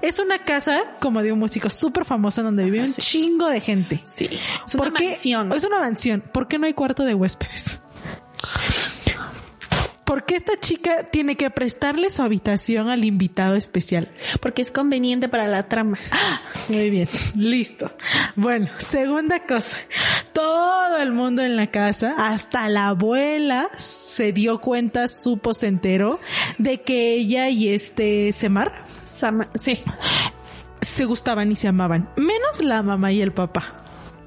Es 0.01 0.19
una 0.19 0.43
casa, 0.43 0.95
como 0.99 1.21
de 1.21 1.31
un 1.31 1.39
músico 1.39 1.69
súper 1.69 2.05
famoso, 2.05 2.43
donde 2.43 2.63
vive 2.65 2.81
un 2.81 2.89
sí. 2.89 3.01
chingo 3.01 3.47
de 3.47 3.59
gente. 3.59 4.01
Sí. 4.03 4.29
Es 4.65 4.75
una 4.75 4.91
mansión. 4.91 5.51
Es 5.53 5.63
una 5.63 5.79
mansión. 5.79 6.21
¿Por 6.21 6.47
qué 6.47 6.59
no 6.59 6.65
hay 6.65 6.73
cuarto 6.73 7.03
de 7.03 7.13
huéspedes? 7.13 7.81
¿Por 10.09 10.25
qué 10.25 10.35
esta 10.37 10.59
chica 10.59 11.03
tiene 11.11 11.35
que 11.35 11.51
prestarle 11.51 12.09
su 12.09 12.23
habitación 12.23 12.89
al 12.89 13.05
invitado 13.05 13.53
especial? 13.53 14.07
Porque 14.41 14.63
es 14.63 14.71
conveniente 14.71 15.29
para 15.29 15.47
la 15.47 15.67
trama. 15.69 15.99
Muy 16.67 16.89
bien, 16.89 17.07
listo. 17.35 17.91
Bueno, 18.35 18.69
segunda 18.77 19.45
cosa. 19.45 19.77
Todo 20.33 20.97
el 20.97 21.11
mundo 21.11 21.43
en 21.43 21.55
la 21.55 21.67
casa, 21.69 22.15
hasta 22.17 22.67
la 22.69 22.87
abuela, 22.87 23.67
se 23.77 24.33
dio 24.33 24.59
cuenta, 24.59 25.07
supo, 25.07 25.53
se 25.53 25.67
enteró 25.67 26.17
de 26.57 26.81
que 26.81 27.13
ella 27.13 27.49
y 27.49 27.69
este 27.69 28.31
Semar 28.31 28.85
Sama- 29.05 29.49
sí. 29.53 29.83
se 30.81 31.05
gustaban 31.05 31.51
y 31.51 31.55
se 31.55 31.67
amaban. 31.67 32.09
Menos 32.15 32.63
la 32.63 32.81
mamá 32.81 33.11
y 33.11 33.21
el 33.21 33.31
papá. 33.31 33.75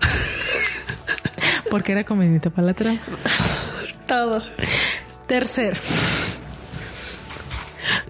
Porque 1.71 1.91
era 1.91 2.05
conveniente 2.05 2.51
para 2.51 2.69
la 2.69 2.75
trama. 2.75 3.01
Todo. 4.07 4.41
Tercero. 5.27 5.81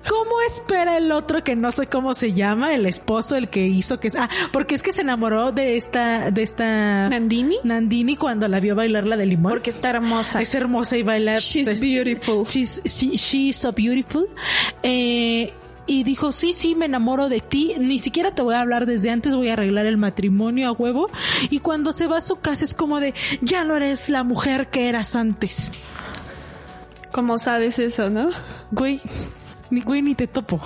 ¿Cómo 0.09 0.41
espera 0.47 0.99
el 0.99 1.13
otro 1.13 1.45
que 1.45 1.55
no 1.57 1.71
sé 1.73 1.87
cómo 1.87 2.13
se 2.13 2.33
llama, 2.33 2.75
el 2.75 2.87
esposo, 2.87 3.37
el 3.37 3.49
que 3.49 3.67
hizo 3.67 4.01
que... 4.01 4.09
Ah, 4.19 4.29
porque 4.53 4.75
es 4.75 4.83
que 4.83 4.93
se 4.93 5.03
enamoró 5.03 5.53
de 5.53 5.77
esta... 5.77 6.31
de 6.31 6.43
esta... 6.43 7.09
Nandini. 7.09 7.57
Nandini 7.63 8.17
cuando 8.17 8.49
la 8.49 8.61
vio 8.61 8.75
bailar 8.75 9.07
la 9.07 9.17
de 9.17 9.27
limón. 9.27 9.53
Porque 9.53 9.71
está 9.71 9.91
hermosa. 9.91 10.43
es 10.43 10.55
hermosa 10.55 10.97
y 10.97 11.03
baila... 11.03 11.39
She's 11.39 11.67
pues, 11.67 11.81
beautiful. 11.81 12.45
She's, 12.47 12.83
she- 12.85 13.17
she's 13.17 13.57
so 13.57 13.73
beautiful. 13.73 14.27
Eh, 14.83 15.53
y 15.87 16.05
dijo, 16.05 16.33
sí, 16.33 16.53
sí, 16.53 16.75
me 16.75 16.87
enamoro 16.87 17.29
de 17.29 17.41
ti. 17.41 17.75
Ni 17.79 17.99
siquiera 17.99 18.33
te 18.33 18.43
voy 18.43 18.55
a 18.55 18.61
hablar 18.61 18.87
desde 18.87 19.11
antes, 19.11 19.35
voy 19.35 19.49
a 19.49 19.55
arreglar 19.55 19.87
el 19.87 19.97
matrimonio 19.97 20.69
a 20.69 20.73
huevo. 20.73 21.11
Y 21.49 21.61
cuando 21.61 21.93
se 21.93 22.07
va 22.07 22.19
a 22.19 22.21
su 22.21 22.37
casa 22.37 22.65
es 22.65 22.75
como 22.75 23.01
de, 23.01 23.15
ya 23.41 23.65
no 23.65 23.77
eres 23.77 24.09
la 24.09 24.25
mujer 24.25 24.69
que 24.69 24.89
eras 24.89 25.15
antes. 25.15 25.73
¿Cómo 27.13 27.39
sabes 27.39 27.79
eso, 27.79 28.11
no? 28.11 28.31
Güey, 28.71 29.01
ni 29.71 29.83
güey 29.83 30.03
ni 30.03 30.15
te 30.15 30.27
topo. 30.27 30.61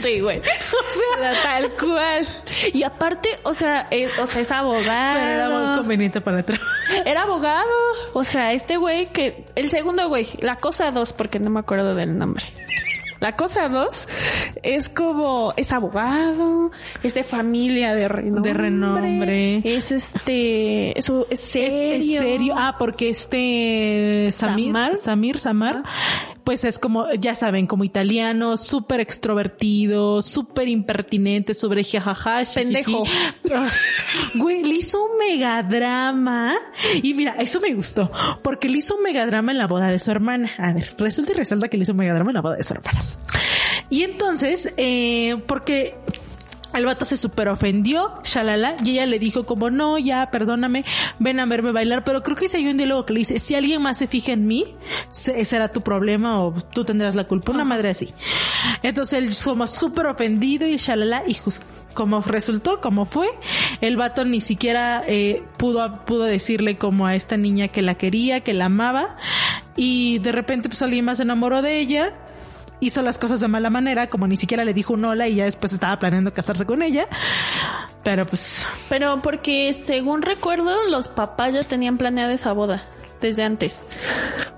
Sí, 0.00 0.20
güey. 0.20 0.38
O 0.40 1.20
sea, 1.20 1.42
tal 1.42 1.72
cual. 1.72 2.28
Y 2.72 2.82
aparte, 2.82 3.38
o 3.44 3.54
sea, 3.54 3.86
eh, 3.90 4.08
o 4.20 4.26
sea, 4.26 4.42
es 4.42 4.50
abogado. 4.50 5.14
Pero 5.14 5.30
era 5.30 5.48
muy 5.48 5.76
conveniente 5.78 6.20
para 6.20 6.40
atrás. 6.40 6.60
Era 7.04 7.22
abogado. 7.22 7.70
O 8.12 8.24
sea, 8.24 8.52
este 8.52 8.76
güey 8.76 9.06
que... 9.12 9.44
El 9.54 9.70
segundo 9.70 10.08
güey, 10.08 10.28
la 10.40 10.56
cosa 10.56 10.90
dos, 10.90 11.12
porque 11.12 11.38
no 11.38 11.50
me 11.50 11.60
acuerdo 11.60 11.94
del 11.94 12.18
nombre. 12.18 12.44
La 13.22 13.36
cosa 13.36 13.68
dos 13.68 14.08
es 14.64 14.88
como... 14.88 15.54
Es 15.56 15.70
abogado, 15.70 16.72
es 17.04 17.14
de 17.14 17.22
familia 17.22 17.94
de 17.94 18.08
renombre. 18.08 18.52
De 18.52 18.58
renombre. 18.58 19.62
Es 19.64 19.92
este... 19.92 20.98
Es 20.98 21.04
serio. 21.04 21.26
Es, 21.30 21.54
es 21.54 22.18
serio. 22.18 22.54
Ah, 22.58 22.74
porque 22.76 23.10
este 23.10 24.26
Samir, 24.32 24.72
Samar. 24.72 24.96
Samir, 24.96 25.38
Samar, 25.38 25.82
pues 26.44 26.64
es 26.64 26.78
como, 26.78 27.10
ya 27.12 27.34
saben, 27.34 27.66
como 27.66 27.84
italiano, 27.84 28.56
súper 28.56 29.00
extrovertido, 29.00 30.22
súper 30.22 30.68
impertinente, 30.68 31.54
sobre 31.54 31.84
jajaja. 31.84 32.42
Pendejo. 32.54 33.04
Güey, 34.34 34.62
le 34.62 34.74
hizo 34.74 35.04
un 35.04 35.18
megadrama. 35.18 36.54
Y 37.02 37.14
mira, 37.14 37.36
eso 37.38 37.60
me 37.60 37.72
gustó, 37.74 38.10
porque 38.42 38.68
le 38.68 38.78
hizo 38.78 38.96
un 38.96 39.02
megadrama 39.02 39.52
en 39.52 39.58
la 39.58 39.66
boda 39.66 39.88
de 39.88 39.98
su 39.98 40.10
hermana. 40.10 40.50
A 40.58 40.72
ver, 40.72 40.94
resulta 40.98 41.32
y 41.32 41.34
resalta 41.34 41.68
que 41.68 41.76
le 41.76 41.82
hizo 41.82 41.92
un 41.92 41.98
megadrama 41.98 42.30
en 42.30 42.34
la 42.34 42.42
boda 42.42 42.56
de 42.56 42.62
su 42.62 42.74
hermana. 42.74 43.04
Y 43.88 44.02
entonces, 44.02 44.72
eh, 44.76 45.36
porque 45.46 45.94
el 46.74 46.86
vato 46.86 47.04
se 47.04 47.16
super 47.16 47.48
ofendió, 47.48 48.14
shalala, 48.24 48.76
y 48.84 48.90
ella 48.92 49.06
le 49.06 49.18
dijo 49.18 49.44
como, 49.44 49.70
no, 49.70 49.98
ya, 49.98 50.26
perdóname, 50.30 50.84
ven 51.18 51.40
a 51.40 51.46
verme 51.46 51.72
bailar, 51.72 52.04
pero 52.04 52.22
creo 52.22 52.36
que 52.36 52.48
si 52.48 52.56
hay 52.56 52.66
un 52.66 52.76
diálogo 52.76 53.06
que 53.06 53.12
le 53.12 53.18
dice, 53.20 53.38
si 53.38 53.54
alguien 53.54 53.82
más 53.82 53.98
se 53.98 54.06
fija 54.06 54.32
en 54.32 54.46
mí, 54.46 54.66
será 55.10 55.68
tu 55.68 55.82
problema 55.82 56.42
o 56.42 56.52
tú 56.52 56.84
tendrás 56.84 57.14
la 57.14 57.24
culpa, 57.24 57.52
una 57.52 57.64
madre 57.64 57.90
así. 57.90 58.12
Entonces 58.82 59.18
él 59.18 59.30
como 59.44 59.66
súper 59.66 60.06
ofendido 60.06 60.66
y 60.66 60.76
shalala, 60.76 61.24
y 61.26 61.36
como 61.94 62.22
resultó, 62.22 62.80
como 62.80 63.04
fue, 63.04 63.28
el 63.80 63.96
vato 63.96 64.24
ni 64.24 64.40
siquiera 64.40 65.04
eh, 65.06 65.42
pudo, 65.58 66.04
pudo 66.04 66.24
decirle 66.24 66.76
como 66.76 67.06
a 67.06 67.14
esta 67.14 67.36
niña 67.36 67.68
que 67.68 67.82
la 67.82 67.96
quería, 67.96 68.40
que 68.40 68.54
la 68.54 68.66
amaba, 68.66 69.16
y 69.76 70.18
de 70.18 70.32
repente 70.32 70.68
pues 70.68 70.82
alguien 70.82 71.04
más 71.04 71.18
se 71.18 71.24
enamoró 71.24 71.62
de 71.62 71.78
ella, 71.78 72.12
hizo 72.82 73.00
las 73.00 73.18
cosas 73.18 73.40
de 73.40 73.48
mala 73.48 73.70
manera, 73.70 74.08
como 74.08 74.26
ni 74.26 74.36
siquiera 74.36 74.64
le 74.64 74.74
dijo 74.74 74.92
un 74.92 75.04
hola 75.04 75.28
y 75.28 75.36
ya 75.36 75.44
después 75.44 75.72
estaba 75.72 75.98
planeando 75.98 76.32
casarse 76.32 76.66
con 76.66 76.82
ella. 76.82 77.06
Pero 78.02 78.26
pues, 78.26 78.66
Pero 78.88 79.22
porque 79.22 79.72
según 79.72 80.22
recuerdo, 80.22 80.76
los 80.88 81.06
papás 81.08 81.54
ya 81.54 81.64
tenían 81.64 81.96
planeada 81.96 82.32
esa 82.32 82.52
boda 82.52 82.82
desde 83.22 83.42
antes. 83.44 83.80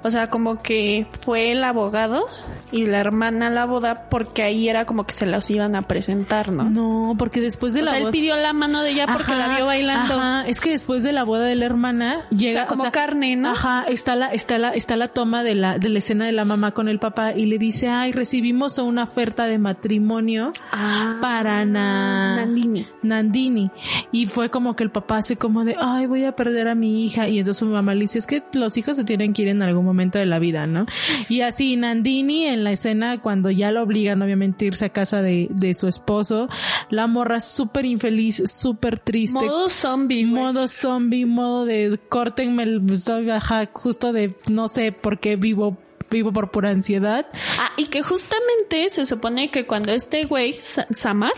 O 0.02 0.10
sea, 0.10 0.28
como 0.28 0.60
que 0.60 1.06
fue 1.20 1.52
el 1.52 1.62
abogado 1.64 2.24
y 2.72 2.86
la 2.86 2.98
hermana 2.98 3.46
a 3.46 3.50
la 3.50 3.64
boda 3.64 4.08
porque 4.10 4.42
ahí 4.42 4.68
era 4.68 4.84
como 4.84 5.06
que 5.06 5.14
se 5.14 5.24
los 5.26 5.48
iban 5.50 5.76
a 5.76 5.82
presentar, 5.82 6.50
¿no? 6.52 6.64
no, 6.68 7.14
porque 7.16 7.40
después 7.40 7.72
de 7.74 7.80
o 7.80 7.84
la 7.84 7.90
sea, 7.92 8.00
él 8.00 8.10
pidió 8.10 8.36
la 8.36 8.52
mano 8.52 8.82
de 8.82 8.90
ella 8.90 9.06
porque 9.06 9.32
Ajá, 9.32 9.36
la 9.36 9.48
vio 9.56 9.66
bailando. 9.66 10.14
Ajá, 10.14 10.46
es 10.46 10.60
que 10.60 10.70
después 10.70 11.02
de 11.04 11.12
la 11.12 11.24
boda 11.24 11.44
de 11.44 11.54
la 11.54 11.64
hermana 11.66 12.26
llega 12.30 12.64
O 12.64 12.66
sea, 12.66 12.76
como 12.76 12.92
carne, 12.92 13.36
¿no? 13.36 13.50
Ajá, 13.52 13.84
está 13.88 14.14
la 14.16 14.26
está 14.26 14.58
la 14.58 14.70
está 14.70 14.96
la 14.96 15.08
toma 15.08 15.42
de 15.44 15.54
la 15.54 15.78
de 15.78 15.88
la 15.88 15.98
escena 16.00 16.26
de 16.26 16.32
la 16.32 16.44
mamá 16.44 16.72
con 16.72 16.88
el 16.88 16.98
papá 16.98 17.32
y 17.32 17.46
le 17.46 17.58
dice, 17.58 17.88
"Ay, 17.88 18.12
recibimos 18.12 18.76
una 18.78 19.04
oferta 19.04 19.46
de 19.46 19.58
matrimonio 19.58 20.52
Ah, 20.72 21.18
para 21.20 21.64
Na- 21.64 22.36
Nandini. 22.36 22.86
Nandini. 23.02 23.70
Y 24.12 24.26
fue 24.26 24.50
como 24.50 24.74
que 24.76 24.82
el 24.84 24.90
papá 24.90 25.18
hace 25.18 25.36
como 25.36 25.64
de, 25.64 25.76
ay, 25.80 26.06
voy 26.06 26.24
a 26.24 26.32
perder 26.32 26.68
a 26.68 26.74
mi 26.74 27.04
hija. 27.04 27.28
Y 27.28 27.38
entonces 27.38 27.60
su 27.60 27.66
mamá 27.66 27.94
le 27.94 28.00
dice, 28.00 28.18
es 28.18 28.26
que 28.26 28.40
los 28.54 28.76
hijos 28.76 28.96
se 28.96 29.04
tienen 29.04 29.32
que 29.32 29.42
ir 29.42 29.48
en 29.48 29.62
algún 29.62 29.84
momento 29.84 30.18
de 30.18 30.26
la 30.26 30.38
vida, 30.38 30.66
¿no? 30.66 30.86
Y 31.28 31.40
así 31.40 31.76
Nandini 31.76 32.46
en 32.46 32.64
la 32.64 32.72
escena, 32.72 33.20
cuando 33.20 33.50
ya 33.50 33.70
lo 33.70 33.82
obligan 33.82 34.22
obviamente 34.22 34.64
a 34.64 34.68
irse 34.68 34.84
a 34.86 34.88
casa 34.90 35.22
de, 35.22 35.48
de 35.50 35.74
su 35.74 35.88
esposo, 35.88 36.48
la 36.90 37.06
morra 37.06 37.40
súper 37.40 37.84
infeliz, 37.84 38.42
súper 38.46 38.98
triste. 38.98 39.44
Modo 39.44 39.68
zombie. 39.68 40.24
Modo 40.24 40.68
zombie, 40.68 41.26
modo 41.26 41.64
de 41.64 41.98
córtenme 42.08 42.62
el, 42.64 42.82
ajá, 43.32 43.68
justo 43.72 44.12
de 44.12 44.36
no 44.50 44.68
sé 44.68 44.92
por 44.92 45.18
qué 45.18 45.36
vivo 45.36 45.78
vivo 46.14 46.32
por 46.32 46.50
pura 46.50 46.70
ansiedad. 46.70 47.26
Ah, 47.58 47.70
y 47.76 47.86
que 47.86 48.02
justamente 48.02 48.88
se 48.90 49.04
supone 49.04 49.50
que 49.50 49.66
cuando 49.66 49.92
este 49.92 50.24
güey, 50.24 50.52
Sa- 50.54 50.86
Samar, 50.90 51.32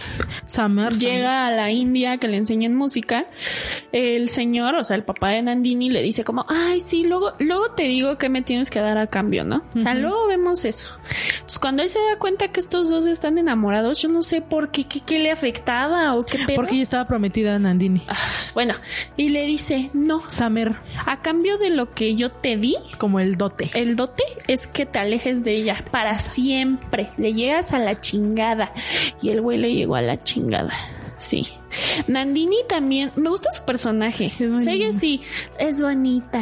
Summer 0.45 0.93
llega 0.93 1.47
a 1.47 1.51
la 1.51 1.71
India 1.71 2.19
que 2.19 2.29
le 2.29 2.37
enseñan 2.37 2.75
música, 2.75 3.27
el 3.93 4.29
señor, 4.29 4.75
o 4.77 4.85
sea, 4.85 4.97
el 4.97 5.03
papá 5.05 5.31
de 5.31 5.43
Nandini 5.43 5.91
le 5.91 6.03
dice 6.03 6.25
como, 6.25 6.45
ay, 6.49 6.81
sí, 6.81 7.05
luego, 7.05 7.33
luego 7.39 7.71
te 7.71 7.85
digo 7.85 8.19
que 8.19 8.29
me 8.29 8.43
tienes 8.43 8.71
que 8.71 8.81
dar 8.81 8.99
a 8.99 9.07
cambio, 9.09 9.45
¿no? 9.45 9.63
O 9.75 9.79
sea, 9.79 9.95
luego 9.95 10.27
vemos 10.29 10.65
eso. 10.65 10.89
Entonces, 11.35 11.59
cuando 11.59 11.83
él 11.83 11.89
se 11.89 11.99
da 11.99 12.19
cuenta 12.19 12.49
que 12.49 12.61
estos 12.61 12.89
dos 12.89 13.07
están 13.07 13.39
enamorados, 13.39 14.01
yo 14.03 14.09
no 14.09 14.23
sé 14.23 14.41
por 14.43 14.71
qué, 14.71 14.85
qué, 14.85 15.01
qué 15.01 15.19
le 15.19 15.31
afectaba 15.31 16.15
o 16.15 16.25
qué 16.25 16.39
pedo. 16.47 16.57
porque 16.57 16.75
ella 16.75 16.83
estaba 16.83 17.07
prometida 17.07 17.55
a 17.55 17.59
Nandini. 17.59 18.03
Bueno, 18.55 18.75
y 19.17 19.31
le 19.31 19.45
dice, 19.47 19.91
no, 19.95 20.21
Summer 20.29 20.77
a 21.07 21.21
cambio 21.23 21.59
de 21.59 21.71
lo 21.71 21.91
que 21.93 22.15
yo 22.15 22.31
te 22.31 22.57
di, 22.57 22.77
como 22.99 23.21
el 23.21 23.37
dote. 23.37 23.71
el 23.75 23.97
dote 23.97 24.25
es 24.49 24.66
que 24.67 24.87
te 24.87 24.99
alejes 24.99 25.45
de 25.45 25.55
ella 25.55 25.85
para 25.91 26.19
siempre. 26.19 27.11
Le 27.17 27.33
llegas 27.33 27.73
a 27.73 27.79
la 27.79 28.01
chingada. 28.01 28.73
Y 29.23 29.31
el 29.31 29.41
güey 29.41 29.59
le 29.59 29.75
llegó 29.75 29.97
a 29.97 30.03
la 30.03 30.23
chingada. 30.23 30.73
Sí. 31.19 31.47
Nandini 32.07 32.57
también, 32.69 33.11
me 33.17 33.29
gusta 33.31 33.51
su 33.51 33.65
personaje. 33.65 34.31
Ella 34.39 34.93
sí, 34.93 35.21
es 35.59 35.81
bonita, 35.81 36.41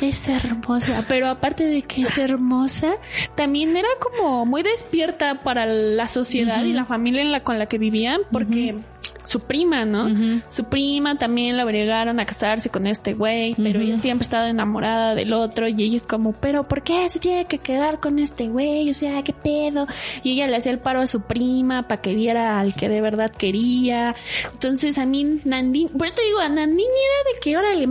es 0.00 0.28
hermosa, 0.28 1.04
pero 1.08 1.28
aparte 1.28 1.64
de 1.64 1.82
que 1.82 2.02
es 2.02 2.18
hermosa, 2.18 2.94
también 3.34 3.76
era 3.76 3.88
como 4.00 4.44
muy 4.44 4.62
despierta 4.62 5.40
para 5.40 5.66
la 5.66 6.08
sociedad 6.08 6.64
y 6.64 6.72
la 6.72 6.84
familia 6.84 7.22
en 7.22 7.32
la 7.32 7.40
con 7.40 7.58
la 7.58 7.66
que 7.66 7.78
vivían, 7.78 8.20
porque 8.30 8.76
su 9.24 9.40
prima, 9.40 9.84
¿no? 9.84 10.42
Su 10.48 10.64
prima 10.64 11.16
también 11.16 11.56
la 11.56 11.64
obligaron 11.64 12.18
a 12.20 12.26
casarse 12.26 12.70
con 12.70 12.86
este 12.86 13.14
güey, 13.14 13.54
pero 13.54 13.80
ella 13.80 13.98
siempre 13.98 14.22
ha 14.24 14.26
estado 14.26 14.46
enamorada 14.46 15.14
del 15.14 15.32
otro 15.32 15.68
y 15.68 15.82
ella 15.82 15.96
es 15.96 16.06
como, 16.06 16.32
pero 16.32 16.64
¿por 16.66 16.82
qué 16.82 17.08
se 17.08 17.18
tiene 17.20 17.44
que 17.44 17.58
quedar 17.58 18.00
con 18.00 18.18
este 18.18 18.48
güey? 18.48 18.90
O 18.90 18.94
sea, 18.94 19.22
¿qué 19.22 19.32
pedo? 19.32 19.86
Y 20.22 20.32
ella 20.32 20.46
le 20.46 20.56
hacía 20.56 20.72
el 20.72 20.78
paro 20.78 21.00
a 21.00 21.06
su 21.06 21.22
prima 21.22 21.86
para 21.88 22.00
que 22.00 22.14
viera 22.14 22.58
al 22.60 22.74
que 22.74 22.88
de 22.88 23.00
verdad 23.00 23.30
quería. 23.30 24.14
Entonces 24.52 24.98
a 24.98 25.04
mí 25.06 25.40
Nandini, 25.44 25.88
por 25.90 26.06
eso 26.06 26.16
te 26.16 26.24
digo, 26.24 26.38
a 26.40 26.48
Nandini 26.48 26.82
era 26.82 27.32
de 27.34 27.40
que, 27.40 27.56
órale, 27.56 27.86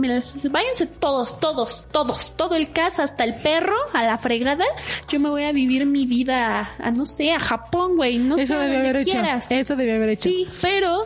váyanse 0.50 0.86
todos, 0.86 1.38
todos, 1.40 1.86
todos, 1.92 2.36
todo 2.36 2.54
el 2.56 2.70
casa, 2.72 3.04
hasta 3.04 3.24
el 3.24 3.36
perro, 3.36 3.76
a 3.92 4.04
la 4.04 4.18
fregada. 4.18 4.64
Yo 5.08 5.20
me 5.20 5.30
voy 5.30 5.44
a 5.44 5.52
vivir 5.52 5.86
mi 5.86 6.06
vida 6.06 6.60
a, 6.60 6.86
a, 6.88 6.90
no 6.90 7.06
sé, 7.06 7.32
a 7.32 7.38
Japón, 7.38 7.96
güey, 7.96 8.18
no 8.18 8.36
Eso 8.36 8.54
sé, 8.54 8.54
donde 8.54 8.76
haber 8.78 8.96
hecho. 8.96 9.12
quieras. 9.12 9.50
Eso 9.50 9.76
debía 9.76 9.96
haber 9.96 10.10
hecho. 10.10 10.28
Sí, 10.28 10.46
pero 10.60 11.02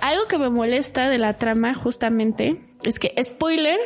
algo 0.00 0.26
que 0.26 0.38
me 0.38 0.50
molesta 0.50 1.08
de 1.08 1.18
la 1.18 1.34
trama 1.34 1.74
justamente 1.74 2.60
es 2.84 2.98
que, 2.98 3.14
spoiler, 3.22 3.78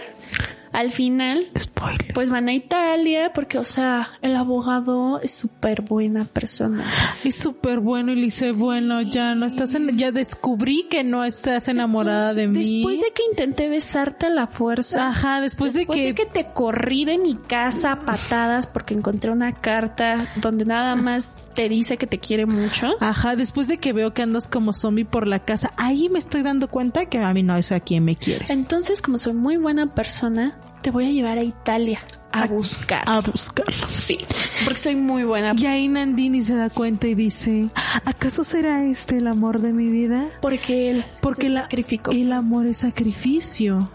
al 0.73 0.91
final, 0.91 1.47
Spoiler. 1.59 2.13
pues 2.15 2.31
van 2.31 2.49
a 2.49 2.53
Italia 2.53 3.33
porque, 3.35 3.59
o 3.59 3.65
sea, 3.65 4.11
el 4.23 4.37
abogado 4.37 5.21
es 5.21 5.35
súper 5.35 5.83
buena 5.83 6.25
persona. 6.27 6.85
Es 7.25 7.37
súper 7.37 7.81
bueno 7.81 8.13
y 8.13 8.17
le 8.17 8.23
dice, 8.23 8.53
bueno, 8.53 9.03
ya 9.03 9.35
no 9.35 9.47
estás 9.47 9.75
en, 9.75 9.97
ya 9.97 10.13
descubrí 10.13 10.87
que 10.89 11.03
no 11.03 11.25
estás 11.25 11.67
enamorada 11.69 12.35
de 12.35 12.47
mí. 12.47 12.59
Después 12.59 13.01
de 13.01 13.11
que 13.13 13.23
intenté 13.31 13.69
besarte 13.69 14.27
a 14.27 14.31
la 14.31 14.47
fuerza. 14.47 15.09
Ajá, 15.09 15.41
después, 15.41 15.75
Después 15.75 15.99
de, 15.99 16.05
de 16.05 16.15
que, 16.15 16.25
que 16.27 16.31
te 16.31 16.53
corrí 16.53 17.05
de 17.05 17.19
mi 17.19 17.35
casa 17.37 17.93
a 17.93 18.01
patadas 18.01 18.67
porque 18.67 18.95
encontré 18.95 19.31
una 19.33 19.53
carta 19.53 20.29
donde 20.37 20.65
nada 20.65 20.95
más 20.95 21.33
te 21.61 21.69
dice 21.69 21.99
que 21.99 22.07
te 22.07 22.19
quiere 22.19 22.47
mucho. 22.47 22.89
Ajá, 23.01 23.37
después 23.37 23.69
de 23.69 23.77
que 23.77 23.93
veo 23.93 24.15
que 24.15 24.23
andas 24.23 24.47
como 24.47 24.73
zombie 24.73 25.05
por 25.05 25.27
la 25.27 25.41
casa, 25.41 25.73
ahí 25.77 26.09
me 26.09 26.19
estoy 26.19 26.43
dando 26.43 26.69
cuenta 26.69 27.05
que 27.07 27.19
a 27.19 27.35
mí 27.35 27.43
no 27.43 27.55
es 27.57 27.71
a 27.71 27.81
quien 27.81 28.05
me 28.05 28.17
quieres. 28.17 28.49
Entonces, 28.49 29.03
como 29.03 29.19
soy 29.19 29.35
muy 29.35 29.59
buena 29.59 29.91
persona, 29.91 30.57
te 30.81 30.91
voy 30.91 31.05
a 31.05 31.11
llevar 31.11 31.37
a 31.37 31.43
Italia 31.43 32.01
a 32.33 32.47
buscar. 32.47 33.03
a 33.07 33.21
buscarlo. 33.21 33.89
Sí, 33.91 34.19
porque 34.65 34.79
soy 34.81 34.97
muy 34.97 35.25
buena. 35.25 35.53
Y 35.55 35.67
ahí 35.67 35.89
Nandini 35.89 36.41
se 36.41 36.55
da 36.55 36.71
cuenta 36.71 37.09
y 37.09 37.15
dice, 37.15 37.69
¿acaso 38.07 38.43
será 38.45 38.85
este 38.87 39.19
el 39.19 39.27
amor 39.27 39.61
de 39.61 39.73
mi 39.75 39.91
vida? 39.91 40.29
Porque 40.41 40.89
él 40.91 41.05
Porque 41.21 41.43
se 41.49 41.49
la- 41.51 41.63
sacrificó. 41.63 42.13
el 42.13 42.33
amor 42.33 42.67
es 42.67 42.79
sacrificio. 42.79 43.91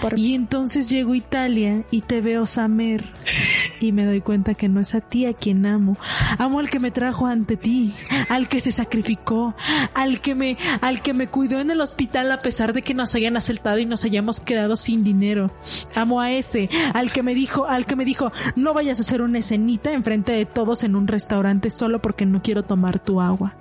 Por 0.00 0.18
Y 0.18 0.34
entonces 0.34 0.88
llego 0.88 1.12
a 1.12 1.16
Italia 1.16 1.82
y 1.90 2.02
te 2.02 2.20
veo 2.20 2.46
Samer 2.46 3.12
y 3.80 3.92
me 3.92 4.04
doy 4.04 4.20
cuenta 4.20 4.54
que 4.54 4.68
no 4.68 4.80
es 4.80 4.94
a 4.94 5.00
ti 5.00 5.26
a 5.26 5.34
quien 5.34 5.66
amo. 5.66 5.96
Amo 6.38 6.58
al 6.58 6.70
que 6.70 6.78
me 6.78 6.90
trajo 6.90 7.26
ante 7.26 7.56
ti, 7.56 7.92
al 8.28 8.48
que 8.48 8.60
se 8.60 8.70
sacrificó, 8.70 9.54
al 9.94 10.20
que 10.20 10.34
me, 10.34 10.56
al 10.80 11.02
que 11.02 11.14
me 11.14 11.26
cuidó 11.26 11.60
en 11.60 11.70
el 11.70 11.80
hospital 11.80 12.32
a 12.32 12.38
pesar 12.38 12.72
de 12.72 12.82
que 12.82 12.94
nos 12.94 13.14
hayan 13.14 13.36
asaltado 13.36 13.78
y 13.78 13.86
nos 13.86 14.04
hayamos 14.04 14.40
quedado 14.40 14.76
sin 14.76 15.04
dinero. 15.04 15.50
Amo 15.94 16.20
a 16.20 16.30
ese, 16.30 16.68
al 16.94 17.12
que 17.12 17.22
me 17.22 17.34
dijo, 17.34 17.66
al 17.66 17.86
que 17.86 17.96
me 17.96 18.04
dijo, 18.04 18.32
no 18.54 18.74
vayas 18.74 18.98
a 18.98 19.02
hacer 19.02 19.22
una 19.22 19.38
escenita 19.38 19.92
enfrente 19.92 20.32
de 20.32 20.46
todos 20.46 20.84
en 20.84 20.96
un 20.96 21.06
restaurante 21.06 21.70
solo 21.70 22.00
porque 22.00 22.26
no 22.26 22.42
quiero 22.42 22.64
tomar 22.64 22.98
tu 22.98 23.20
agua. 23.20 23.54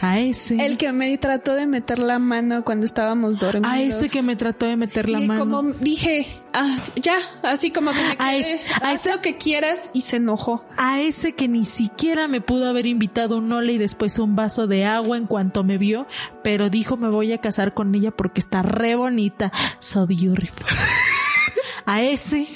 A 0.00 0.18
ese. 0.18 0.64
El 0.64 0.78
que 0.78 0.92
me 0.92 1.16
trató 1.18 1.54
de 1.54 1.66
meter 1.66 1.98
la 1.98 2.18
mano 2.18 2.64
cuando 2.64 2.84
estábamos 2.86 3.38
dormidos. 3.38 3.70
a 3.70 3.80
ese 3.80 4.08
que 4.08 4.22
me 4.22 4.36
trató 4.36 4.66
de 4.66 4.76
meter 4.86 5.08
la 5.08 5.20
y 5.20 5.26
mano. 5.26 5.40
como 5.40 5.62
dije, 5.74 6.26
ah, 6.52 6.76
ya, 6.96 7.18
así 7.42 7.70
como 7.70 7.92
que 7.92 8.02
me 8.02 8.10
A 8.12 8.16
quedé, 8.30 8.38
ese- 8.54 8.64
a 8.74 8.90
haz 8.90 9.00
ese- 9.00 9.10
lo 9.14 9.20
que 9.22 9.36
quieras 9.36 9.90
y 9.92 10.02
se 10.02 10.16
enojó. 10.16 10.64
a 10.76 11.00
ese 11.00 11.32
que 11.32 11.48
ni 11.48 11.64
siquiera 11.64 12.28
me 12.28 12.40
pudo 12.40 12.68
haber 12.68 12.86
invitado 12.86 13.38
un 13.38 13.50
ole 13.52 13.74
y 13.74 13.78
después 13.78 14.18
un 14.18 14.36
vaso 14.36 14.66
de 14.66 14.84
agua 14.84 15.16
en 15.16 15.26
cuanto 15.26 15.64
me 15.64 15.78
vio, 15.78 16.06
pero 16.44 16.68
dijo 16.70 16.96
me 16.96 17.08
voy 17.08 17.32
a 17.32 17.38
casar 17.38 17.74
con 17.74 17.94
ella 17.94 18.10
porque 18.10 18.40
está 18.40 18.62
re 18.62 18.94
bonita. 18.96 19.52
So 19.78 20.06
beautiful. 20.06 20.66
A 21.86 22.02
ese 22.02 22.46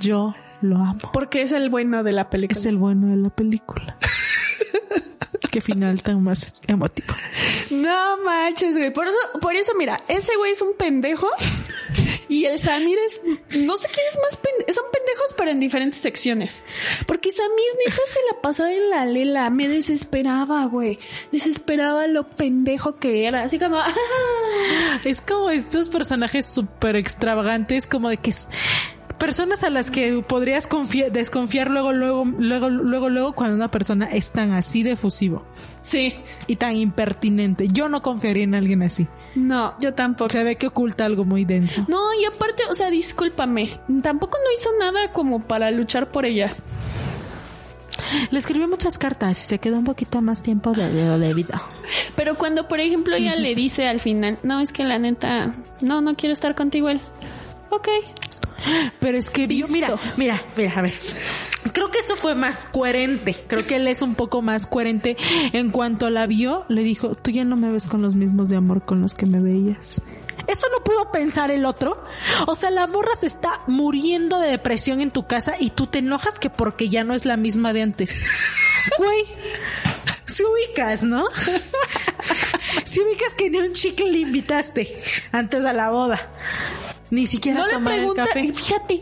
yo 0.00 0.34
lo 0.62 0.76
amo. 0.76 1.10
Porque 1.12 1.42
es 1.42 1.52
el 1.52 1.70
bueno 1.70 2.02
de 2.04 2.12
la 2.12 2.30
película. 2.30 2.58
Es 2.60 2.66
el 2.66 2.76
bueno 2.76 3.08
de 3.08 3.16
la 3.16 3.30
película. 3.30 3.96
Qué 5.50 5.60
final 5.60 6.02
tan 6.02 6.22
más 6.22 6.56
emotivo. 6.66 7.14
No 7.70 8.18
manches, 8.24 8.76
güey. 8.76 8.92
Por 8.92 9.06
eso, 9.08 9.16
por 9.40 9.54
eso, 9.54 9.72
mira, 9.78 10.00
ese 10.08 10.36
güey 10.36 10.52
es 10.52 10.60
un 10.62 10.76
pendejo. 10.78 11.28
Y 12.28 12.44
el 12.44 12.58
Samir 12.58 12.98
es, 12.98 13.20
no 13.24 13.76
sé 13.76 13.88
quién 13.92 14.06
es 14.12 14.18
más 14.20 14.36
pendejo, 14.36 14.72
son 14.72 14.84
pendejos 14.92 15.34
pero 15.36 15.50
en 15.50 15.60
diferentes 15.60 16.00
secciones. 16.00 16.62
Porque 17.06 17.30
Samir 17.30 17.72
neta 17.86 18.02
se 18.06 18.20
la 18.30 18.40
pasaba 18.40 18.72
en 18.72 18.90
la 18.90 19.06
lela, 19.06 19.50
me 19.50 19.68
desesperaba, 19.68 20.64
güey. 20.66 20.98
Desesperaba 21.32 22.06
lo 22.06 22.28
pendejo 22.28 22.96
que 22.96 23.26
era, 23.26 23.42
así 23.42 23.58
como, 23.58 23.78
Es 25.04 25.20
como 25.20 25.50
estos 25.50 25.88
personajes 25.88 26.46
súper 26.46 26.96
extravagantes, 26.96 27.86
como 27.86 28.08
de 28.08 28.16
que 28.16 28.30
es 28.30 28.48
personas 29.18 29.64
a 29.64 29.70
las 29.70 29.90
que 29.90 30.22
podrías 30.26 30.66
confiar, 30.66 31.12
desconfiar 31.12 31.70
luego, 31.70 31.92
luego, 31.92 32.24
luego, 32.24 32.68
luego, 32.68 33.08
luego 33.08 33.32
cuando 33.32 33.56
una 33.56 33.70
persona 33.70 34.06
es 34.06 34.32
tan 34.32 34.52
así 34.52 34.82
de 34.82 34.96
fusivo 34.96 35.44
sí, 35.86 36.14
y 36.46 36.56
tan 36.56 36.76
impertinente. 36.76 37.68
Yo 37.68 37.88
no 37.88 38.02
confiaría 38.02 38.44
en 38.44 38.54
alguien 38.54 38.82
así. 38.82 39.06
no, 39.34 39.74
yo 39.80 39.94
tampoco. 39.94 40.30
Se 40.30 40.42
ve 40.42 40.56
que 40.56 40.66
oculta 40.66 41.04
algo 41.04 41.24
muy 41.24 41.44
denso. 41.44 41.84
No, 41.88 42.12
y 42.20 42.24
aparte, 42.24 42.64
o 42.68 42.74
sea, 42.74 42.90
discúlpame, 42.90 43.68
tampoco 44.02 44.38
no 44.44 44.52
hizo 44.52 44.70
nada 44.78 45.12
como 45.12 45.40
para 45.40 45.70
luchar 45.70 46.10
por 46.10 46.26
ella. 46.26 46.56
Le 48.30 48.38
escribió 48.38 48.68
muchas 48.68 48.98
cartas 48.98 49.40
y 49.40 49.44
se 49.46 49.58
quedó 49.58 49.78
un 49.78 49.84
poquito 49.84 50.20
más 50.20 50.42
tiempo 50.42 50.72
de, 50.72 50.90
de, 50.90 51.18
de 51.18 51.34
vida. 51.34 51.62
Pero 52.14 52.36
cuando, 52.36 52.68
por 52.68 52.78
ejemplo, 52.78 53.16
ella 53.16 53.34
le 53.34 53.54
dice 53.54 53.88
al 53.88 54.00
final, 54.00 54.38
no, 54.42 54.60
es 54.60 54.72
que 54.72 54.84
la 54.84 54.98
neta, 54.98 55.54
no, 55.80 56.00
no 56.00 56.14
quiero 56.14 56.32
estar 56.32 56.54
contigo 56.54 56.88
él. 56.88 57.00
Ok. 57.70 57.88
Pero 59.00 59.18
es 59.18 59.30
que 59.30 59.46
vio, 59.46 59.66
mira, 59.68 59.94
mira, 60.16 60.42
mira, 60.56 60.72
a 60.76 60.82
ver. 60.82 60.94
Creo 61.72 61.90
que 61.90 61.98
eso 61.98 62.16
fue 62.16 62.34
más 62.34 62.66
coherente. 62.66 63.36
Creo 63.46 63.66
que 63.66 63.76
él 63.76 63.88
es 63.88 64.02
un 64.02 64.14
poco 64.14 64.40
más 64.40 64.66
coherente. 64.66 65.16
En 65.52 65.70
cuanto 65.70 66.10
la 66.10 66.26
vio, 66.26 66.64
le 66.68 66.82
dijo, 66.82 67.14
tú 67.14 67.30
ya 67.30 67.44
no 67.44 67.56
me 67.56 67.70
ves 67.70 67.88
con 67.88 68.02
los 68.02 68.14
mismos 68.14 68.48
de 68.48 68.56
amor 68.56 68.84
con 68.84 69.00
los 69.00 69.14
que 69.14 69.26
me 69.26 69.40
veías. 69.40 70.00
Eso 70.46 70.68
no 70.70 70.82
pudo 70.84 71.10
pensar 71.10 71.50
el 71.50 71.66
otro. 71.66 72.02
O 72.46 72.54
sea, 72.54 72.70
la 72.70 72.86
morra 72.86 73.14
se 73.18 73.26
está 73.26 73.60
muriendo 73.66 74.38
de 74.38 74.50
depresión 74.50 75.00
en 75.00 75.10
tu 75.10 75.26
casa 75.26 75.54
y 75.58 75.70
tú 75.70 75.86
te 75.86 75.98
enojas 75.98 76.38
que 76.38 76.50
porque 76.50 76.88
ya 76.88 77.04
no 77.04 77.14
es 77.14 77.24
la 77.24 77.36
misma 77.36 77.72
de 77.72 77.82
antes. 77.82 78.26
Güey, 78.98 79.24
si 80.26 80.44
ubicas, 80.44 81.02
¿no? 81.02 81.26
Si 82.84 83.00
ubicas 83.00 83.34
que 83.34 83.50
ni 83.50 83.58
un 83.58 83.72
chicle 83.72 84.10
le 84.10 84.18
invitaste 84.18 85.02
antes 85.32 85.64
a 85.64 85.72
la 85.72 85.90
boda. 85.90 86.30
Ni 87.10 87.26
siquiera 87.26 87.60
No 87.60 87.64
a 87.64 87.68
le 87.68 87.72
tomar 87.74 87.92
el 87.94 87.98
pregunta, 88.00 88.24
café. 88.26 88.52
fíjate, 88.52 89.00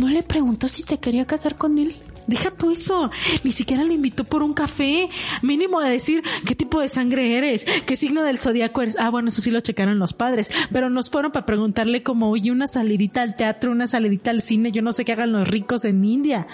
no 0.00 0.08
le 0.08 0.22
preguntó 0.22 0.68
si 0.68 0.82
te 0.82 0.98
quería 0.98 1.24
casar 1.26 1.56
con 1.56 1.78
él. 1.78 1.96
Deja 2.26 2.50
tú 2.50 2.70
eso. 2.70 3.10
Ni 3.42 3.52
siquiera 3.52 3.84
lo 3.84 3.92
invitó 3.92 4.24
por 4.24 4.42
un 4.42 4.54
café. 4.54 5.10
Mínimo 5.42 5.78
a 5.78 5.88
decir 5.88 6.22
qué 6.46 6.54
tipo 6.54 6.80
de 6.80 6.88
sangre 6.88 7.36
eres, 7.36 7.66
qué 7.84 7.96
signo 7.96 8.22
del 8.22 8.38
zodiaco 8.38 8.80
eres. 8.80 8.96
Ah, 8.98 9.10
bueno, 9.10 9.28
eso 9.28 9.42
sí 9.42 9.50
lo 9.50 9.60
checaron 9.60 9.98
los 9.98 10.14
padres. 10.14 10.50
Pero 10.72 10.88
nos 10.88 11.10
fueron 11.10 11.32
para 11.32 11.44
preguntarle 11.44 12.02
como, 12.02 12.30
oye, 12.30 12.50
una 12.50 12.66
salidita 12.66 13.20
al 13.20 13.36
teatro, 13.36 13.70
una 13.70 13.86
salidita 13.86 14.30
al 14.30 14.40
cine. 14.40 14.72
Yo 14.72 14.80
no 14.80 14.92
sé 14.92 15.04
qué 15.04 15.12
hagan 15.12 15.32
los 15.32 15.46
ricos 15.48 15.84
en 15.84 16.02
India. 16.02 16.46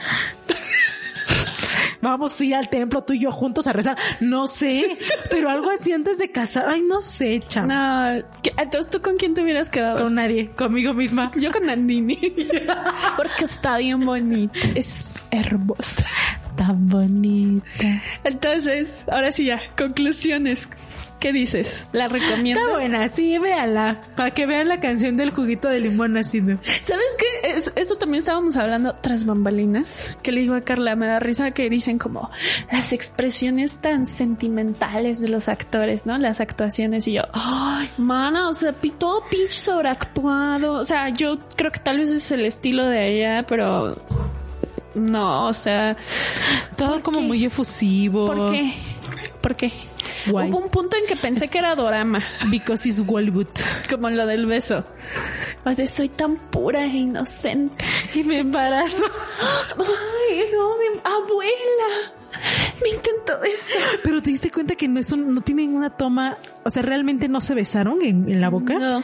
Vamos 2.00 2.40
a 2.40 2.44
ir 2.44 2.54
al 2.54 2.68
templo 2.68 3.02
tú 3.02 3.12
y 3.12 3.20
yo 3.20 3.30
juntos 3.32 3.66
a 3.66 3.72
rezar. 3.72 3.96
No 4.20 4.46
sé, 4.46 4.96
pero 5.30 5.50
algo 5.50 5.70
así 5.70 5.92
antes 5.92 6.18
de 6.18 6.30
casar. 6.30 6.66
Ay, 6.68 6.82
no 6.82 7.00
sé, 7.00 7.40
chamos. 7.46 7.74
No, 7.74 8.22
¿qué- 8.42 8.52
entonces 8.56 8.90
tú 8.90 9.00
con 9.00 9.16
quién 9.16 9.34
te 9.34 9.42
hubieras 9.42 9.68
quedado? 9.70 9.98
Con 10.04 10.14
nadie, 10.14 10.48
conmigo 10.50 10.92
misma. 10.94 11.30
Yo 11.36 11.50
con 11.50 11.66
Nandini. 11.66 12.16
Porque 13.16 13.44
está 13.44 13.78
bien 13.78 14.04
bonita. 14.04 14.58
Es 14.74 15.02
hermosa. 15.30 16.04
Tan 16.56 16.88
bonita. 16.88 17.86
Entonces, 18.24 19.04
ahora 19.10 19.32
sí 19.32 19.44
ya, 19.46 19.60
conclusiones. 19.76 20.68
¿Qué 21.20 21.32
dices? 21.34 21.86
¿La 21.92 22.08
recomiendas? 22.08 22.64
Está 22.64 22.76
buena, 22.76 23.06
sí, 23.08 23.36
véala. 23.38 24.00
Para 24.16 24.30
que 24.30 24.46
vean 24.46 24.68
la 24.68 24.80
canción 24.80 25.18
del 25.18 25.30
juguito 25.30 25.68
de 25.68 25.78
limón 25.80 26.14
nacido. 26.14 26.56
¿Sabes 26.62 27.04
qué? 27.18 27.50
Es- 27.50 27.72
esto 27.76 27.96
también 27.96 28.20
estábamos 28.20 28.56
hablando 28.56 28.94
tras 28.94 29.26
bambalinas. 29.26 30.16
Que 30.22 30.32
le 30.32 30.40
digo 30.40 30.54
a 30.54 30.62
Carla, 30.62 30.96
me 30.96 31.06
da 31.06 31.18
risa 31.18 31.50
que 31.50 31.68
dicen 31.68 31.98
como 31.98 32.30
las 32.72 32.94
expresiones 32.94 33.74
tan 33.82 34.06
sentimentales 34.06 35.20
de 35.20 35.28
los 35.28 35.48
actores, 35.48 36.06
¿no? 36.06 36.16
Las 36.16 36.40
actuaciones 36.40 37.06
y 37.06 37.12
yo, 37.12 37.22
ay, 37.34 37.88
mana, 37.98 38.48
o 38.48 38.54
sea, 38.54 38.72
todo 38.98 39.22
pinche 39.28 39.50
sobreactuado. 39.60 40.72
O 40.72 40.84
sea, 40.86 41.10
yo 41.10 41.36
creo 41.54 41.70
que 41.70 41.80
tal 41.80 41.98
vez 41.98 42.08
es 42.08 42.30
el 42.32 42.46
estilo 42.46 42.86
de 42.86 43.14
ella, 43.14 43.44
pero 43.46 43.94
no, 44.94 45.46
o 45.48 45.52
sea, 45.52 45.96
Todo 46.76 46.92
¿Por 46.94 47.02
como 47.02 47.20
muy 47.20 47.44
efusivo. 47.44 48.26
¿por 48.26 48.52
qué? 48.52 48.72
¿Por 49.42 49.54
qué? 49.54 49.70
Guay. 50.26 50.50
Hubo 50.50 50.58
un 50.58 50.68
punto 50.70 50.96
en 50.96 51.06
que 51.06 51.16
pensé 51.16 51.48
que 51.48 51.58
era 51.58 51.74
dorama. 51.74 52.22
Because 52.50 52.88
it's 52.88 53.02
Hollywood. 53.06 53.48
Como 53.88 54.10
lo 54.10 54.26
del 54.26 54.46
beso. 54.46 54.84
De 55.64 55.86
soy 55.86 56.08
tan 56.08 56.36
pura 56.36 56.84
e 56.84 56.88
inocente. 56.88 57.84
Y 58.14 58.22
me 58.24 58.38
embarazo. 58.38 59.04
Ay, 59.78 60.44
no, 60.52 60.76
mi 60.78 61.00
abuela. 61.04 62.19
Me 62.82 62.88
intentó 62.90 63.42
eso. 63.44 63.74
Pero 64.02 64.22
te 64.22 64.30
diste 64.30 64.50
cuenta 64.50 64.74
que 64.74 64.88
no, 64.88 65.00
es 65.00 65.12
un- 65.12 65.34
no 65.34 65.40
tienen 65.40 65.74
una 65.74 65.90
toma, 65.90 66.38
o 66.64 66.70
sea, 66.70 66.82
realmente 66.82 67.28
no 67.28 67.40
se 67.40 67.54
besaron 67.54 68.02
en, 68.02 68.28
en 68.30 68.40
la 68.40 68.48
boca. 68.48 68.74
No. 68.78 69.02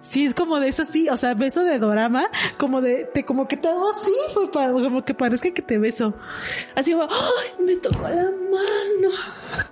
Sí, 0.00 0.24
es 0.24 0.34
como 0.34 0.58
de 0.60 0.68
eso 0.68 0.84
sí, 0.84 1.08
o 1.08 1.16
sea, 1.16 1.34
beso 1.34 1.62
de 1.64 1.78
dorama, 1.78 2.28
como 2.58 2.80
de, 2.80 3.08
te, 3.12 3.24
como 3.24 3.46
que 3.48 3.56
todo 3.56 3.90
así, 3.92 4.12
pues, 4.34 4.48
como 4.72 5.04
que 5.04 5.14
parezca 5.14 5.50
que 5.52 5.62
te 5.62 5.78
beso. 5.78 6.14
Así 6.74 6.92
como, 6.92 7.04
ay, 7.04 7.64
me 7.66 7.76
tocó 7.76 8.08
la 8.08 8.24
mano. 8.24 9.14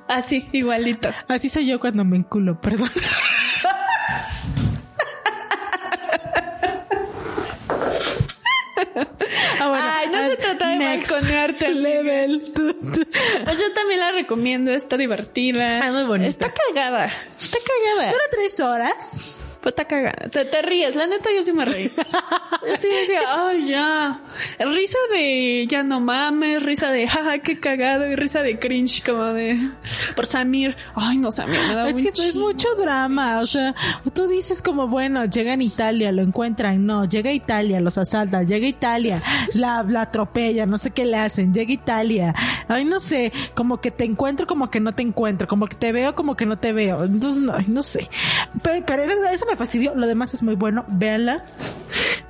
Así, 0.09 0.49
igualito. 0.53 1.09
Así 1.29 1.49
soy 1.49 1.67
yo 1.67 1.81
cuando 1.81 2.05
me 2.05 2.17
enculo, 2.19 2.61
perdón. 2.61 2.91
Ah, 9.61 9.69
bueno, 9.69 9.85
Ay, 9.85 10.09
no 10.09 10.19
se 10.19 10.33
ah, 10.33 10.37
trata 10.37 10.69
de 10.69 10.85
balconearte, 10.85 11.75
level. 11.75 12.53
Tu, 12.53 12.75
tu. 12.75 13.07
Pues 13.45 13.59
yo 13.59 13.73
también 13.75 14.01
la 14.01 14.13
recomiendo, 14.13 14.73
está 14.73 14.97
divertida. 14.97 15.81
Ah, 15.85 15.93
muy 15.93 16.05
bonita. 16.05 16.29
Está 16.29 16.53
cagada. 16.53 17.07
Está 17.41 17.59
cagada. 17.59 18.11
Dura 18.13 18.25
tres 18.31 18.61
horas. 18.61 19.38
Pues 19.61 19.73
está 19.73 19.87
cagada. 19.87 20.29
Te, 20.31 20.45
te 20.45 20.63
ríes, 20.63 20.95
la 20.95 21.07
neta 21.07 21.31
yo 21.35 21.43
sí 21.43 21.53
me 21.53 21.65
reí. 21.65 21.93
Yo 22.69 22.77
sí 22.77 22.89
decía, 22.89 23.21
ay, 23.29 23.69
ya. 23.69 24.21
Risa 24.59 24.99
de 25.13 25.67
ya 25.69 25.83
no 25.83 26.01
mames, 26.01 26.63
risa 26.63 26.91
de 26.91 27.09
jaja, 27.09 27.39
qué 27.39 27.59
cagado, 27.59 28.07
y 28.07 28.15
risa 28.15 28.43
de 28.43 28.59
cringe, 28.59 29.03
como 29.05 29.25
de 29.25 29.59
por 30.15 30.27
Samir. 30.27 30.77
Ay, 30.95 31.19
no, 31.19 31.31
Samir, 31.31 31.61
me 31.61 31.75
da 31.75 31.89
Es 31.89 31.97
que 31.97 32.09
es 32.09 32.37
mucho 32.37 32.69
drama, 32.77 33.39
o 33.39 33.47
sea, 33.47 33.75
tú 34.13 34.29
dices 34.29 34.63
como, 34.63 34.89
bueno, 34.89 35.25
llegan 35.25 35.61
a 35.61 35.65
Italia, 35.65 36.13
lo 36.13 36.23
encuentran, 36.23 36.85
no, 36.85 37.05
llega 37.05 37.31
a 37.31 37.35
Italia, 37.35 37.81
los 37.81 37.99
asaltan, 37.99 38.47
llega 38.47 38.67
a 38.67 38.71
Italia, 38.71 39.23
la, 39.55 39.83
la 39.83 40.03
atropella, 40.03 40.67
no 40.67 40.79
sé 40.79 40.91
qué 40.91 41.05
le 41.05 41.17
hacen, 41.17 41.53
llega 41.53 41.71
a 41.71 41.75
Italia, 41.75 42.35
ay, 42.69 42.85
no 42.85 43.01
sé, 43.01 43.33
como 43.55 43.81
que 43.81 43.91
te 43.91 44.05
encuentro, 44.05 44.47
como 44.47 44.71
que 44.71 44.81
no 44.81 44.93
te 44.93 45.03
encuentro, 45.03 45.47
como 45.47 45.67
que 45.67 45.77
te 45.77 45.93
veo, 45.93 46.15
como 46.15 46.37
que 46.37 46.47
no 46.47 46.59
te 46.59 46.73
veo, 46.73 47.05
entonces, 47.05 47.43
no, 47.43 47.55
no 47.69 47.83
sé, 47.83 48.09
pero, 48.63 48.85
pero 48.87 49.05
eso 49.05 49.47
me 49.49 49.57
fastidió, 49.57 49.95
lo 49.95 50.07
demás 50.07 50.35
es 50.35 50.43
muy 50.43 50.55
bueno, 50.55 50.85
véanla, 50.89 51.43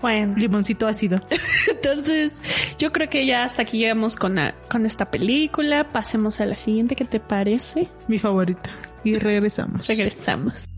Bueno, 0.00 0.34
limoncito 0.36 0.86
ácido. 0.86 1.18
entonces 1.70 2.32
yo 2.78 2.92
creo 2.92 3.08
que 3.10 3.26
ya 3.26 3.42
hasta 3.44 3.62
aquí 3.62 3.78
llegamos 3.78 4.16
con, 4.16 4.36
la- 4.36 4.54
con 4.70 4.86
esta 4.86 5.06
película. 5.10 5.88
Pasemos 5.88 6.40
a 6.40 6.46
la 6.46 6.56
siguiente, 6.56 6.94
¿qué 6.94 7.04
te 7.04 7.18
parece? 7.20 7.88
Mi 8.06 8.18
favorita. 8.18 8.70
Y 9.04 9.16
regresamos. 9.18 9.88
Regresamos. 9.88 10.68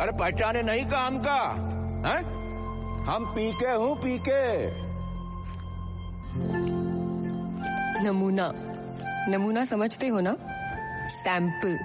अरे 0.00 0.12
पहचाने 0.12 0.62
नहीं 0.62 0.84
काम 0.84 1.18
का, 1.18 1.40
हैं? 2.08 2.22
हम 3.04 3.24
पीके 3.24 3.72
हूँ, 3.72 3.96
पीके। 3.96 4.66
नमूना 8.04 8.52
नमूना 9.28 9.64
समझते 9.64 10.08
हो 10.08 10.20
ना? 10.20 10.36
सैंपल 11.06 11.78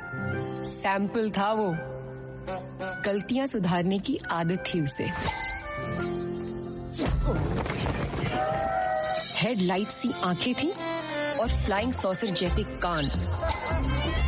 सैंपल 0.70 1.30
था 1.30 1.52
वो। 1.54 1.76
गलतियाँ 3.06 3.48
सुधारने 3.48 4.00
की 4.00 4.20
आदत 4.32 4.64
थी 4.68 4.82
उसे। 4.82 5.10
हेडलाइट 9.36 9.88
सी 9.88 10.12
आँखें 10.24 10.54
थी 10.54 10.72
और 11.40 11.48
फ्लाइंग 11.66 11.94
सॉसर 11.94 12.28
जैसे 12.28 12.64
कान। 12.64 13.06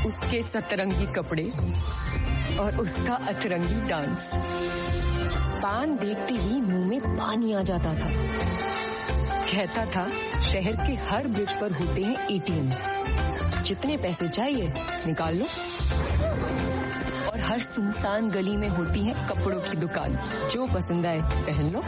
उसके 0.08 0.44
सतरंगी 0.44 1.06
कपड़े। 1.06 1.52
और 2.60 2.76
उसका 2.76 3.14
अतरंगी 3.14 3.90
डांस। 3.90 4.32
पान 5.64 5.98
देखते 5.98 6.34
ही 6.34 6.62
मुँह 6.62 6.88
में 6.88 7.02
पानी 7.02 7.54
आ 7.54 7.62
जाता 7.62 7.94
था। 7.94 8.10
कहता 9.52 9.86
था, 9.86 10.10
शहर 10.42 10.88
के 10.88 10.94
हर 10.94 11.28
ब्रिज 11.28 11.52
पर 11.52 11.72
होते 11.72 12.02
हैं 12.02 12.28
एटीएम 12.28 12.72
जितने 13.64 13.98
पैसे 13.98 14.28
चाहिए, 14.28 14.74
निकाल 15.08 15.36
लो। 15.38 15.46
और 17.32 17.40
हर 17.40 17.60
सुनसान 17.60 18.30
गली 18.30 18.58
में 18.58 18.70
होती 18.70 19.00
है 19.00 19.28
कपड़ों 19.28 19.60
की 19.60 19.78
दुकान। 19.78 20.20
जो 20.52 20.68
पसंद 20.68 21.06
आए, 21.06 21.22
पहन 21.22 21.72
लो। 21.72 21.84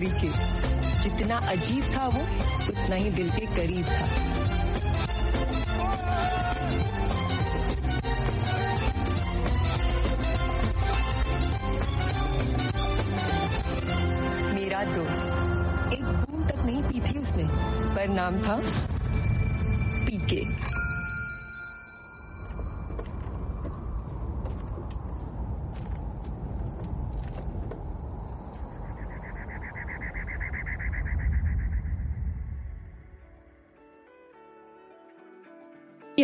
तरीके। 0.00 1.00
जितना 1.02 1.36
अजीब 1.36 1.84
था 1.84 2.08
वो 2.08 2.20
उतना 2.68 2.96
ही 2.96 3.10
दिल 3.10 3.30
के 3.30 3.46
करीब 3.46 3.86
था। 3.86 4.29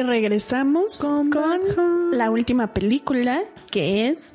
Regresamos 0.06 0.98
con, 0.98 1.30
la 2.12 2.30
última 2.30 2.72
película 2.72 3.42
que 3.70 4.08
es 4.08 4.32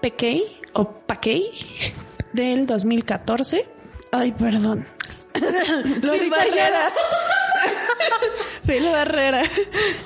Pequey 0.00 0.42
o 0.72 0.90
Paquey 1.06 1.50
del 2.32 2.66
2014. 2.66 3.66
Ay, 4.12 4.32
perdón. 4.32 4.86
Phil 5.34 6.30
Barrera. 6.30 6.92
Phil 8.66 8.88
Barrera. 8.88 9.42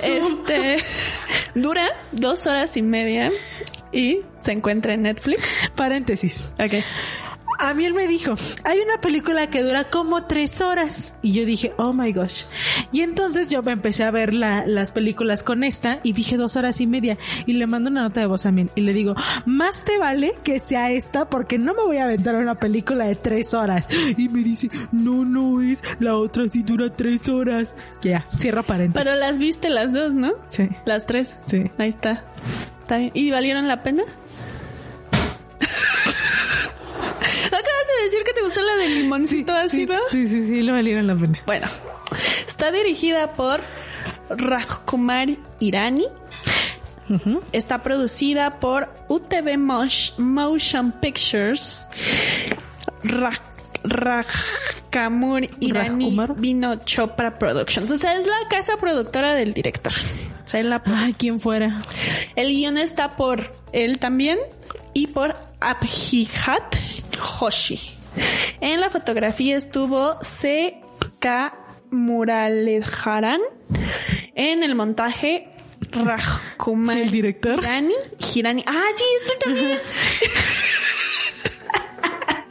Este 0.03 0.76
dura 1.55 1.89
dos 2.12 2.47
horas 2.47 2.76
y 2.76 2.82
media 2.82 3.30
y 3.93 4.20
se 4.41 4.53
encuentra 4.53 4.95
en 4.95 5.03
Netflix. 5.03 5.57
Paréntesis. 5.76 6.53
Ok. 6.59 6.82
A 7.59 7.74
mí 7.74 7.84
él 7.84 7.92
me 7.94 8.06
dijo, 8.06 8.34
hay 8.64 8.78
una 8.80 9.00
película 9.00 9.48
que 9.50 9.62
dura 9.62 9.90
como 9.90 10.24
tres 10.26 10.61
horas. 10.61 11.14
Y 11.22 11.32
yo 11.32 11.44
dije, 11.44 11.72
oh 11.76 11.92
my 11.92 12.12
gosh. 12.12 12.44
Y 12.92 13.00
entonces 13.00 13.48
yo 13.48 13.62
me 13.62 13.72
empecé 13.72 14.04
a 14.04 14.11
ver 14.11 14.32
la- 14.32 14.64
las 14.66 14.92
películas 14.92 15.42
con 15.42 15.64
esta 15.64 15.98
y 16.04 16.12
dije 16.12 16.36
dos 16.36 16.56
horas 16.56 16.80
y 16.80 16.86
media. 16.86 17.18
Y 17.46 17.54
le 17.54 17.66
mando 17.66 17.90
una 17.90 18.02
nota 18.02 18.20
de 18.20 18.26
voz 18.26 18.46
a 18.46 18.52
mí 18.52 18.68
y 18.74 18.80
le 18.82 18.92
digo, 18.92 19.14
más 19.44 19.84
te 19.84 19.98
vale 19.98 20.34
que 20.44 20.61
sea 20.61 20.90
esta 20.92 21.28
porque 21.28 21.59
no 21.59 21.74
me 21.74 21.82
voy 21.82 21.96
a 21.96 22.04
aventar 22.04 22.36
una 22.36 22.54
película 22.54 23.06
de 23.06 23.16
tres 23.16 23.52
horas. 23.54 23.88
Y 24.16 24.28
me 24.28 24.42
dice, 24.42 24.70
no, 24.92 25.24
no 25.24 25.61
es, 25.61 25.82
la 25.98 26.16
otra 26.16 26.48
sí 26.48 26.62
dura 26.62 26.94
tres 26.94 27.28
horas. 27.28 27.74
Ya, 28.02 28.24
cierra 28.36 28.62
paréntesis. 28.62 29.04
Pero 29.06 29.18
las 29.18 29.38
viste 29.38 29.68
las 29.68 29.92
dos, 29.92 30.14
¿no? 30.14 30.32
Sí, 30.48 30.68
Las 30.84 31.06
tres. 31.06 31.28
sí. 31.42 31.64
Ahí 31.78 31.88
está. 31.88 32.24
Está 32.82 32.98
bien. 32.98 33.11
¿Y 33.14 33.30
valieron 33.30 33.66
la 33.68 33.82
pena? 33.82 34.04
Que 38.29 38.35
te 38.35 38.43
gustó 38.43 38.61
la 38.61 38.76
de 38.76 38.89
limoncito 38.89 39.53
Sí, 39.53 39.59
ácido. 39.59 39.95
sí, 40.11 40.29
sí, 40.29 40.47
sí, 40.47 40.62
lo 40.62 40.72
valieron 40.74 41.07
la 41.07 41.16
pena. 41.16 41.41
Bueno, 41.47 41.66
está 42.47 42.70
dirigida 42.70 43.33
por 43.33 43.61
Rajkumar 44.31 45.29
Irani. 45.61 46.07
Está 47.53 47.83
producida 47.83 48.61
por 48.61 48.89
UTV 49.09 49.57
Motion 50.18 50.93
Pictures. 51.01 51.87
Raj- 53.03 53.41
Rajkamur 53.85 55.49
Irani 55.61 55.89
Rajkumar. 56.05 56.35
Vino 56.37 56.76
Chopra 56.85 57.39
Productions. 57.39 57.91
O 57.91 57.97
sea, 57.97 58.18
es 58.18 58.26
la 58.26 58.49
casa 58.51 58.74
productora 58.79 59.35
del 59.35 59.55
director. 59.55 59.93
O 60.45 60.49
sea, 60.49 60.61
es 60.61 60.66
la 60.66 60.83
Ay, 60.85 61.14
quién 61.14 61.41
fuera. 61.41 61.81
el 62.37 62.49
guion 62.49 62.76
está 62.76 63.16
por 63.16 63.53
él 63.72 63.99
también 63.99 64.39
y 64.93 65.07
por 65.07 65.35
Abhihat 65.61 66.76
Hoshi. 67.41 67.93
En 68.61 68.80
la 68.80 68.90
fotografía 68.90 69.56
estuvo 69.56 70.18
C.K. 70.22 71.54
Muralidharan. 71.90 73.40
En 74.34 74.62
el 74.62 74.74
montaje, 74.74 75.48
Rajkumar. 75.92 76.98
¿El 76.98 77.11
director? 77.11 77.59
Hirani. 77.59 77.94
Hirani. 78.34 78.64
Ah, 78.66 78.84
sí, 78.96 79.04
es 79.32 79.38
también. 79.38 79.78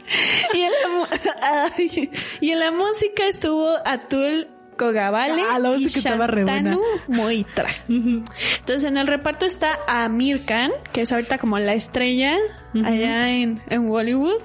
y, 0.54 0.60
en 0.62 0.72
la, 0.82 0.88
mu- 0.88 1.06
ay, 1.76 2.10
y 2.40 2.50
en 2.50 2.58
la 2.58 2.70
música 2.70 3.26
estuvo 3.26 3.76
Atul 3.84 4.48
Kogavale 4.78 5.42
Ah, 5.50 5.58
la 5.58 5.68
y 5.76 5.86
buena. 5.88 6.26
Shantanu 6.26 6.80
Moitra. 7.08 7.66
Entonces 7.88 8.84
en 8.84 8.96
el 8.96 9.06
reparto 9.06 9.44
está 9.44 9.78
Amir 9.86 10.44
Khan, 10.46 10.70
que 10.92 11.02
es 11.02 11.12
ahorita 11.12 11.36
como 11.38 11.58
la 11.58 11.74
estrella 11.74 12.36
allá 12.84 13.30
en, 13.30 13.60
en 13.68 13.86
Bollywood, 13.88 14.40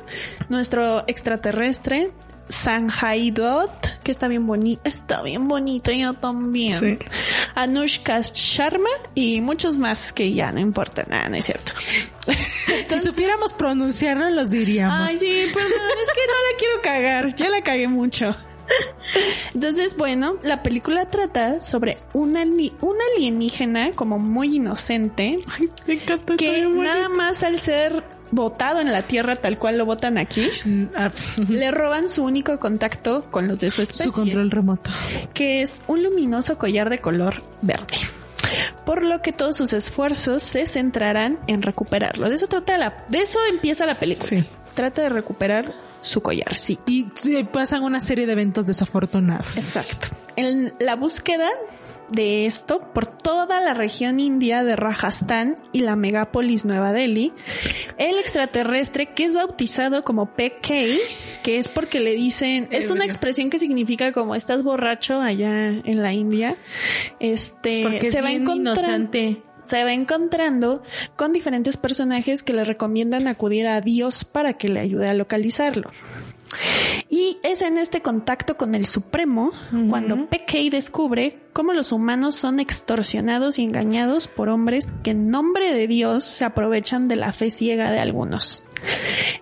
nuestro 0.50 1.06
extraterrestre. 1.08 2.12
Sanjay 2.50 3.32
Dutt, 3.32 3.72
que 4.04 4.12
está 4.12 4.28
bien 4.28 4.46
bonito, 4.46 4.82
está 4.84 5.22
bien 5.24 5.48
bonito, 5.48 5.92
yo 5.92 6.14
también. 6.14 6.78
Sí. 6.78 7.00
Anushka 7.56 8.20
Sharma 8.22 8.90
y 9.16 9.40
muchos 9.40 9.78
más 9.78 10.12
que 10.12 10.34
ya 10.34 10.52
no 10.52 10.60
importa 10.60 11.06
nada, 11.10 11.30
no 11.30 11.38
es 11.38 11.46
cierto. 11.46 11.72
Si 12.88 13.00
supiéramos 13.00 13.54
pronunciarlo, 13.54 14.30
los 14.30 14.50
diríamos. 14.52 15.10
Ay, 15.10 15.18
sí, 15.18 15.46
perdón, 15.54 15.72
es 15.72 16.14
que 16.14 16.28
no 16.28 16.34
la 16.34 16.58
quiero 16.58 16.82
cagar. 16.82 17.36
Ya 17.36 17.50
la 17.50 17.62
cagué 17.62 17.88
mucho. 17.88 18.36
Entonces, 19.54 19.96
bueno, 19.98 20.38
la 20.44 20.64
película 20.64 21.10
trata 21.10 21.62
sobre 21.62 21.98
una, 22.14 22.42
ali- 22.42 22.74
un 22.82 22.96
alienígena 23.16 23.92
como 23.92 24.18
muy 24.20 24.56
inocente 24.56 25.40
Me 25.88 25.94
encanta. 25.96 26.36
que 26.38 26.62
nada 26.68 27.10
más 27.10 27.44
al 27.44 27.60
ser 27.60 28.04
botado 28.32 28.80
en 28.80 28.92
la 28.92 29.04
Tierra 29.04 29.36
tal 29.36 29.60
cual 29.60 29.78
lo 29.78 29.86
botan 29.86 30.18
aquí, 30.18 30.50
Mm, 30.66 30.84
ah, 30.96 31.12
le 31.48 31.70
roban 31.72 32.10
su 32.10 32.24
único 32.24 32.58
contacto 32.58 33.26
con 33.30 33.48
los 33.48 33.60
de 33.60 33.70
su 33.70 33.82
especie, 33.84 34.06
Su 34.06 34.12
control 34.12 34.50
remoto. 34.50 34.90
que 35.34 35.62
es 35.62 35.82
un 35.88 36.02
luminoso 36.04 36.58
collar 36.58 36.90
de 36.90 36.98
color 37.00 37.44
verde. 37.62 37.98
Por 38.86 39.04
lo 39.06 39.20
que 39.20 39.32
todos 39.32 39.56
sus 39.56 39.72
esfuerzos 39.74 40.44
se 40.44 40.66
centrarán 40.66 41.40
en 41.48 41.62
recuperarlo. 41.62 42.28
De 42.28 42.36
eso 42.36 42.48
trata 42.48 42.78
la, 42.78 43.06
de 43.08 43.20
eso 43.22 43.40
empieza 43.50 43.86
la 43.86 43.96
película. 43.96 44.28
Sí. 44.28 44.44
Trata 44.74 45.04
de 45.04 45.10
recuperar 45.10 45.74
su 46.04 46.22
collar, 46.22 46.56
sí. 46.56 46.78
Y 46.86 47.08
sí, 47.16 47.44
pasan 47.46 47.84
una 47.84 48.00
serie 48.00 48.28
de 48.28 48.34
eventos 48.34 48.68
desafortunados. 48.68 49.58
Exacto. 49.58 50.08
En 50.36 50.74
la 50.80 50.96
búsqueda 50.96 51.50
de 52.10 52.46
esto 52.46 52.82
por 52.94 53.06
toda 53.06 53.62
la 53.62 53.74
región 53.74 54.20
india 54.20 54.64
de 54.64 54.76
Rajasthan 54.76 55.58
y 55.72 55.80
la 55.80 55.96
megápolis 55.96 56.66
Nueva 56.66 56.92
Delhi, 56.92 57.32
el 57.98 58.20
extraterrestre 58.20 59.14
que 59.14 59.24
es 59.24 59.34
bautizado 59.34 60.04
como 60.04 60.28
PK, 60.28 60.68
que 61.42 61.58
es 61.58 61.68
porque 61.68 62.00
le 62.00 62.14
dicen, 62.14 62.68
es 62.72 62.92
una 62.92 63.06
expresión 63.06 63.50
que 63.50 63.58
significa 63.58 64.12
como 64.12 64.36
estás 64.36 64.64
borracho 64.64 65.22
allá 65.22 65.70
en 65.70 66.02
la 66.02 66.14
India, 66.14 66.58
este 67.20 67.98
es 67.98 68.12
se 68.12 68.22
va 68.22 68.32
encontrando 68.32 68.82
inocente. 68.82 69.42
Se 69.64 69.84
va 69.84 69.94
encontrando 69.94 70.84
con 71.16 71.34
diferentes 71.34 71.78
personajes 71.78 72.44
que 72.44 72.54
le 72.54 72.64
recomiendan 72.64 73.28
acudir 73.28 73.68
a 73.68 73.82
Dios 73.82 74.26
para 74.26 74.54
que 74.54 74.70
le 74.70 74.80
ayude 74.80 75.10
a 75.10 75.14
localizarlo. 75.14 75.90
Y 77.10 77.38
es 77.44 77.62
en 77.62 77.78
este 77.78 78.02
contacto 78.02 78.58
con 78.58 78.76
el 78.76 78.86
Supremo 78.86 79.52
cuando 79.90 80.28
PK 80.28 80.70
descubre 80.72 81.40
cómo 81.52 81.74
los 81.74 81.92
humanos 81.92 82.36
son 82.36 82.60
extorsionados 82.60 83.60
y 83.60 83.64
engañados 83.64 84.28
por 84.28 84.50
hombres 84.50 84.94
que 85.04 85.12
en 85.12 85.30
nombre 85.30 85.74
de 85.74 85.88
Dios 85.88 86.24
se 86.26 86.46
aprovechan 86.46 87.08
de 87.08 87.16
la 87.16 87.34
fe 87.34 87.50
ciega 87.50 87.92
de 87.92 88.00
algunos. 88.00 88.64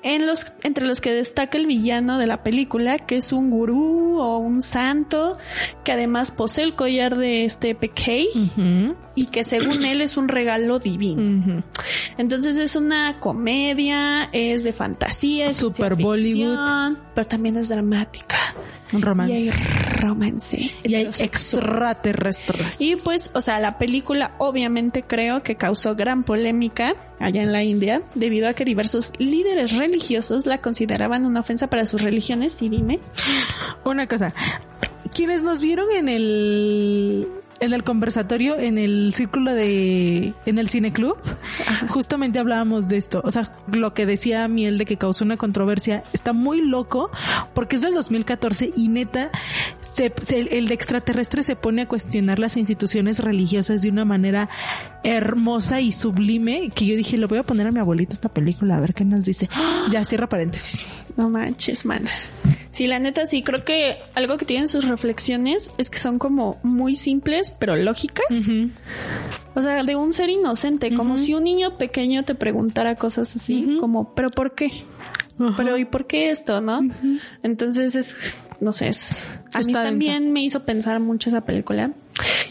En 0.03 0.25
los, 0.25 0.45
entre 0.63 0.85
los 0.87 0.99
que 1.01 1.13
destaca 1.13 1.57
el 1.57 1.65
villano 1.67 2.17
de 2.17 2.27
la 2.27 2.43
película, 2.43 2.99
que 2.99 3.17
es 3.17 3.31
un 3.31 3.49
gurú 3.51 4.19
o 4.19 4.37
un 4.39 4.61
santo, 4.61 5.37
que 5.83 5.91
además 5.91 6.31
posee 6.31 6.63
el 6.63 6.75
collar 6.75 7.17
de 7.17 7.45
este 7.45 7.75
Ujú, 7.75 8.95
y 9.15 9.25
que 9.27 9.43
según 9.43 9.83
él 9.85 10.01
es 10.01 10.17
un 10.17 10.27
regalo 10.27 10.79
divino. 10.79 11.63
Entonces 12.17 12.57
es 12.57 12.75
una 12.75 13.19
comedia, 13.19 14.29
es 14.31 14.63
de 14.63 14.73
fantasía, 14.73 15.47
es 15.47 15.57
Super 15.57 15.95
Bollywood. 15.95 16.97
pero 17.13 17.27
también 17.27 17.57
es 17.57 17.69
dramática. 17.69 18.37
Un 18.93 18.99
Y 18.99 19.03
romance. 19.03 19.33
hay 19.33 19.49
romance. 20.01 20.71
Y 20.83 20.95
hay 20.95 21.05
extraterrestres. 21.19 22.79
Y 22.81 22.95
pues, 22.97 23.31
o 23.33 23.41
sea, 23.41 23.59
la 23.59 23.77
película 23.77 24.35
obviamente 24.37 25.03
creo 25.03 25.43
que 25.43 25.55
causó 25.55 25.95
gran 25.95 26.23
polémica 26.23 26.95
allá 27.19 27.43
en 27.43 27.51
la 27.53 27.63
India, 27.63 28.01
debido 28.15 28.49
a 28.49 28.53
que 28.53 28.65
diversos 28.65 29.13
líderes 29.31 29.77
religiosos 29.77 30.45
la 30.45 30.59
consideraban 30.59 31.25
una 31.25 31.39
ofensa 31.39 31.67
para 31.67 31.85
sus 31.85 32.01
religiones, 32.01 32.61
y 32.61 32.69
dime. 32.69 32.99
Una 33.83 34.07
cosa. 34.07 34.33
Quienes 35.13 35.41
nos 35.43 35.61
vieron 35.61 35.89
en 35.91 36.09
el 36.09 37.27
en 37.61 37.73
el 37.73 37.83
conversatorio, 37.83 38.57
en 38.57 38.79
el 38.79 39.13
círculo 39.13 39.53
de, 39.53 40.33
en 40.47 40.57
el 40.57 40.67
cineclub, 40.67 41.15
justamente 41.89 42.39
hablábamos 42.39 42.87
de 42.87 42.97
esto. 42.97 43.21
O 43.23 43.29
sea, 43.29 43.51
lo 43.71 43.93
que 43.93 44.07
decía 44.07 44.47
Miel 44.47 44.79
de 44.79 44.85
que 44.85 44.97
causó 44.97 45.23
una 45.23 45.37
controversia 45.37 46.03
está 46.11 46.33
muy 46.33 46.61
loco 46.61 47.11
porque 47.53 47.75
es 47.75 47.83
del 47.83 47.93
2014 47.93 48.71
y 48.75 48.87
neta, 48.87 49.29
se, 49.93 50.13
se- 50.25 50.57
el 50.57 50.67
de 50.67 50.73
extraterrestre 50.73 51.43
se 51.43 51.55
pone 51.55 51.83
a 51.83 51.87
cuestionar 51.87 52.39
las 52.39 52.57
instituciones 52.57 53.19
religiosas 53.19 53.81
de 53.81 53.89
una 53.89 54.05
manera 54.05 54.49
hermosa 55.03 55.81
y 55.81 55.91
sublime 55.91 56.69
que 56.73 56.85
yo 56.85 56.95
dije, 56.95 57.17
lo 57.17 57.27
voy 57.27 57.39
a 57.39 57.43
poner 57.43 57.67
a 57.67 57.71
mi 57.71 57.79
abuelita 57.79 58.13
esta 58.13 58.29
película 58.29 58.77
a 58.77 58.79
ver 58.79 58.93
qué 58.93 59.03
nos 59.05 59.25
dice. 59.25 59.49
Ya 59.91 60.03
cierra 60.05 60.27
paréntesis. 60.29 60.85
No 61.17 61.29
manches, 61.29 61.85
mana. 61.85 62.09
Sí, 62.71 62.87
la 62.87 62.99
neta 62.99 63.25
sí, 63.25 63.43
creo 63.43 63.65
que 63.65 63.97
algo 64.15 64.37
que 64.37 64.45
tienen 64.45 64.67
sus 64.69 64.87
reflexiones 64.87 65.71
es 65.77 65.89
que 65.89 65.99
son 65.99 66.19
como 66.19 66.59
muy 66.63 66.95
simples, 66.95 67.51
pero 67.59 67.75
lógicas. 67.75 68.25
O 69.55 69.61
sea, 69.61 69.83
de 69.83 69.95
un 69.97 70.11
ser 70.13 70.29
inocente, 70.29 70.93
como 70.95 71.17
si 71.17 71.33
un 71.33 71.43
niño 71.43 71.77
pequeño 71.77 72.23
te 72.23 72.33
preguntara 72.33 72.95
cosas 72.95 73.35
así, 73.35 73.75
como, 73.79 74.13
pero 74.15 74.29
¿por 74.29 74.55
qué? 74.55 74.69
Pero 75.57 75.77
¿y 75.77 75.85
por 75.85 76.05
qué 76.07 76.29
esto, 76.29 76.61
no? 76.61 76.79
Entonces 77.43 77.95
es, 77.95 78.15
no 78.61 78.71
sé, 78.71 78.87
es, 78.87 79.39
a 79.53 79.59
mí 79.59 79.73
también 79.73 80.31
me 80.31 80.41
hizo 80.41 80.63
pensar 80.63 80.99
mucho 81.01 81.27
esa 81.29 81.41
película. 81.41 81.91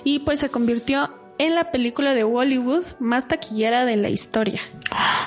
Y 0.05 0.19
pues 0.21 0.41
se 0.41 0.51
convirtió 0.51 1.09
en 1.39 1.55
la 1.55 1.71
película 1.71 2.13
de 2.15 2.23
Bollywood 2.25 2.85
más 2.99 3.27
taquillera 3.29 3.87
de 3.87 3.97
la 3.97 4.11
historia, 4.11 4.61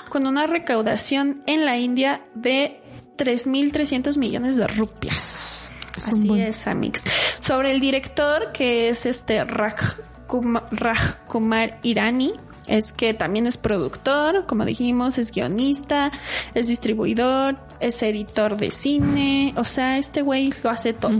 con 0.09 0.27
una 0.27 0.45
recaudación 0.45 1.41
en 1.47 1.65
la 1.65 1.77
India 1.79 2.21
de 2.35 2.79
3.300 3.17 4.17
millones 4.17 4.55
de 4.55 4.67
rupias. 4.67 5.71
Es 5.97 6.07
Así 6.07 6.27
buen- 6.27 6.41
es, 6.41 6.67
Amix. 6.67 7.03
Sobre 7.39 7.71
el 7.71 7.79
director, 7.79 8.51
que 8.51 8.89
es 8.89 9.05
este 9.05 9.43
Raj 9.45 9.95
Kuma- 10.27 10.67
Raj 10.71 11.17
Kumar 11.27 11.79
Irani, 11.83 12.33
es 12.67 12.93
que 12.93 13.13
también 13.13 13.47
es 13.47 13.57
productor, 13.57 14.45
como 14.45 14.65
dijimos, 14.65 15.17
es 15.17 15.31
guionista, 15.31 16.11
es 16.53 16.67
distribuidor, 16.67 17.57
es 17.79 18.01
editor 18.01 18.57
de 18.57 18.71
cine, 18.71 19.53
o 19.57 19.63
sea, 19.63 19.97
este 19.97 20.21
güey 20.21 20.53
lo 20.63 20.69
hace 20.69 20.93
todo. 20.93 21.13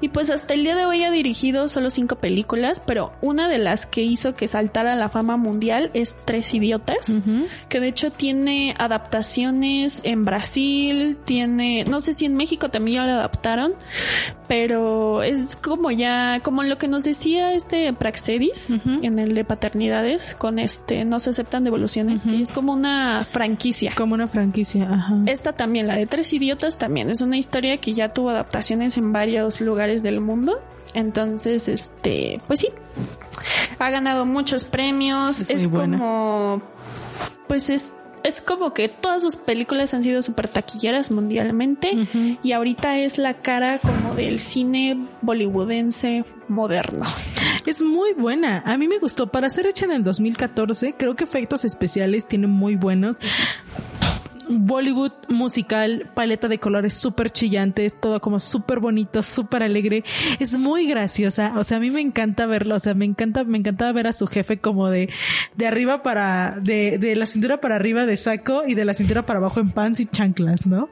Y 0.00 0.08
pues 0.08 0.30
hasta 0.30 0.54
el 0.54 0.64
día 0.64 0.74
de 0.74 0.86
hoy 0.86 1.04
ha 1.04 1.10
dirigido 1.10 1.68
solo 1.68 1.90
cinco 1.90 2.16
películas, 2.16 2.82
pero 2.84 3.12
una 3.20 3.48
de 3.48 3.58
las 3.58 3.86
que 3.86 4.02
hizo 4.02 4.34
que 4.34 4.46
saltara 4.46 4.94
la 4.96 5.08
fama 5.08 5.36
mundial 5.36 5.90
es 5.94 6.16
Tres 6.24 6.52
Idiotas, 6.54 7.14
que 7.68 7.80
de 7.80 7.88
hecho 7.88 8.10
tiene 8.10 8.74
adaptaciones 8.78 10.02
en 10.04 10.24
Brasil, 10.24 11.16
tiene, 11.24 11.84
no 11.84 12.00
sé 12.00 12.12
si 12.12 12.26
en 12.26 12.34
México 12.34 12.70
también 12.70 12.96
ya 12.96 13.04
la 13.04 13.14
adaptaron, 13.14 13.74
pero 14.48 15.22
es 15.22 15.56
como 15.56 15.90
ya, 15.90 16.40
como 16.42 16.62
lo 16.62 16.78
que 16.78 16.88
nos 16.88 17.04
decía 17.04 17.52
este 17.52 17.92
Praxedis 17.92 18.70
en 19.02 19.18
el 19.18 19.34
de 19.34 19.44
paternidades, 19.44 20.34
con 20.34 20.47
este, 20.56 21.04
no 21.04 21.20
se 21.20 21.30
aceptan 21.30 21.64
devoluciones, 21.64 22.24
que 22.24 22.40
es 22.40 22.52
como 22.52 22.72
una 22.72 23.26
franquicia. 23.30 23.92
Como 23.96 24.14
una 24.14 24.28
franquicia, 24.28 24.88
ajá. 24.90 25.18
Esta 25.26 25.52
también, 25.52 25.86
la 25.86 25.96
de 25.96 26.06
Tres 26.06 26.32
Idiotas 26.32 26.78
también, 26.78 27.10
es 27.10 27.20
una 27.20 27.36
historia 27.36 27.78
que 27.78 27.92
ya 27.92 28.12
tuvo 28.12 28.30
adaptaciones 28.30 28.96
en 28.96 29.12
varios 29.12 29.60
lugares 29.60 30.02
del 30.02 30.20
mundo. 30.20 30.58
Entonces, 30.94 31.68
este, 31.68 32.40
pues 32.46 32.60
sí, 32.60 32.68
ha 33.78 33.90
ganado 33.90 34.24
muchos 34.24 34.64
premios, 34.64 35.48
Es 35.50 35.66
como, 35.68 36.62
pues 37.46 37.70
es, 37.70 37.92
es 38.24 38.40
como 38.40 38.72
que 38.72 38.88
todas 38.88 39.22
sus 39.22 39.36
películas 39.36 39.94
han 39.94 40.02
sido 40.02 40.22
súper 40.22 40.48
taquilleras 40.48 41.10
mundialmente 41.10 42.08
y 42.42 42.52
ahorita 42.52 42.98
es 42.98 43.18
la 43.18 43.34
cara 43.34 43.78
como 43.78 44.14
del 44.14 44.38
cine 44.38 44.96
bollywoodense 45.22 46.24
moderno. 46.48 47.06
Es 47.66 47.82
muy 47.82 48.12
buena. 48.14 48.62
A 48.64 48.78
mí 48.78 48.88
me 48.88 48.98
gustó. 48.98 49.26
Para 49.26 49.50
ser 49.50 49.66
hecha 49.66 49.84
en 49.84 49.92
el 49.92 50.02
2014, 50.02 50.94
creo 50.96 51.14
que 51.16 51.24
efectos 51.24 51.64
especiales 51.64 52.26
tienen 52.26 52.50
muy 52.50 52.76
buenos. 52.76 53.16
Bollywood 54.48 55.12
musical, 55.28 56.10
paleta 56.14 56.48
de 56.48 56.58
colores 56.58 56.94
súper 56.94 57.30
chillantes, 57.30 57.98
todo 58.00 58.20
como 58.20 58.40
súper 58.40 58.80
bonito, 58.80 59.22
súper 59.22 59.62
alegre. 59.62 60.04
Es 60.38 60.58
muy 60.58 60.86
graciosa. 60.86 61.54
O 61.56 61.64
sea, 61.64 61.76
a 61.76 61.80
mí 61.80 61.90
me 61.90 62.00
encanta 62.00 62.46
verlo. 62.46 62.76
O 62.76 62.78
sea, 62.78 62.94
me 62.94 63.04
encanta, 63.04 63.44
me 63.44 63.58
encantaba 63.58 63.92
ver 63.92 64.06
a 64.06 64.12
su 64.12 64.26
jefe 64.26 64.58
como 64.58 64.88
de, 64.88 65.10
de 65.56 65.66
arriba 65.66 66.02
para, 66.02 66.58
de, 66.60 66.98
de 66.98 67.16
la 67.16 67.26
cintura 67.26 67.60
para 67.60 67.76
arriba 67.76 68.06
de 68.06 68.16
saco 68.16 68.62
y 68.66 68.74
de 68.74 68.84
la 68.84 68.94
cintura 68.94 69.26
para 69.26 69.38
abajo 69.38 69.60
en 69.60 69.70
pants 69.70 70.00
y 70.00 70.06
chanclas, 70.06 70.66
¿no? 70.66 70.88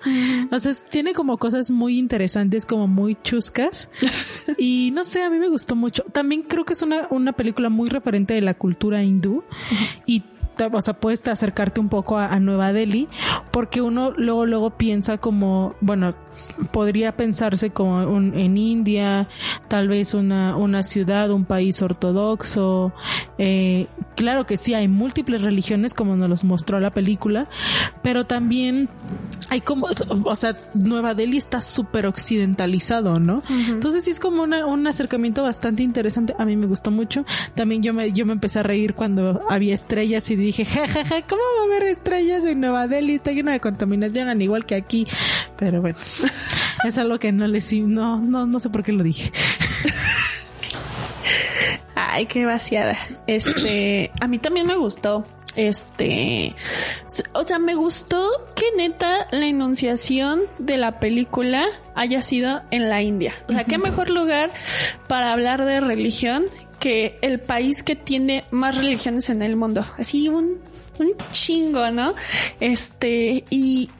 O 0.50 0.61
sea, 0.61 0.72
tiene 0.88 1.12
como 1.12 1.38
cosas 1.38 1.70
muy 1.70 1.98
interesantes, 1.98 2.66
como 2.66 2.86
muy 2.86 3.16
chuscas. 3.22 3.90
Y 4.59 4.90
no 4.92 5.04
sé, 5.04 5.22
a 5.22 5.28
mí 5.28 5.38
me 5.38 5.48
gustó 5.48 5.76
mucho. 5.76 6.02
También 6.12 6.42
creo 6.42 6.64
que 6.64 6.72
es 6.72 6.80
una, 6.80 7.09
una 7.11 7.32
película 7.32 7.68
muy 7.68 7.90
referente 7.90 8.34
de 8.34 8.40
la 8.40 8.54
cultura 8.54 9.02
hindú 9.02 9.44
y 10.07 10.22
o 10.72 10.80
sea, 10.80 10.94
puedes 10.94 11.26
acercarte 11.28 11.80
un 11.80 11.88
poco 11.88 12.18
a, 12.18 12.26
a 12.32 12.40
Nueva 12.40 12.72
Delhi 12.72 13.09
porque 13.50 13.80
uno 13.80 14.12
luego 14.16 14.46
luego 14.46 14.70
piensa 14.70 15.18
como, 15.18 15.74
bueno, 15.80 16.14
podría 16.72 17.16
pensarse 17.16 17.70
como 17.70 18.07
un- 18.07 18.34
en 18.38 18.57
India, 18.59 19.28
tal 19.68 19.88
vez 19.88 20.14
una, 20.14 20.57
una 20.57 20.82
ciudad, 20.82 21.30
un 21.30 21.44
país 21.44 21.80
ortodoxo. 21.82 22.92
Eh, 23.38 23.86
claro 24.16 24.46
que 24.46 24.57
sí, 24.57 24.74
hay 24.74 24.88
múltiples 24.88 25.42
religiones 25.42 25.94
como 25.94 26.16
nos 26.16 26.28
los 26.28 26.44
mostró 26.44 26.78
la 26.80 26.90
película, 26.90 27.48
pero 28.02 28.24
también 28.26 28.88
hay 29.48 29.61
como, 29.61 29.86
o 30.24 30.36
sea, 30.36 30.57
Nueva 30.74 31.14
Delhi 31.14 31.36
está 31.36 31.61
súper 31.61 32.07
occidentalizado, 32.07 33.18
¿no? 33.18 33.42
Entonces 33.48 34.04
sí 34.04 34.11
es 34.11 34.20
como 34.20 34.42
una- 34.42 34.66
un 34.66 34.86
acercamiento 34.86 35.42
bastante 35.42 35.82
interesante. 35.82 36.34
A 36.38 36.44
mí 36.44 36.57
me 36.57 36.66
gustó 36.66 36.90
mucho. 36.90 37.24
También 37.54 37.82
yo 37.82 37.92
me, 37.94 38.12
yo 38.12 38.26
me 38.26 38.32
empecé 38.32 38.59
a 38.59 38.62
reír 38.62 38.94
cuando 38.94 39.42
había 39.48 39.74
estrellas 39.74 40.28
y 40.30 40.36
dije, 40.47 40.64
jajaja, 40.64 41.22
¿cómo 41.22 41.42
va 41.59 41.62
a 41.62 41.64
haber 41.64 41.88
estrellas 41.88 42.44
en 42.44 42.61
Nueva 42.61 42.86
Delhi? 42.86 43.14
Está 43.14 43.32
lleno 43.32 43.51
de 43.51 43.61
contaminación, 43.61 44.28
al 44.28 44.40
igual 44.40 44.64
que 44.64 44.74
aquí. 44.74 45.07
Pero 45.57 45.80
bueno, 45.80 45.99
es 46.84 46.99
algo 46.99 47.18
que 47.18 47.32
no 47.32 47.47
les, 47.47 47.72
no, 47.72 48.20
no, 48.20 48.47
no 48.47 48.61
sé 48.61 48.70
por 48.70 48.82
qué 48.82 48.92
lo 48.92 49.03
dije. 49.03 49.32
Ay, 51.94 52.26
qué 52.26 52.44
vaciada. 52.44 52.99
Este, 53.26 54.11
a 54.20 54.28
mí 54.28 54.38
también 54.38 54.66
me 54.66 54.76
gustó. 54.76 55.24
Este, 55.57 56.55
o 57.32 57.42
sea, 57.42 57.59
me 57.59 57.74
gustó 57.74 58.28
que 58.55 58.66
neta 58.76 59.26
la 59.30 59.47
enunciación 59.47 60.42
de 60.59 60.76
la 60.76 61.01
película 61.01 61.64
haya 61.94 62.20
sido 62.20 62.61
en 62.70 62.90
la 62.90 63.03
India. 63.03 63.34
O 63.49 63.53
sea, 63.53 63.64
qué 63.64 63.78
mejor 63.78 64.11
lugar 64.11 64.51
para 65.09 65.32
hablar 65.32 65.64
de 65.64 65.80
religión 65.80 66.44
que 66.87 67.16
el 67.20 67.41
país 67.41 67.82
que 67.82 67.97
tiene 67.97 68.45
más 68.53 68.76
religiones 68.76 69.28
en 69.28 69.43
el 69.43 69.57
mundo. 69.57 69.84
Así 69.99 70.28
un, 70.28 70.57
un 71.01 71.14
chingo, 71.32 71.91
¿no? 71.91 72.14
Este, 72.61 73.43
y, 73.51 73.91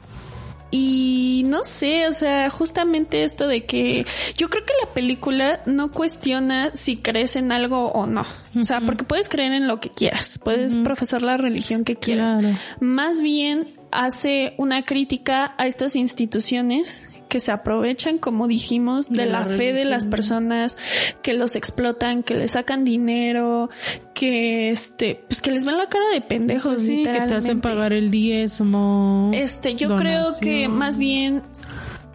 y 0.71 1.43
no 1.47 1.65
sé, 1.65 2.07
o 2.07 2.13
sea, 2.13 2.49
justamente 2.49 3.25
esto 3.25 3.45
de 3.45 3.65
que 3.65 4.05
yo 4.37 4.47
creo 4.47 4.63
que 4.63 4.71
la 4.85 4.93
película 4.93 5.59
no 5.65 5.91
cuestiona 5.91 6.71
si 6.75 6.95
crees 6.95 7.35
en 7.35 7.51
algo 7.51 7.87
o 7.87 8.05
no. 8.05 8.25
O 8.57 8.63
sea, 8.63 8.79
porque 8.79 9.03
puedes 9.03 9.27
creer 9.27 9.51
en 9.51 9.67
lo 9.67 9.81
que 9.81 9.89
quieras, 9.89 10.39
puedes 10.41 10.77
profesar 10.77 11.23
la 11.23 11.35
religión 11.35 11.83
que 11.83 11.97
quieras. 11.97 12.35
Claro. 12.35 12.55
Más 12.79 13.21
bien 13.21 13.67
hace 13.91 14.53
una 14.55 14.85
crítica 14.85 15.55
a 15.57 15.67
estas 15.67 15.97
instituciones 15.97 17.01
que 17.27 17.39
se 17.39 17.51
aprovechan, 17.51 18.17
como 18.17 18.47
dijimos, 18.47 19.09
de, 19.09 19.23
De 19.23 19.25
la 19.25 19.41
la, 19.41 19.45
fe 19.47 19.73
de 19.73 19.85
las 19.85 20.05
personas, 20.05 20.77
que 21.21 21.33
los 21.33 21.55
explotan, 21.55 22.23
que 22.23 22.35
les 22.35 22.51
sacan 22.51 22.83
dinero, 22.83 23.69
que 24.13 24.69
este, 24.69 25.21
pues 25.27 25.41
que 25.41 25.51
les 25.51 25.65
ven 25.65 25.77
la 25.77 25.87
cara 25.87 26.05
de 26.13 26.21
pendejos, 26.21 26.81
Sí, 26.81 27.03
que 27.03 27.11
te 27.11 27.35
hacen 27.35 27.61
pagar 27.61 27.93
el 27.93 28.11
diezmo. 28.11 29.31
Este, 29.33 29.75
yo 29.75 29.95
creo 29.97 30.25
que 30.41 30.67
más 30.67 30.97
bien 30.97 31.41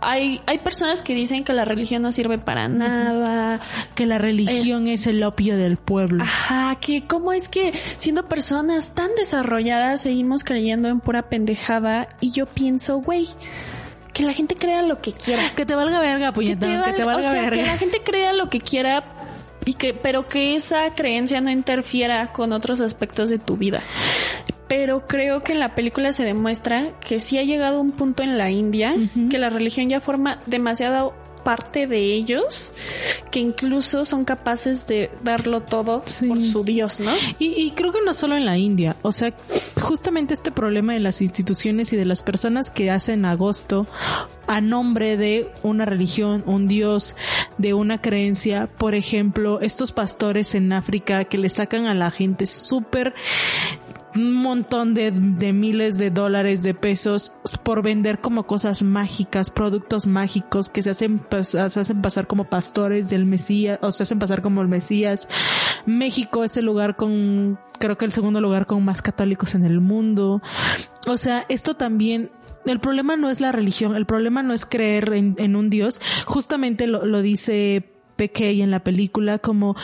hay, 0.03 0.41
hay 0.47 0.59
personas 0.59 1.01
que 1.03 1.15
dicen 1.15 1.45
que 1.45 1.53
la 1.53 1.65
religión 1.65 2.03
no 2.03 2.11
sirve 2.11 2.39
para 2.39 2.69
nada. 2.69 3.61
que 3.95 4.05
la 4.05 4.19
religión 4.19 4.89
es, 4.89 5.07
el 5.07 5.23
opio 5.23 5.57
del 5.57 5.77
pueblo. 5.77 6.25
Ajá, 6.25 6.77
que 6.81 7.07
cómo 7.07 7.33
es 7.33 7.49
que 7.49 7.73
siendo 7.99 8.29
personas 8.29 8.95
tan 8.95 9.15
desarrolladas 9.17 10.03
seguimos 10.03 10.45
creyendo 10.45 10.89
en 10.89 11.01
pura 11.01 11.29
pendejada 11.29 12.09
y 12.21 12.33
yo 12.33 12.47
pienso, 12.47 12.99
güey, 12.99 13.29
que 14.13 14.23
la 14.25 14.33
gente 14.35 14.55
crea 14.57 14.83
lo 14.83 14.99
que 14.99 15.13
quiera. 15.13 15.53
Que 15.55 15.65
te 15.67 15.75
valga 15.75 16.01
verga, 16.01 16.33
puñetón, 16.33 16.83
que 16.85 16.93
te, 16.93 17.05
valga- 17.05 17.15
valga 17.15 17.29
o 17.29 17.33
sea, 17.33 17.43
verga. 17.43 17.63
que 17.63 17.67
la 17.69 17.77
gente 17.79 18.01
crea 18.05 18.33
lo 18.33 18.49
que 18.51 18.61
quiera 18.61 19.05
y 19.65 19.75
que 19.75 19.95
pero 19.95 20.29
que 20.29 20.55
esa 20.55 20.95
creencia 20.95 21.41
no 21.41 21.51
interfiera 21.51 22.27
con 22.29 22.53
otros 22.53 22.81
aspectos 22.81 23.31
de 23.31 23.39
tu 23.39 23.57
vida. 23.57 23.83
Pero 24.69 25.07
creo 25.07 25.43
que 25.43 25.53
en 25.53 25.61
la 25.61 25.75
película 25.75 26.13
se 26.13 26.25
demuestra 26.25 26.93
que 27.07 27.21
sí 27.21 27.37
ha 27.39 27.43
llegado 27.43 27.81
un 27.81 27.93
punto 27.93 28.23
en 28.23 28.39
la 28.39 28.51
India 28.51 28.95
que 29.31 29.39
la 29.39 29.51
religión 29.51 29.89
ya 29.91 30.01
forma 30.01 30.39
demasiado 30.47 31.13
parte 31.43 31.87
de 31.87 31.99
ellos 31.99 32.73
que 33.31 33.41
incluso 33.41 34.05
son 34.05 34.25
capaces 34.25 34.87
de 34.87 35.11
darlo 35.23 35.63
todo 35.63 36.03
Sí. 36.07 36.27
por 36.27 36.41
su 36.43 36.65
Dios, 36.65 37.01
¿no? 37.01 37.13
Y, 37.39 37.55
y 37.63 37.71
creo 37.73 37.93
que 37.93 38.01
no 38.05 38.13
solo 38.13 38.37
en 38.37 38.45
la 38.47 38.59
India, 38.59 38.97
o 39.03 39.13
sea, 39.13 39.33
justamente 39.81 40.35
este 40.35 40.51
problema 40.53 40.93
de 40.93 41.01
las 41.01 41.23
instituciones 41.23 41.93
y 41.93 41.97
de 41.97 42.05
las 42.05 42.23
personas 42.23 42.71
que 42.71 42.91
hacen 42.91 43.25
agosto 43.25 43.87
a 44.47 44.61
nombre 44.61 45.17
de 45.17 45.51
una 45.63 45.85
religión, 45.85 46.43
un 46.47 46.67
dios, 46.69 47.15
de 47.59 47.75
una 47.75 48.01
creencia, 48.01 48.69
por 48.79 48.95
ejemplo, 48.95 49.61
estos 49.61 49.93
pastores 49.93 50.55
en 50.55 50.73
África 50.73 51.25
que 51.25 51.39
le 51.39 51.49
sacan 51.49 51.87
a 51.87 51.95
la 51.95 52.11
gente 52.11 52.47
súper 52.47 53.15
un 54.15 54.33
montón 54.33 54.95
de, 54.95 55.11
de 55.11 55.53
miles 55.53 55.99
de 55.99 56.11
dólares 56.11 56.63
de 56.63 56.75
pesos 56.75 57.33
por 57.63 57.83
vender 57.83 58.19
como 58.21 58.47
cosas 58.47 58.83
mágicas, 58.83 59.51
productos 59.51 60.07
mágicos 60.07 60.69
que 60.69 60.83
se 60.83 60.91
hacen, 60.91 61.23
se 61.43 61.59
hacen 61.61 62.03
pasar 62.03 62.27
como 62.27 62.45
pastores 62.45 63.09
del 63.09 63.25
Mesías, 63.25 63.79
o 63.83 63.91
se 63.91 64.03
hacen 64.03 64.19
pasar 64.19 64.43
como 64.43 64.61
el 64.63 64.69
Mesías. 64.69 65.29
México 65.87 66.45
es 66.45 66.57
el 66.57 66.67
lugar 66.67 66.97
con, 66.97 67.59
creo 67.79 67.97
que 67.97 68.05
el 68.05 68.13
segundo 68.13 68.41
lugar 68.41 68.67
con 68.67 68.85
más 68.85 69.03
católicos 69.03 69.55
en 69.55 69.65
el 69.65 69.81
mundo. 69.81 70.43
O 71.07 71.17
sea, 71.17 71.47
esto 71.49 71.75
también 71.75 72.31
el 72.65 72.81
problema 72.81 73.17
no 73.17 73.31
es 73.31 73.41
la 73.41 73.53
religión, 73.53 73.97
el 73.97 74.07
problema 74.07 74.43
no 74.43 74.55
es 74.55 74.65
creer 74.67 75.13
en, 75.15 75.35
en 75.39 75.57
un 75.57 75.71
Dios. 75.71 76.01
Justamente 76.27 76.87
lo, 76.87 77.05
lo 77.07 77.23
dice 77.23 77.91
Pequey 78.17 78.63
en 78.63 78.71
la 78.71 78.85
película 78.85 79.39
como 79.39 79.75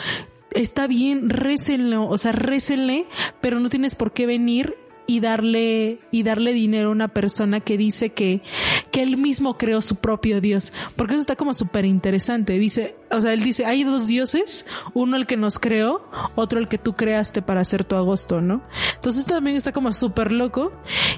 está 0.51 0.87
bien, 0.87 1.29
récenlo, 1.29 2.07
o 2.07 2.17
sea, 2.17 2.31
récenle, 2.31 3.05
pero 3.41 3.59
no 3.59 3.69
tienes 3.69 3.95
por 3.95 4.11
qué 4.11 4.25
venir 4.25 4.75
y 5.09 5.21
darle 5.21 5.97
y 6.11 6.21
darle 6.21 6.53
dinero 6.53 6.89
a 6.89 6.91
una 6.91 7.07
persona 7.07 7.61
que 7.61 7.77
dice 7.77 8.11
que 8.11 8.43
que 8.91 9.01
él 9.01 9.17
mismo 9.17 9.57
creó 9.57 9.81
su 9.81 9.95
propio 9.95 10.39
dios, 10.39 10.71
porque 10.95 11.15
eso 11.15 11.21
está 11.21 11.35
como 11.35 11.55
súper 11.55 11.85
interesante. 11.85 12.53
Dice, 12.59 12.95
o 13.09 13.19
sea, 13.19 13.33
él 13.33 13.41
dice, 13.41 13.65
hay 13.65 13.83
dos 13.83 14.05
dioses, 14.05 14.67
uno 14.93 15.17
el 15.17 15.25
que 15.25 15.35
nos 15.35 15.57
creó, 15.57 16.07
otro 16.35 16.59
el 16.59 16.67
que 16.67 16.77
tú 16.77 16.93
creaste 16.93 17.41
para 17.41 17.61
hacer 17.61 17.85
tu 17.85 17.95
agosto, 17.95 18.39
¿no? 18.39 18.61
Entonces 18.93 19.25
también 19.25 19.55
está 19.55 19.71
como 19.71 19.91
súper 19.91 20.31
loco 20.31 20.71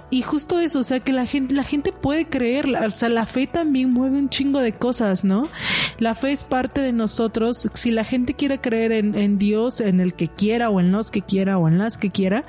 y 0.10 0.22
justo 0.22 0.60
eso, 0.62 0.80
o 0.80 0.84
sea, 0.84 1.02
que 1.02 1.12
la 1.12 1.26
gente 1.26 1.54
la 1.54 1.66
gente 1.66 1.92
puede 1.92 2.28
creer, 2.28 2.68
o 2.68 2.96
sea, 2.96 3.10
la 3.10 3.26
fe 3.26 3.46
también 3.46 3.92
mueve 3.92 4.20
un 4.20 4.30
chingo 4.30 4.60
de 4.60 4.72
cosas, 4.72 5.26
¿no? 5.26 5.50
La 6.00 6.16
fe 6.16 6.32
es 6.32 6.46
parte 6.46 6.80
de 6.80 6.94
nosotros. 6.94 7.70
Si 7.74 7.92
la 7.92 8.06
gente 8.06 8.36
quiere 8.36 8.62
creer 8.62 8.94
en, 8.94 9.16
en 9.16 9.38
Dios, 9.38 9.82
en 9.82 10.00
el 10.00 10.14
que 10.14 10.30
quiera 10.30 10.70
o 10.70 10.80
en 10.80 10.94
los 10.94 11.12
que 11.12 11.22
quiera 11.22 11.58
o 11.58 11.68
en 11.68 11.78
las 11.78 11.98
que 11.98 12.10
quiera, 12.10 12.46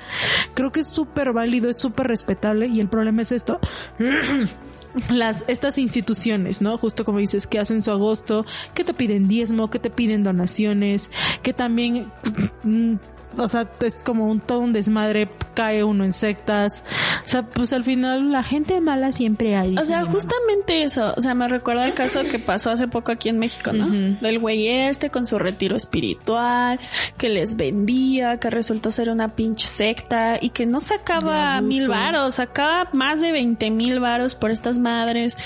creo 0.53 0.71
que 0.71 0.79
es 0.79 0.87
súper 0.87 1.32
válido, 1.33 1.69
es 1.69 1.77
súper 1.77 2.07
respetable 2.07 2.67
y 2.67 2.79
el 2.79 2.87
problema 2.87 3.21
es 3.21 3.31
esto. 3.31 3.59
las 5.09 5.43
estas 5.47 5.77
instituciones, 5.77 6.61
¿no? 6.61 6.77
Justo 6.77 7.03
como 7.03 7.17
dices, 7.19 7.47
que 7.47 7.59
hacen 7.59 7.81
su 7.81 7.91
agosto, 7.91 8.45
que 8.73 8.83
te 8.83 8.93
piden 8.93 9.27
diezmo, 9.27 9.69
que 9.69 9.79
te 9.79 9.89
piden 9.89 10.23
donaciones, 10.23 11.11
que 11.41 11.53
también 11.53 12.07
mm, 12.63 12.95
o 13.37 13.47
sea, 13.47 13.69
es 13.81 13.95
como 13.95 14.27
un 14.27 14.39
todo 14.39 14.59
un 14.59 14.73
desmadre, 14.73 15.29
cae 15.53 15.83
uno 15.83 16.03
en 16.03 16.13
sectas. 16.13 16.85
O 17.25 17.29
sea, 17.29 17.43
pues 17.43 17.73
al 17.73 17.83
final 17.83 18.31
la 18.31 18.43
gente 18.43 18.79
mala 18.81 19.11
siempre 19.11 19.55
hay. 19.55 19.77
O 19.77 19.85
sea, 19.85 20.01
mamá. 20.01 20.11
justamente 20.11 20.83
eso. 20.83 21.13
O 21.15 21.21
sea, 21.21 21.33
me 21.33 21.47
recuerda 21.47 21.85
el 21.85 21.93
caso 21.93 22.23
que 22.23 22.39
pasó 22.39 22.71
hace 22.71 22.87
poco 22.87 23.11
aquí 23.11 23.29
en 23.29 23.39
México, 23.39 23.71
¿no? 23.73 23.87
Ujú. 23.87 24.17
Del 24.21 24.39
güey 24.39 24.67
este 24.67 25.09
con 25.09 25.25
su 25.25 25.39
retiro 25.39 25.75
espiritual, 25.75 26.79
que 27.17 27.29
les 27.29 27.55
vendía, 27.55 28.37
que 28.37 28.49
resultó 28.49 28.91
ser 28.91 29.09
una 29.09 29.29
pinche 29.29 29.67
secta 29.67 30.37
y 30.39 30.49
que 30.49 30.65
no 30.65 30.79
sacaba 30.79 31.59
mil 31.61 31.87
varos, 31.87 32.35
sacaba 32.35 32.89
más 32.93 33.21
de 33.21 33.31
20 33.31 33.69
mil 33.71 33.99
varos 33.99 34.35
por 34.35 34.51
estas 34.51 34.77
madres 34.77 35.37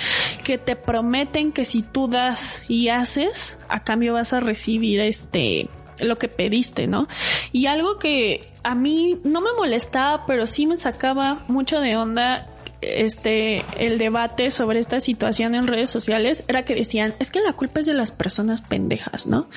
que 0.44 0.58
te 0.58 0.76
prometen 0.76 1.52
que 1.52 1.66
si 1.66 1.82
tú 1.82 2.08
das 2.08 2.64
y 2.68 2.90
haces, 2.90 3.60
a 3.70 3.80
cambio 3.80 4.14
vas 4.14 4.34
a 4.34 4.40
recibir 4.40 5.00
este 5.02 5.70
lo 6.00 6.18
que 6.18 6.28
pediste, 6.28 6.88
¿no? 6.88 7.08
Y 7.52 7.66
algo 7.68 8.00
que 8.00 8.46
a 8.64 8.76
mí 8.76 9.18
no 9.24 9.42
me 9.42 9.52
molestaba, 9.58 10.26
pero 10.26 10.48
sí 10.48 10.66
me 10.66 10.78
sacaba 10.78 11.44
mucho 11.48 11.80
de 11.80 11.96
onda 11.98 12.48
este 12.82 13.64
el 13.80 13.98
debate 13.98 14.52
sobre 14.52 14.78
esta 14.80 15.00
situación 15.00 15.56
en 15.56 15.66
redes 15.66 15.90
sociales 15.90 16.44
era 16.48 16.64
que 16.64 16.76
decían 16.76 17.16
es 17.20 17.32
que 17.32 17.42
la 17.42 17.54
culpa 17.54 17.80
es 17.80 17.88
de 17.88 17.94
las 17.96 18.12
personas 18.12 18.62
pendejas, 18.62 19.26
¿no? 19.26 19.48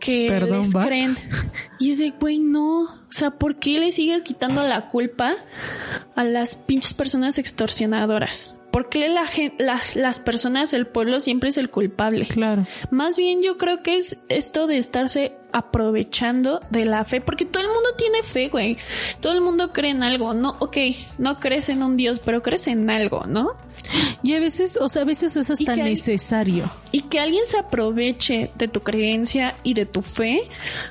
Que 0.00 0.26
Perdón, 0.28 0.58
les 0.58 0.74
¿va? 0.76 0.84
creen. 0.84 1.16
Y 1.78 1.90
es 1.92 1.98
de 2.00 2.10
güey, 2.10 2.38
no. 2.40 2.82
O 2.84 2.90
sea, 3.10 3.30
¿por 3.30 3.60
qué 3.60 3.78
le 3.78 3.92
sigues 3.92 4.22
quitando 4.22 4.62
la 4.64 4.88
culpa 4.88 5.36
a 6.16 6.24
las 6.24 6.56
pinches 6.56 6.92
personas 6.94 7.38
extorsionadoras? 7.38 8.58
¿Por 8.72 8.88
qué 8.90 9.08
la, 9.08 9.24
la- 9.58 9.80
las 9.94 10.20
personas, 10.20 10.72
el 10.74 10.86
pueblo 10.86 11.20
siempre 11.20 11.48
es 11.50 11.56
el 11.58 11.70
culpable? 11.70 12.26
Claro. 12.26 12.66
Más 12.90 13.16
bien 13.16 13.42
yo 13.42 13.56
creo 13.58 13.82
que 13.82 13.96
es 13.96 14.18
esto 14.28 14.66
de 14.66 14.76
estarse 14.76 15.32
aprovechando 15.56 16.60
de 16.68 16.84
la 16.84 17.02
fe, 17.04 17.22
porque 17.22 17.46
todo 17.46 17.62
el 17.62 17.70
mundo 17.70 17.88
tiene 17.96 18.22
fe, 18.22 18.48
güey. 18.48 18.76
Todo 19.20 19.32
el 19.32 19.40
mundo 19.40 19.72
cree 19.72 19.90
en 19.90 20.02
algo, 20.02 20.34
¿no? 20.34 20.54
Ok, 20.58 20.76
no 21.16 21.38
crees 21.38 21.70
en 21.70 21.82
un 21.82 21.96
Dios, 21.96 22.20
pero 22.22 22.42
crees 22.42 22.68
en 22.68 22.90
algo, 22.90 23.24
¿no? 23.26 23.52
Y 24.22 24.34
a 24.34 24.40
veces, 24.40 24.76
o 24.80 24.88
sea, 24.88 25.02
a 25.02 25.04
veces 25.04 25.36
es 25.36 25.50
hasta 25.50 25.76
necesario. 25.76 26.70
Y 26.92 27.02
que 27.02 27.20
alguien 27.20 27.44
se 27.46 27.58
aproveche 27.58 28.50
de 28.56 28.68
tu 28.68 28.80
creencia 28.80 29.54
y 29.62 29.74
de 29.74 29.86
tu 29.86 30.02
fe, 30.02 30.48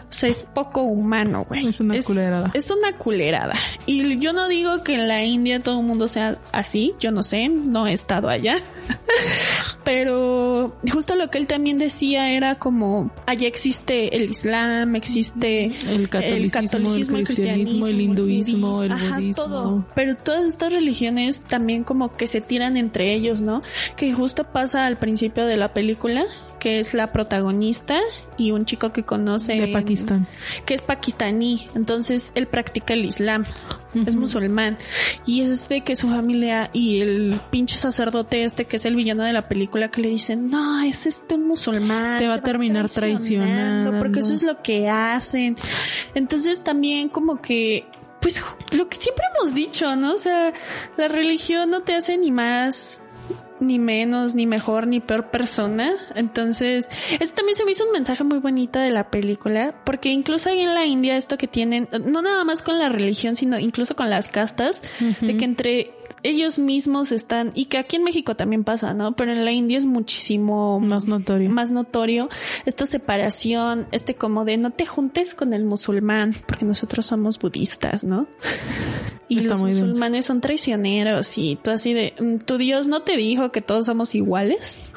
o 0.09 0.13
sea, 0.13 0.29
es 0.29 0.43
poco 0.43 0.81
humano, 0.81 1.45
güey. 1.47 1.67
Es 1.67 1.79
una 1.79 1.99
culerada. 1.99 2.51
Es 2.53 2.71
una 2.71 2.97
culerada. 2.97 3.55
Y 3.85 4.17
yo 4.19 4.33
no 4.33 4.47
digo 4.47 4.83
que 4.83 4.93
en 4.93 5.07
la 5.07 5.23
India 5.23 5.59
todo 5.59 5.79
el 5.79 5.85
mundo 5.85 6.07
sea 6.07 6.39
así, 6.51 6.93
yo 6.99 7.11
no 7.11 7.23
sé, 7.23 7.49
no 7.49 7.87
he 7.87 7.93
estado 7.93 8.29
allá. 8.29 8.63
Pero 9.83 10.77
justo 10.91 11.15
lo 11.15 11.29
que 11.29 11.37
él 11.37 11.47
también 11.47 11.77
decía 11.77 12.31
era 12.31 12.55
como, 12.55 13.11
allá 13.25 13.47
existe 13.47 14.15
el 14.15 14.29
Islam, 14.29 14.54
existe 14.95 15.71
El 15.87 16.09
catolicismo, 16.09 17.17
el 17.17 17.25
cristianismo, 17.25 17.87
el 17.87 18.01
hinduismo, 18.01 18.83
el 18.83 18.91
ajá, 18.91 19.15
budismo. 19.15 19.43
todo. 19.43 19.85
Pero 19.95 20.15
todas 20.15 20.45
estas 20.45 20.73
religiones 20.73 21.41
también 21.41 21.83
como 21.83 22.15
que 22.15 22.27
se 22.27 22.41
tiran 22.41 22.77
entre 22.77 23.13
ellos, 23.13 23.41
¿no? 23.41 23.61
Que 23.95 24.11
justo 24.13 24.43
pasa 24.43 24.85
al 24.85 24.97
principio 24.97 25.45
de 25.45 25.57
la 25.57 25.69
película, 25.69 26.25
que 26.65 26.79
es 26.79 26.95
la 26.95 27.11
protagonista 27.11 27.99
y 28.39 28.49
un 28.49 28.65
chico 28.65 28.91
que 28.91 29.03
conoce 29.03 29.53
De 29.53 29.65
en- 29.65 29.71
Pakistán. 29.71 30.25
que 30.65 30.73
es 30.73 30.81
pakistaní, 30.81 31.67
entonces 31.75 32.31
él 32.33 32.47
practica 32.47 32.95
el 32.95 33.05
Islam, 33.05 33.45
es 34.07 34.15
musulmán 34.15 34.75
y 35.27 35.41
es 35.41 35.69
de 35.69 35.81
que 35.81 35.95
su 35.95 36.09
familia 36.09 36.71
y 36.73 37.01
el 37.01 37.39
pinche 37.51 37.77
sacerdote 37.77 38.43
este 38.43 38.65
que 38.65 38.77
es 38.77 38.85
el 38.85 38.95
villano 38.95 39.23
de 39.23 39.31
la 39.31 39.43
película 39.47 39.91
que 39.91 40.01
le 40.01 40.09
dicen, 40.09 40.49
"No, 40.49 40.81
es 40.81 41.05
este 41.05 41.35
un 41.35 41.47
musulmán, 41.47 42.17
Te 42.17 42.27
va 42.27 42.33
a 42.35 42.41
terminar 42.41 42.89
traicionando". 42.89 43.99
porque 43.99 44.21
eso 44.21 44.33
es 44.33 44.41
lo 44.41 44.63
que 44.63 44.89
hacen." 44.89 45.55
Entonces 46.15 46.63
también 46.63 47.09
como 47.09 47.39
que 47.41 47.85
pues 48.21 48.43
lo 48.75 48.89
que 48.89 48.97
siempre 48.97 49.23
hemos 49.37 49.53
dicho, 49.53 49.95
¿no? 49.95 50.15
O 50.15 50.17
sea, 50.17 50.51
la 50.97 51.07
religión 51.07 51.69
no 51.69 51.83
te 51.83 51.93
hace 51.93 52.17
ni 52.17 52.31
más 52.31 53.03
ni 53.59 53.79
menos, 53.79 54.35
ni 54.35 54.45
mejor, 54.45 54.87
ni 54.87 54.99
peor 54.99 55.31
persona. 55.31 55.93
Entonces, 56.15 56.89
eso 57.19 57.33
también 57.33 57.55
se 57.55 57.65
me 57.65 57.71
hizo 57.71 57.85
un 57.85 57.91
mensaje 57.91 58.23
muy 58.23 58.39
bonito 58.39 58.79
de 58.79 58.91
la 58.91 59.09
película, 59.09 59.73
porque 59.83 60.09
incluso 60.09 60.49
ahí 60.49 60.59
en 60.59 60.73
la 60.73 60.85
India 60.85 61.17
esto 61.17 61.37
que 61.37 61.47
tienen, 61.47 61.87
no 62.05 62.21
nada 62.21 62.43
más 62.43 62.61
con 62.61 62.79
la 62.79 62.89
religión, 62.89 63.35
sino 63.35 63.57
incluso 63.59 63.95
con 63.95 64.09
las 64.09 64.27
castas, 64.27 64.81
de 65.21 65.37
que 65.37 65.45
entre 65.45 65.94
ellos 66.29 66.59
mismos 66.59 67.11
están, 67.11 67.51
y 67.55 67.65
que 67.65 67.77
aquí 67.77 67.95
en 67.97 68.03
México 68.03 68.35
también 68.35 68.63
pasa, 68.63 68.93
¿no? 68.93 69.15
Pero 69.15 69.31
en 69.31 69.45
la 69.45 69.51
India 69.51 69.77
es 69.77 69.85
muchísimo 69.85 70.79
Más 70.79 71.07
notorio. 71.07 71.49
más 71.49 71.71
notorio 71.71 72.29
esta 72.65 72.85
separación, 72.85 73.87
este 73.91 74.15
como 74.15 74.45
de 74.45 74.57
no 74.57 74.71
te 74.71 74.85
juntes 74.85 75.33
con 75.33 75.53
el 75.53 75.63
musulmán, 75.65 76.33
porque 76.47 76.65
nosotros 76.65 77.05
somos 77.05 77.39
budistas, 77.39 78.03
¿no? 78.03 78.27
Y 79.27 79.39
Está 79.39 79.53
los 79.55 79.63
musulmanes 79.63 80.27
son 80.27 80.39
traicioneros 80.39 81.39
y 81.39 81.55
tú 81.55 81.71
así 81.71 81.93
de, 81.93 82.13
"Mm, 82.19 82.37
tu 82.45 82.57
Dios 82.59 82.87
no 82.87 83.01
te 83.01 83.17
dijo 83.17 83.51
que 83.51 83.59
todos 83.61 83.87
somos 83.87 84.13
iguales. 84.13 84.87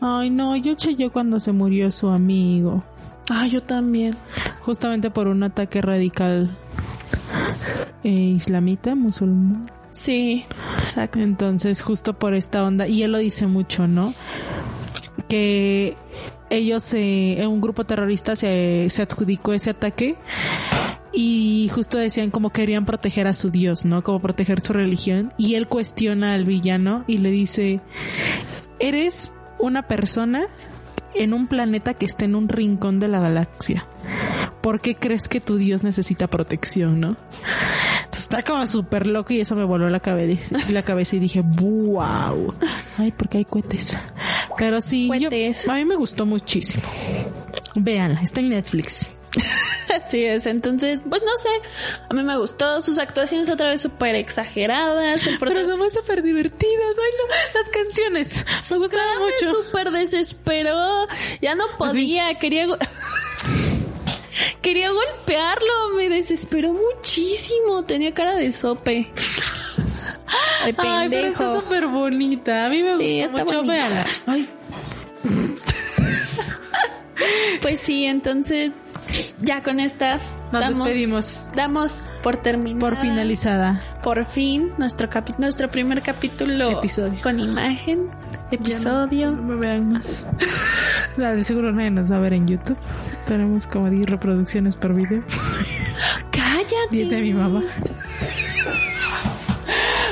Ay, 0.00 0.28
no, 0.28 0.54
yo 0.56 0.74
yo 0.74 1.10
cuando 1.10 1.40
se 1.40 1.52
murió 1.52 1.90
su 1.90 2.08
amigo. 2.08 2.84
Ah, 3.30 3.46
yo 3.46 3.62
también. 3.62 4.14
Justamente 4.60 5.10
por 5.10 5.26
un 5.26 5.42
ataque 5.42 5.80
radical 5.80 6.54
eh, 8.04 8.10
islamita, 8.10 8.94
musulmán. 8.94 9.70
Sí, 9.98 10.44
exacto. 10.78 11.18
Entonces, 11.18 11.82
justo 11.82 12.14
por 12.14 12.34
esta 12.34 12.62
onda, 12.62 12.86
y 12.86 13.02
él 13.02 13.12
lo 13.12 13.18
dice 13.18 13.46
mucho, 13.46 13.88
¿no? 13.88 14.14
Que 15.28 15.96
ellos, 16.50 16.94
eh, 16.94 17.44
un 17.46 17.60
grupo 17.60 17.84
terrorista 17.84 18.36
se, 18.36 18.88
adjudicó 19.00 19.52
ese 19.52 19.70
ataque 19.70 20.16
y 21.12 21.68
justo 21.74 21.98
decían 21.98 22.30
como 22.30 22.50
querían 22.50 22.86
proteger 22.86 23.26
a 23.26 23.34
su 23.34 23.50
Dios, 23.50 23.84
¿no? 23.84 24.04
Como 24.04 24.20
proteger 24.20 24.60
su 24.60 24.72
religión. 24.72 25.32
Y 25.36 25.56
él 25.56 25.66
cuestiona 25.66 26.34
al 26.34 26.44
villano 26.44 27.04
y 27.08 27.18
le 27.18 27.30
dice, 27.30 27.80
eres 28.78 29.32
una 29.58 29.88
persona 29.88 30.46
en 31.14 31.34
un 31.34 31.46
planeta 31.46 31.94
que 31.94 32.06
está 32.06 32.24
en 32.24 32.34
un 32.34 32.48
rincón 32.48 32.98
de 33.00 33.08
la 33.08 33.20
galaxia. 33.20 33.86
¿Por 34.60 34.80
qué 34.80 34.94
crees 34.94 35.28
que 35.28 35.40
tu 35.40 35.56
Dios 35.56 35.82
necesita 35.84 36.26
protección, 36.26 37.00
no? 37.00 37.16
Está 38.12 38.42
como 38.42 38.66
súper 38.66 39.06
loco 39.06 39.32
y 39.32 39.40
eso 39.40 39.54
me 39.54 39.64
voló 39.64 39.88
la 39.88 40.00
cabeza, 40.00 40.56
la 40.70 40.82
cabeza 40.82 41.16
y 41.16 41.20
dije, 41.20 41.42
wow. 41.42 42.54
Ay, 42.98 43.12
porque 43.12 43.38
hay 43.38 43.44
cohetes. 43.44 43.96
Pero 44.56 44.80
sí, 44.80 45.08
yo- 45.20 45.28
a 45.68 45.74
mí 45.76 45.84
me 45.84 45.96
gustó 45.96 46.26
muchísimo. 46.26 46.82
Véanla, 47.76 48.20
está 48.22 48.40
en 48.40 48.48
Netflix. 48.50 49.14
Así 49.94 50.24
es, 50.24 50.46
entonces, 50.46 51.00
pues 51.08 51.22
no 51.22 51.36
sé, 51.42 51.48
a 52.08 52.14
mí 52.14 52.22
me 52.22 52.36
gustó, 52.38 52.80
sus 52.80 52.98
actuaciones 52.98 53.48
otra 53.50 53.68
vez 53.70 53.80
súper 53.80 54.14
exageradas, 54.16 55.26
el 55.26 55.38
Pero 55.38 55.64
somos 55.64 55.92
súper 55.92 56.22
divertidas. 56.22 56.96
Ay, 56.96 57.12
no, 57.18 57.60
las 57.60 57.70
canciones. 57.70 58.44
Me 58.70 58.76
gustaron 58.78 59.18
mucho. 59.22 59.50
súper 59.62 59.90
desesperó. 59.90 61.06
Ya 61.40 61.54
no 61.54 61.64
podía, 61.76 62.34
quería... 62.38 62.66
Quería 64.62 64.90
golpearlo, 64.90 65.90
me 65.96 66.08
desesperó 66.08 66.72
muchísimo. 66.72 67.82
Tenía 67.84 68.12
cara 68.12 68.36
de 68.36 68.52
sope. 68.52 69.10
Ay, 70.62 70.74
Ay, 70.76 71.08
pero 71.08 71.26
está 71.28 71.52
súper 71.54 71.88
bonita. 71.88 72.66
A 72.66 72.68
mí 72.68 72.82
me 72.82 72.96
Sí, 72.96 73.22
gustó 73.22 73.38
está 73.38 73.62
mucho. 73.62 73.72
Ay, 74.26 74.48
Pues 77.62 77.80
sí, 77.80 78.04
entonces 78.04 78.72
ya 79.40 79.62
con 79.62 79.80
esta 79.80 80.18
Nos 80.52 80.76
despedimos. 80.78 81.44
Damos 81.54 82.10
por 82.22 82.36
terminada. 82.38 82.80
por 82.80 82.96
finalizada. 83.00 83.80
Por 84.02 84.24
fin 84.26 84.68
nuestro 84.78 85.08
capi- 85.08 85.36
nuestro 85.38 85.70
primer 85.70 86.02
capítulo 86.02 86.78
Episodio. 86.78 87.20
con 87.22 87.38
imagen, 87.38 88.08
episodio. 88.50 89.32
No 89.32 89.42
me 89.42 89.54
vean 89.56 89.92
más. 89.92 90.26
La 91.16 91.32
de 91.34 91.42
seguro 91.44 91.72
nadie 91.72 91.90
nos 91.90 92.10
va 92.12 92.16
a 92.16 92.20
ver 92.20 92.32
en 92.32 92.46
YouTube. 92.46 92.76
Tenemos 93.26 93.66
como 93.66 93.88
10 93.90 94.08
reproducciones 94.08 94.76
por 94.76 94.94
video. 94.94 95.22
Cállate. 96.30 96.66
10 96.90 97.10
de 97.10 97.20
mi 97.22 97.32
mamá. 97.34 97.62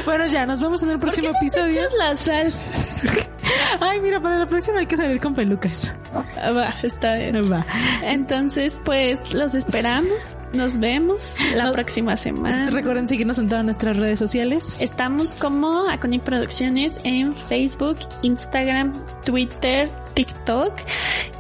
Bueno, 0.05 0.27
ya, 0.27 0.47
nos 0.47 0.61
vemos 0.61 0.81
en 0.85 0.90
el 0.90 0.98
próximo 1.01 1.32
¿Por 1.32 1.40
qué 1.40 1.47
no 1.47 1.51
te 1.53 1.66
episodio. 1.66 1.82
echas 1.82 1.94
la 1.98 2.15
sal? 2.16 2.55
Ay, 3.80 4.01
mira, 4.01 4.20
para 4.20 4.38
la 4.38 4.47
próxima 4.47 4.80
hay 4.80 4.86
que 4.86 4.97
salir 4.97 5.20
con 5.20 5.34
pelucas. 5.34 5.93
Ah, 6.40 6.51
Va, 6.51 6.74
está 6.82 7.14
bien. 7.14 7.51
Va. 7.51 7.66
Entonces, 8.02 8.78
pues, 8.84 9.18
los 9.32 9.55
esperamos. 9.55 10.36
Nos 10.52 10.78
vemos 10.78 11.34
la 11.55 11.70
próxima 11.72 12.16
semana. 12.16 12.70
Recuerden 12.70 13.09
seguirnos 13.09 13.38
en 13.38 13.48
todas 13.48 13.64
nuestras 13.64 13.97
redes 13.97 14.18
sociales. 14.18 14.76
Estamos 14.80 15.34
como 15.34 15.88
Aconi 15.88 16.18
Producciones 16.18 17.01
en 17.05 17.34
Facebook, 17.48 17.98
Instagram, 18.22 18.93
Twitter, 19.24 19.90
TikTok 20.14 20.74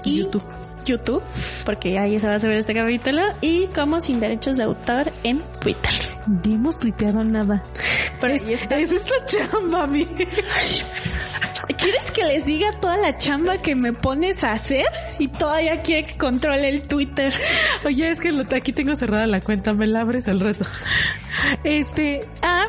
y 0.04 0.18
YouTube. 0.18 0.44
YouTube, 0.86 1.22
porque 1.64 1.98
ahí 1.98 2.18
se 2.20 2.26
va 2.28 2.36
a 2.36 2.40
subir 2.40 2.56
este 2.56 2.72
capítulo, 2.72 3.20
y 3.40 3.66
como 3.74 4.00
Sin 4.00 4.20
Derechos 4.20 4.56
de 4.56 4.62
Autor 4.62 5.12
en 5.24 5.40
Twitter. 5.60 5.90
Ni 6.44 6.54
hemos 6.54 6.78
tuiteado 6.78 7.24
nada. 7.24 7.60
Pero 8.20 8.34
es, 8.34 8.42
ahí 8.46 8.54
está. 8.54 8.78
es 8.78 8.92
esta 8.92 9.24
chamba, 9.26 9.86
mi. 9.88 10.06
¿Quieres 11.78 12.10
que 12.10 12.24
les 12.24 12.44
diga 12.46 12.68
toda 12.80 12.96
la 12.96 13.16
chamba 13.18 13.58
que 13.58 13.74
me 13.74 13.92
pones 13.92 14.42
a 14.44 14.52
hacer? 14.52 14.86
Y 15.18 15.28
todavía 15.28 15.82
quiere 15.82 16.02
que 16.04 16.16
controle 16.16 16.68
el 16.68 16.82
Twitter. 16.82 17.32
Oye, 17.84 18.10
es 18.10 18.20
que 18.20 18.32
lo- 18.32 18.44
aquí 18.56 18.72
tengo 18.72 18.96
cerrada 18.96 19.26
la 19.26 19.40
cuenta, 19.40 19.72
me 19.74 19.86
la 19.86 20.00
abres 20.00 20.26
al 20.28 20.40
rato. 20.40 20.64
Este, 21.64 22.20
ah, 22.42 22.64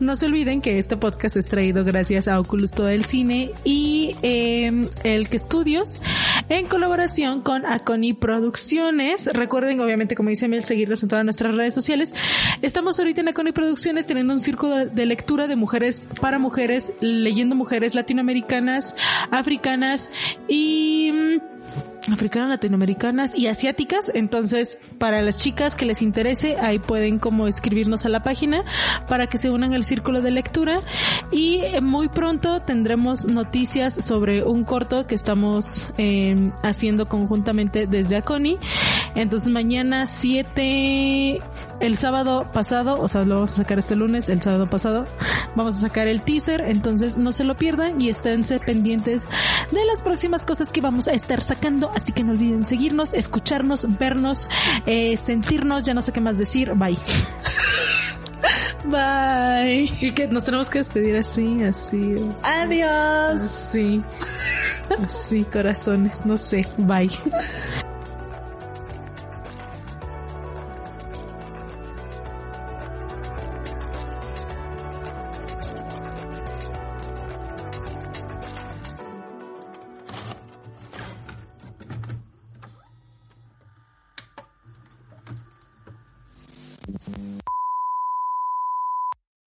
no 0.00 0.14
se 0.16 0.26
olviden 0.26 0.60
que 0.60 0.78
este 0.78 0.96
podcast 0.96 1.36
es 1.36 1.46
traído 1.48 1.84
gracias 1.84 2.28
a 2.28 2.38
Oculus 2.40 2.70
Todo 2.70 2.88
el 2.88 3.04
Cine 3.04 3.50
y 3.64 4.16
eh, 4.22 4.88
El 5.02 5.28
que 5.28 5.36
Estudios 5.36 6.00
en 6.48 6.66
colaboración 6.66 7.42
con 7.42 7.66
Aconi 7.66 8.12
Producciones. 8.12 9.30
Recuerden, 9.32 9.80
obviamente, 9.80 10.14
como 10.14 10.28
dice 10.28 10.48
Mel, 10.48 10.64
seguirnos 10.64 11.02
en 11.02 11.08
todas 11.08 11.24
nuestras 11.24 11.54
redes 11.54 11.74
sociales. 11.74 12.14
Estamos 12.62 12.98
ahorita 12.98 13.20
en 13.20 13.28
Aconi 13.28 13.52
Producciones 13.52 14.06
teniendo 14.06 14.32
un 14.32 14.40
círculo 14.40 14.86
de 14.86 15.06
lectura 15.06 15.46
de 15.46 15.56
mujeres 15.56 16.04
para 16.20 16.38
mujeres, 16.38 16.92
leyendo 17.00 17.54
mujeres 17.54 17.94
latinoamericanas, 17.94 18.96
africanas 19.30 20.10
y 20.48 21.12
mm, 21.12 21.91
africanas, 22.10 22.48
latinoamericanas 22.48 23.36
y 23.36 23.46
asiáticas. 23.46 24.10
Entonces, 24.14 24.78
para 24.98 25.22
las 25.22 25.38
chicas 25.38 25.74
que 25.74 25.84
les 25.84 26.02
interese, 26.02 26.56
ahí 26.60 26.78
pueden 26.78 27.18
como 27.18 27.46
escribirnos 27.46 28.04
a 28.06 28.08
la 28.08 28.22
página 28.22 28.64
para 29.08 29.26
que 29.26 29.38
se 29.38 29.50
unan 29.50 29.74
al 29.74 29.84
círculo 29.84 30.20
de 30.20 30.30
lectura. 30.30 30.80
Y 31.30 31.60
eh, 31.60 31.80
muy 31.80 32.08
pronto 32.08 32.60
tendremos 32.60 33.26
noticias 33.26 33.94
sobre 33.94 34.42
un 34.44 34.64
corto 34.64 35.06
que 35.06 35.14
estamos 35.14 35.92
eh, 35.98 36.50
haciendo 36.62 37.06
conjuntamente 37.06 37.86
desde 37.86 38.16
Aconi. 38.16 38.58
Entonces, 39.14 39.50
mañana 39.50 40.06
7, 40.06 41.40
el 41.80 41.96
sábado 41.96 42.50
pasado, 42.52 43.00
o 43.00 43.08
sea, 43.08 43.24
lo 43.24 43.36
vamos 43.36 43.52
a 43.52 43.56
sacar 43.56 43.78
este 43.78 43.96
lunes, 43.96 44.28
el 44.28 44.42
sábado 44.42 44.68
pasado, 44.68 45.04
vamos 45.54 45.76
a 45.76 45.80
sacar 45.80 46.08
el 46.08 46.22
teaser. 46.22 46.62
Entonces, 46.62 47.16
no 47.16 47.32
se 47.32 47.44
lo 47.44 47.54
pierdan 47.54 48.00
y 48.00 48.08
esténse 48.08 48.58
pendientes 48.58 49.24
de 49.70 49.84
las 49.84 50.02
próximas 50.02 50.44
cosas 50.44 50.72
que 50.72 50.80
vamos 50.80 51.08
a 51.08 51.12
estar 51.12 51.40
sacando. 51.42 51.91
Así 51.94 52.12
que 52.12 52.22
no 52.24 52.32
olviden 52.32 52.64
seguirnos, 52.64 53.12
escucharnos, 53.12 53.98
vernos, 53.98 54.48
eh, 54.86 55.16
sentirnos, 55.16 55.82
ya 55.84 55.94
no 55.94 56.00
sé 56.02 56.12
qué 56.12 56.20
más 56.20 56.38
decir. 56.38 56.72
Bye. 56.74 56.98
Bye. 58.84 59.92
Y 60.00 60.10
que 60.12 60.26
nos 60.28 60.44
tenemos 60.44 60.68
que 60.68 60.78
despedir 60.78 61.16
así, 61.16 61.62
así, 61.62 62.16
Adiós. 62.42 63.40
así. 63.42 64.02
Así, 65.04 65.44
corazones, 65.44 66.26
no 66.26 66.36
sé. 66.36 66.66
Bye. 66.76 67.10